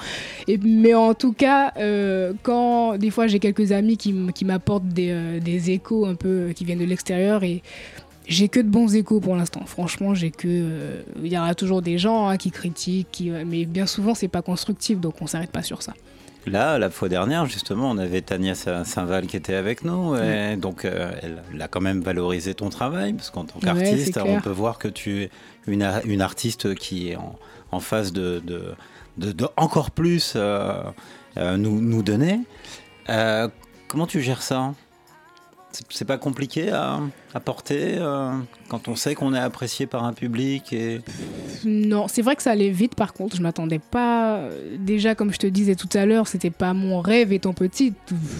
Et, 0.47 0.59
mais 0.59 0.93
en 0.93 1.14
tout 1.14 1.33
cas, 1.33 1.73
euh, 1.79 2.35
quand 2.43 2.99
des 2.99 3.09
fois 3.09 3.27
j'ai 3.27 3.39
quelques 3.39 3.73
amis 3.73 3.97
qui, 3.97 4.12
m'apportent 4.45 4.89
des, 4.89 5.12
euh, 5.12 5.41
des 5.41 5.71
échos 5.71 6.05
un 6.05 6.14
peu 6.14 6.53
qui 6.55 6.66
viennent 6.66 6.81
de 6.81 6.85
l'extérieur 6.85 7.43
et 7.43 7.62
j'ai 8.31 8.49
que 8.49 8.61
de 8.61 8.68
bons 8.68 8.95
échos 8.95 9.20
pour 9.20 9.37
l'instant. 9.37 9.62
Franchement, 9.66 10.14
j'ai 10.14 10.31
que. 10.31 10.49
euh, 10.49 11.03
Il 11.22 11.31
y 11.31 11.37
aura 11.37 11.55
toujours 11.55 11.83
des 11.83 11.99
gens 11.99 12.28
hein, 12.28 12.37
qui 12.39 12.51
critiquent, 12.51 13.09
qui, 13.12 13.28
mais 13.31 13.66
bien 13.66 13.85
souvent, 13.87 14.14
c'est 14.14 14.28
pas 14.28 14.41
constructif, 14.43 14.99
donc 15.01 15.20
on 15.20 15.26
s'arrête 15.26 15.51
pas 15.51 15.62
sur 15.62 15.83
ça. 15.83 15.93
Là, 16.47 16.78
la 16.78 16.89
fois 16.89 17.11
dernière, 17.11 17.45
justement, 17.45 17.91
on 17.91 17.99
avait 17.99 18.22
Tania 18.22 18.55
Sa- 18.55 18.87
Saint-Val 18.87 19.26
qui 19.26 19.37
était 19.37 19.55
avec 19.55 19.85
nous. 19.85 20.14
Et 20.16 20.57
donc, 20.57 20.87
euh, 20.87 21.11
elle, 21.22 21.43
elle 21.53 21.61
a 21.61 21.68
quand 21.68 21.83
même 21.83 22.01
valorisé 22.01 22.55
ton 22.55 22.70
travail, 22.70 23.12
parce 23.12 23.28
qu'en 23.28 23.45
tant 23.45 23.59
qu'artiste, 23.61 24.16
on 24.39 24.41
peut 24.41 24.49
voir 24.51 24.78
que 24.78 24.89
tu 24.89 25.24
es 25.24 25.31
une, 25.66 25.83
artiste 26.22 26.74
qui 26.76 27.11
est 27.11 27.16
en, 27.16 27.39
en 27.72 27.81
phase 27.81 28.12
de, 28.14 28.41
de, 28.43 28.72
de- 29.18 29.33
de 29.33 29.47
encore 29.59 29.91
plus 29.91 30.33
euh, 30.35 30.72
euh, 31.37 31.59
nous, 31.59 31.78
nous 31.81 32.03
donner. 32.03 32.41
Euh, 33.11 33.49
comment 33.89 34.07
tu 34.07 34.22
gères 34.22 34.43
ça? 34.43 34.72
C'est- 35.73 36.05
pas 36.05 36.18
compliqué 36.18 36.71
à, 36.71 37.01
porter 37.45 37.97
euh, 37.99 38.33
quand 38.68 38.89
on 38.89 38.97
sait 38.97 39.14
qu'on 39.14 39.35
est 39.35 39.39
apprécié 39.39 39.87
par 39.87 40.05
un 40.05 40.12
public 40.12 40.73
et 40.73 41.01
Non, 41.64 42.09
c'est 42.09 42.23
vrai 42.23 42.35
que 42.35 42.43
ça 42.43 42.51
allait 42.51 42.71
vite 42.71 42.95
par 42.97 43.12
contre, 43.12 43.37
je 43.37 43.43
m'attendais 43.43 43.79
pas. 43.79 44.41
Déjà, 44.79 45.14
comme 45.14 45.33
je 45.33 45.39
te 45.39 45.47
disais 45.47 45.77
tout 45.77 45.89
à 45.95 46.07
l'heure, 46.07 46.27
c'était 46.27 46.51
pas 46.51 46.75
mon 46.75 47.01
rêve 47.01 47.33
étant 47.33 47.53
petite. 47.53 47.95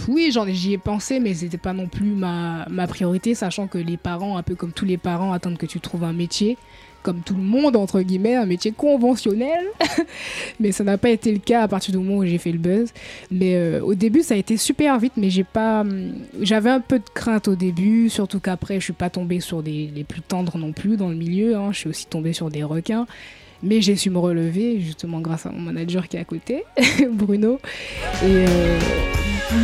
Oui, 0.09 0.31
j'en 0.33 0.47
j'y 0.47 0.73
ai 0.73 0.79
pensé, 0.79 1.21
mais 1.21 1.35
c'était 1.35 1.59
pas 1.59 1.73
non 1.73 1.87
plus 1.87 2.11
ma, 2.11 2.67
ma 2.69 2.87
priorité, 2.89 3.35
sachant 3.35 3.69
que 3.69 3.79
les 3.79 3.97
parents, 3.97 4.37
un 4.37 4.43
peu 4.43 4.57
comme 4.57 4.73
tous 4.73 4.85
les 4.85 4.99
parents, 4.99 5.33
attendent 5.33 5.59
que 5.59 5.67
tu 5.67 5.79
trouves 5.81 6.05
un 6.05 6.13
métier, 6.13 6.57
comme 7.03 7.21
tout 7.21 7.35
le 7.35 7.43
monde, 7.43 7.77
entre 7.77 8.01
guillemets, 8.03 8.35
un 8.37 8.47
métier 8.47 8.73
conventionnel. 8.73 9.65
mais 10.61 10.73
ça 10.73 10.85
n'a 10.85 10.99
pas 10.99 11.11
été 11.11 11.33
le 11.33 11.39
cas 11.39 11.63
à 11.63 11.69
partir 11.69 11.93
du 11.93 11.99
moment 11.99 12.19
où 12.19 12.25
j'ai 12.27 12.39
fait 12.39 12.53
le 12.53 12.59
buzz. 12.59 12.91
Mais 13.31 13.55
euh, 13.55 13.81
au 13.83 13.95
début, 13.95 14.23
ça 14.23 14.35
a 14.35 14.37
été 14.37 14.57
super 14.57 14.99
vite, 14.99 15.15
mais 15.17 15.31
j'ai 15.31 15.45
pas. 15.45 15.81
hum, 15.83 16.13
J'avais 16.41 16.71
un 16.71 16.81
peu 16.81 16.99
de 16.99 17.09
crainte 17.15 17.49
au 17.49 17.55
début, 17.55 18.09
surtout 18.09 18.41
qu'après, 18.41 18.75
je 18.81 18.85
suis 18.85 18.93
pas 18.93 19.11
tombée 19.11 19.41
sur 19.41 19.63
des 19.63 19.91
les 19.95 20.05
plus 20.05 20.21
tendres 20.23 20.59
non 20.59 20.73
plus 20.73 20.97
dans 20.97 21.09
le 21.09 21.17
milieu. 21.17 21.57
hein. 21.57 21.71
Je 21.73 21.79
suis 21.79 21.89
aussi 21.89 22.07
tombée 22.07 22.33
sur 22.33 22.51
des 22.51 22.63
requins. 22.63 23.07
Mais 23.63 23.83
j'ai 23.83 23.95
su 23.95 24.09
me 24.09 24.17
relever, 24.19 24.81
justement 24.81 25.21
grâce 25.21 25.45
à 25.45 25.51
mon 25.51 25.61
manager 25.61 26.09
qui 26.09 26.17
est 26.17 26.21
à 26.21 26.25
côté, 26.25 26.65
Bruno. 27.13 27.59
Euh, 28.25 28.79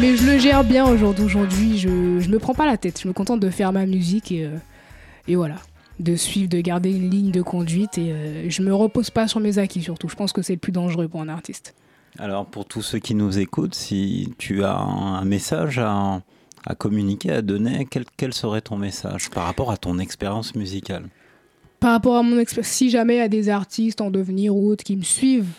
mais 0.01 0.16
je 0.16 0.26
le 0.30 0.39
gère 0.39 0.64
bien 0.64 0.84
aujourd'hui. 0.87 1.24
Aujourd'hui, 1.24 1.78
je, 1.78 2.20
je 2.20 2.28
me 2.28 2.39
prends 2.39 2.53
pas 2.55 2.66
la 2.66 2.76
tête. 2.76 3.01
Je 3.03 3.09
me 3.09 3.14
contente 3.14 3.41
de 3.41 3.49
faire 3.49 3.72
ma 3.72 3.87
musique 3.87 4.32
et, 4.32 4.45
euh, 4.45 4.57
et 5.28 5.34
voilà. 5.37 5.57
De 5.99 6.14
suivre, 6.16 6.49
de 6.49 6.61
garder 6.61 6.92
une 6.92 7.11
ligne 7.11 7.30
de 7.30 7.42
conduite. 7.42 7.97
Et 7.99 8.12
euh, 8.12 8.51
je 8.51 8.62
me 8.62 8.74
repose 8.74 9.11
pas 9.11 9.28
sur 9.28 9.40
mes 9.40 9.59
acquis 9.59 9.82
surtout. 9.82 10.09
Je 10.09 10.14
pense 10.14 10.32
que 10.32 10.42
c'est 10.42 10.53
le 10.53 10.59
plus 10.59 10.72
dangereux 10.72 11.09
pour 11.09 11.20
un 11.20 11.28
artiste. 11.28 11.74
Alors 12.18 12.47
pour 12.47 12.64
tous 12.64 12.82
ceux 12.82 12.99
qui 12.99 13.14
nous 13.14 13.38
écoutent, 13.38 13.74
si 13.74 14.34
tu 14.38 14.64
as 14.64 14.76
un 14.76 15.24
message 15.24 15.78
à, 15.78 16.22
à 16.66 16.74
communiquer, 16.74 17.30
à 17.30 17.42
donner, 17.42 17.86
quel, 17.90 18.05
quel 18.16 18.32
serait 18.32 18.61
ton 18.61 18.76
message 18.76 19.30
par 19.30 19.44
rapport 19.44 19.70
à 19.70 19.76
ton 19.76 19.99
expérience 19.99 20.55
musicale? 20.55 21.09
Par 21.80 21.92
rapport 21.92 22.16
à 22.16 22.22
mon 22.22 22.38
expérience, 22.38 22.72
si 22.72 22.90
jamais 22.90 23.16
il 23.16 23.18
y 23.18 23.22
a 23.22 23.28
des 23.28 23.49
artistes 23.49 24.01
en 24.01 24.11
devenir 24.11 24.57
ou 24.57 24.70
autres 24.70 24.82
qui 24.84 24.97
me 24.97 25.03
suivent, 25.03 25.53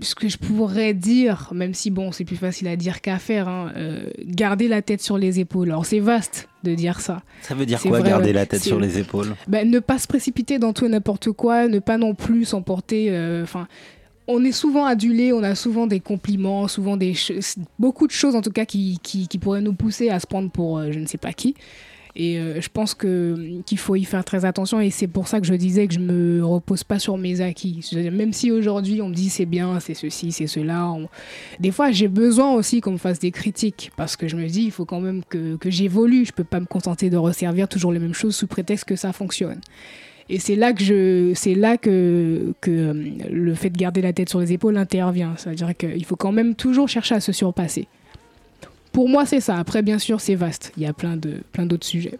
ce 0.00 0.14
que 0.14 0.28
je 0.28 0.38
pourrais 0.38 0.92
dire, 0.94 1.50
même 1.54 1.72
si 1.74 1.90
bon, 1.90 2.10
c'est 2.10 2.24
plus 2.24 2.36
facile 2.36 2.66
à 2.68 2.76
dire 2.76 3.00
qu'à 3.00 3.18
faire, 3.18 3.48
hein, 3.48 3.72
euh, 3.76 4.04
garder 4.24 4.68
la 4.68 4.82
tête 4.82 5.00
sur 5.00 5.18
les 5.18 5.38
épaules. 5.40 5.70
Alors 5.70 5.86
c'est 5.86 6.00
vaste 6.00 6.48
de 6.64 6.74
dire 6.74 7.00
ça. 7.00 7.22
Ça 7.42 7.54
veut 7.54 7.66
dire 7.66 7.80
quoi 7.80 8.00
vrai, 8.00 8.08
garder 8.08 8.32
la 8.32 8.46
tête 8.46 8.62
sur 8.62 8.80
les 8.80 8.98
épaules? 8.98 9.34
Ben, 9.46 9.70
ne 9.70 9.78
pas 9.78 9.98
se 9.98 10.06
précipiter 10.06 10.58
dans 10.58 10.72
tout 10.72 10.86
et 10.86 10.88
n'importe 10.88 11.30
quoi, 11.32 11.68
ne 11.68 11.78
pas 11.78 11.98
non 11.98 12.14
plus 12.14 12.44
s'emporter. 12.44 13.08
euh, 13.10 13.42
Enfin, 13.44 13.68
on 14.26 14.42
est 14.44 14.52
souvent 14.52 14.86
adulé, 14.86 15.32
on 15.32 15.42
a 15.42 15.54
souvent 15.54 15.86
des 15.86 16.00
compliments, 16.00 16.66
souvent 16.66 16.96
des 16.96 17.14
beaucoup 17.78 18.06
de 18.06 18.12
choses 18.12 18.34
en 18.34 18.40
tout 18.40 18.50
cas 18.52 18.64
qui, 18.64 18.98
qui, 19.02 19.28
qui 19.28 19.38
pourraient 19.38 19.60
nous 19.60 19.74
pousser 19.74 20.08
à 20.08 20.18
se 20.18 20.26
prendre 20.26 20.50
pour 20.50 20.78
euh, 20.78 20.90
je 20.90 20.98
ne 20.98 21.06
sais 21.06 21.18
pas 21.18 21.32
qui. 21.32 21.54
Et 22.16 22.38
euh, 22.38 22.60
je 22.60 22.68
pense 22.68 22.94
qu'il 22.94 23.78
faut 23.78 23.96
y 23.96 24.04
faire 24.04 24.24
très 24.24 24.44
attention 24.44 24.80
et 24.80 24.90
c'est 24.90 25.08
pour 25.08 25.26
ça 25.26 25.40
que 25.40 25.46
je 25.46 25.54
disais 25.54 25.88
que 25.88 25.94
je 25.94 25.98
me 25.98 26.44
repose 26.44 26.84
pas 26.84 27.00
sur 27.00 27.18
mes 27.18 27.40
acquis. 27.40 27.80
Même 28.12 28.32
si 28.32 28.52
aujourd'hui 28.52 29.02
on 29.02 29.08
me 29.08 29.14
dit 29.14 29.30
c'est 29.30 29.46
bien, 29.46 29.80
c'est 29.80 29.94
ceci, 29.94 30.30
c'est 30.30 30.46
cela, 30.46 30.94
des 31.58 31.72
fois 31.72 31.90
j'ai 31.90 32.06
besoin 32.06 32.52
aussi 32.52 32.80
qu'on 32.80 32.92
me 32.92 32.98
fasse 32.98 33.18
des 33.18 33.32
critiques 33.32 33.90
parce 33.96 34.16
que 34.16 34.28
je 34.28 34.36
me 34.36 34.46
dis 34.46 34.62
il 34.62 34.70
faut 34.70 34.84
quand 34.84 35.00
même 35.00 35.22
que, 35.28 35.58
j'évolue. 35.66 36.24
Je 36.24 36.32
peux 36.32 36.44
pas 36.44 36.60
me 36.60 36.66
contenter 36.66 37.10
de 37.10 37.16
resservir 37.16 37.68
toujours 37.68 37.92
les 37.92 37.98
mêmes 37.98 38.14
choses 38.14 38.36
sous 38.36 38.46
prétexte 38.46 38.84
que 38.84 38.96
ça 38.96 39.12
fonctionne. 39.12 39.60
Et 40.28 40.38
c'est 40.38 40.56
là 40.56 40.72
que 40.72 41.32
c'est 41.34 41.54
là 41.54 41.76
que 41.76 42.54
euh, 42.68 43.10
le 43.30 43.54
fait 43.54 43.70
de 43.70 43.76
garder 43.76 44.00
la 44.00 44.12
tête 44.12 44.28
sur 44.28 44.40
les 44.40 44.52
épaules 44.52 44.76
intervient. 44.76 45.34
C'est-à-dire 45.36 45.76
qu'il 45.76 46.04
faut 46.04 46.16
quand 46.16 46.32
même 46.32 46.54
toujours 46.54 46.88
chercher 46.88 47.16
à 47.16 47.20
se 47.20 47.32
surpasser. 47.32 47.88
Pour 48.94 49.08
moi, 49.10 49.26
c'est 49.26 49.40
ça. 49.40 49.56
Après, 49.56 49.82
bien 49.82 49.98
sûr, 49.98 50.20
c'est 50.22 50.34
vaste. 50.36 50.72
Il 50.78 50.82
y 50.82 50.86
a 50.86 50.94
plein 50.94 51.16
de, 51.18 51.42
plein 51.52 51.66
d'autres 51.66 51.86
sujets. 51.86 52.18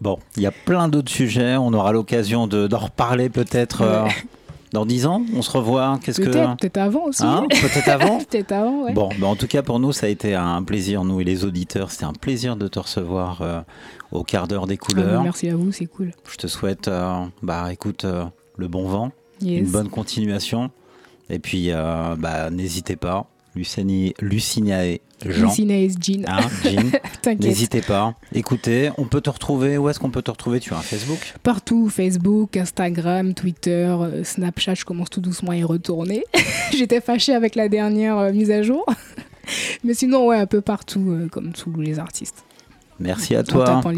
Bon, 0.00 0.18
il 0.36 0.42
y 0.42 0.46
a 0.46 0.52
plein 0.52 0.88
d'autres 0.88 1.10
sujets, 1.12 1.56
on 1.56 1.72
aura 1.74 1.92
l'occasion 1.92 2.46
de- 2.46 2.66
d'en 2.66 2.78
reparler 2.78 3.28
peut-être 3.28 3.82
euh, 3.82 4.04
Ouais. 4.04 4.10
dans 4.72 4.84
10 4.84 5.06
ans, 5.06 5.22
on 5.34 5.40
se 5.42 5.50
revoit, 5.50 5.98
qu'est-ce 6.02 6.20
que... 6.20 6.28
Peut-être, 6.56 6.76
avant 6.76 7.04
aussi. 7.06 7.22
Hein 7.24 7.44
Peut-être 7.50 7.88
avant 7.88 8.18
Peut-être 8.18 8.52
avant, 8.52 8.82
ouais. 8.84 8.92
Bon, 8.92 9.08
bah 9.18 9.26
en 9.26 9.36
tout 9.36 9.46
cas 9.46 9.62
pour 9.62 9.78
nous 9.80 9.92
ça 9.92 10.04
a 10.06 10.08
été 10.10 10.34
un 10.34 10.62
plaisir, 10.62 11.02
nous 11.04 11.20
et 11.22 11.24
les 11.24 11.44
auditeurs, 11.46 11.90
c'était 11.90 12.04
un 12.04 12.12
plaisir 12.12 12.56
de 12.56 12.68
te 12.68 12.78
recevoir 12.78 13.40
euh, 13.40 13.60
au 14.12 14.22
quart 14.22 14.46
d'heure 14.48 14.66
des 14.66 14.74
Ah, 14.80 14.84
couleurs. 14.84 15.22
merci 15.22 15.48
à 15.48 15.56
vous, 15.56 15.72
c'est 15.72 15.86
cool. 15.86 16.12
Je 16.30 16.36
te 16.36 16.46
souhaite, 16.46 16.88
euh, 16.88 17.24
bah 17.42 17.72
écoute, 17.72 18.04
le 18.58 18.68
bon 18.68 18.86
vent, 18.86 19.12
Yes. 19.40 19.60
une 19.60 19.70
bonne 19.70 19.88
continuation, 19.88 20.70
et 21.30 21.38
puis 21.38 21.70
bah 22.18 22.50
n'hésitez 22.50 22.96
pas, 22.96 23.26
Lucini, 23.56 24.14
Lucinae 24.20 25.00
Jean. 25.24 25.46
Lucinae 25.46 25.88
Jean. 25.98 26.24
Hein, 26.28 26.40
Jean. 26.62 26.90
T'inquiète. 27.22 27.40
N'hésitez 27.40 27.80
pas. 27.80 28.14
Écoutez, 28.34 28.90
on 28.98 29.04
peut 29.04 29.22
te 29.22 29.30
retrouver. 29.30 29.78
Où 29.78 29.88
est-ce 29.88 29.98
qu'on 29.98 30.10
peut 30.10 30.20
te 30.20 30.30
retrouver? 30.30 30.60
Tu 30.60 30.74
as 30.74 30.76
un 30.76 30.82
Facebook? 30.82 31.34
Partout, 31.42 31.88
Facebook, 31.88 32.56
Instagram, 32.56 33.32
Twitter, 33.32 33.86
euh, 33.98 34.24
Snapchat, 34.24 34.74
je 34.74 34.84
commence 34.84 35.08
tout 35.08 35.22
doucement 35.22 35.52
à 35.52 35.56
y 35.56 35.64
retourner. 35.64 36.24
J'étais 36.76 37.00
fâchée 37.00 37.34
avec 37.34 37.54
la 37.54 37.68
dernière 37.68 38.18
euh, 38.18 38.32
mise 38.32 38.50
à 38.50 38.62
jour. 38.62 38.84
Mais 39.84 39.94
sinon, 39.94 40.26
ouais, 40.26 40.38
un 40.38 40.46
peu 40.46 40.60
partout, 40.60 41.10
euh, 41.10 41.28
comme 41.28 41.52
tous 41.52 41.72
les 41.80 41.98
artistes. 41.98 42.44
Merci 43.00 43.36
à 43.36 43.40
En 43.40 43.44
toi. 43.44 43.80
Jean. 43.82 43.92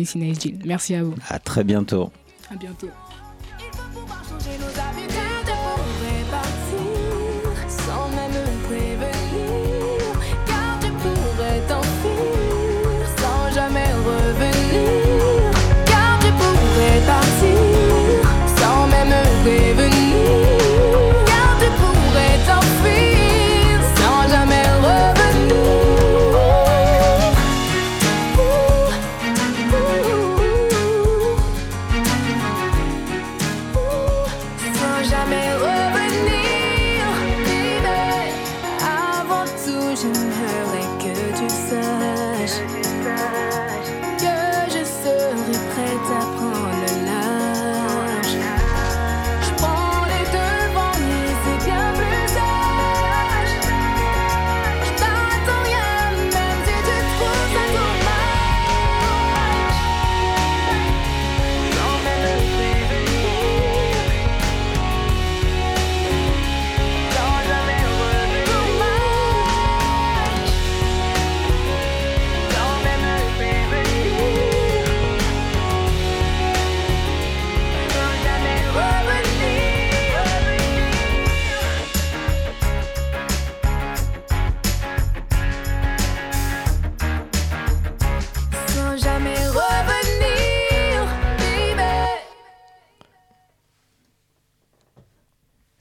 Merci 0.64 0.94
à 0.94 1.02
vous. 1.02 1.14
À 1.28 1.40
très 1.40 1.64
bientôt. 1.64 2.11
À 2.50 2.54
bientôt. 2.54 2.88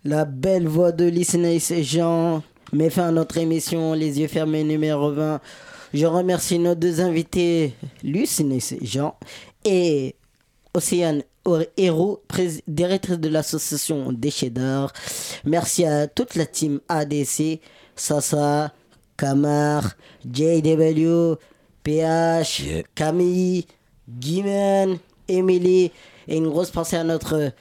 La 0.08 0.24
belle 0.24 0.68
voix 0.70 0.93
de 0.93 1.03
Listener 1.03 1.55
et 1.58 1.84
Jean 1.84 2.41
met 2.72 2.89
fin 2.89 3.10
à 3.10 3.12
notre 3.12 3.38
émission 3.39 3.91
Les 3.91 4.22
yeux 4.22 4.30
fermés 4.30 4.64
numéro 4.64 5.12
20. 5.12 5.41
Je 5.93 6.05
remercie 6.05 6.60
nos 6.60 6.76
deux 6.76 7.01
invités, 7.01 7.74
Luciné 8.03 8.60
Jean 8.82 9.16
et 9.66 10.16
Océane 10.74 11.24
Héroux, 11.76 12.20
prés- 12.30 12.64
directrice 12.68 13.20
de 13.20 13.28
l'association 13.28 14.14
Déchets 14.14 14.49
d'Art. 14.49 14.93
Merci 15.43 15.84
à 15.84 16.08
toute 16.08 16.36
la 16.36 16.45
team 16.45 16.80
ADC, 16.88 17.60
Sasa, 17.93 18.74
Kamar, 19.18 19.91
JW, 20.26 21.36
PH, 21.84 22.64
Camille, 22.95 23.66
Guimen, 24.10 24.99
Emily 25.28 25.91
et 26.30 26.38
une 26.38 26.47
grosse 26.47 26.72
pensée 26.72 26.95
à 26.95 27.03
notre 27.03 27.51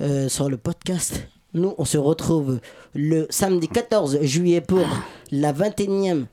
euh, 0.00 0.28
sur 0.30 0.48
le 0.48 0.56
podcast. 0.56 1.28
Nous, 1.56 1.72
on 1.78 1.84
se 1.84 1.98
retrouve 1.98 2.58
le 2.94 3.28
samedi 3.30 3.68
14 3.68 4.22
juillet 4.22 4.60
pour 4.60 4.84
la 5.40 5.52
21e 5.52 6.26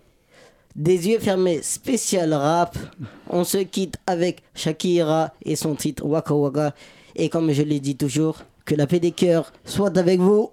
des 0.75 1.07
yeux 1.09 1.19
fermés 1.19 1.61
spécial 1.63 2.33
rap. 2.33 2.77
On 3.29 3.43
se 3.43 3.57
quitte 3.57 3.97
avec 4.05 4.43
Shakira 4.53 5.33
et 5.43 5.55
son 5.55 5.73
titre 5.75 6.05
Waka 6.05 6.35
Waka. 6.35 6.75
Et 7.15 7.27
comme 7.27 7.51
je 7.51 7.63
l'ai 7.63 7.79
dit 7.79 7.97
toujours, 7.97 8.43
que 8.63 8.75
la 8.75 8.85
paix 8.85 8.99
des 8.99 9.11
cœurs 9.11 9.51
soit 9.65 9.97
avec 9.97 10.19
vous. 10.19 10.51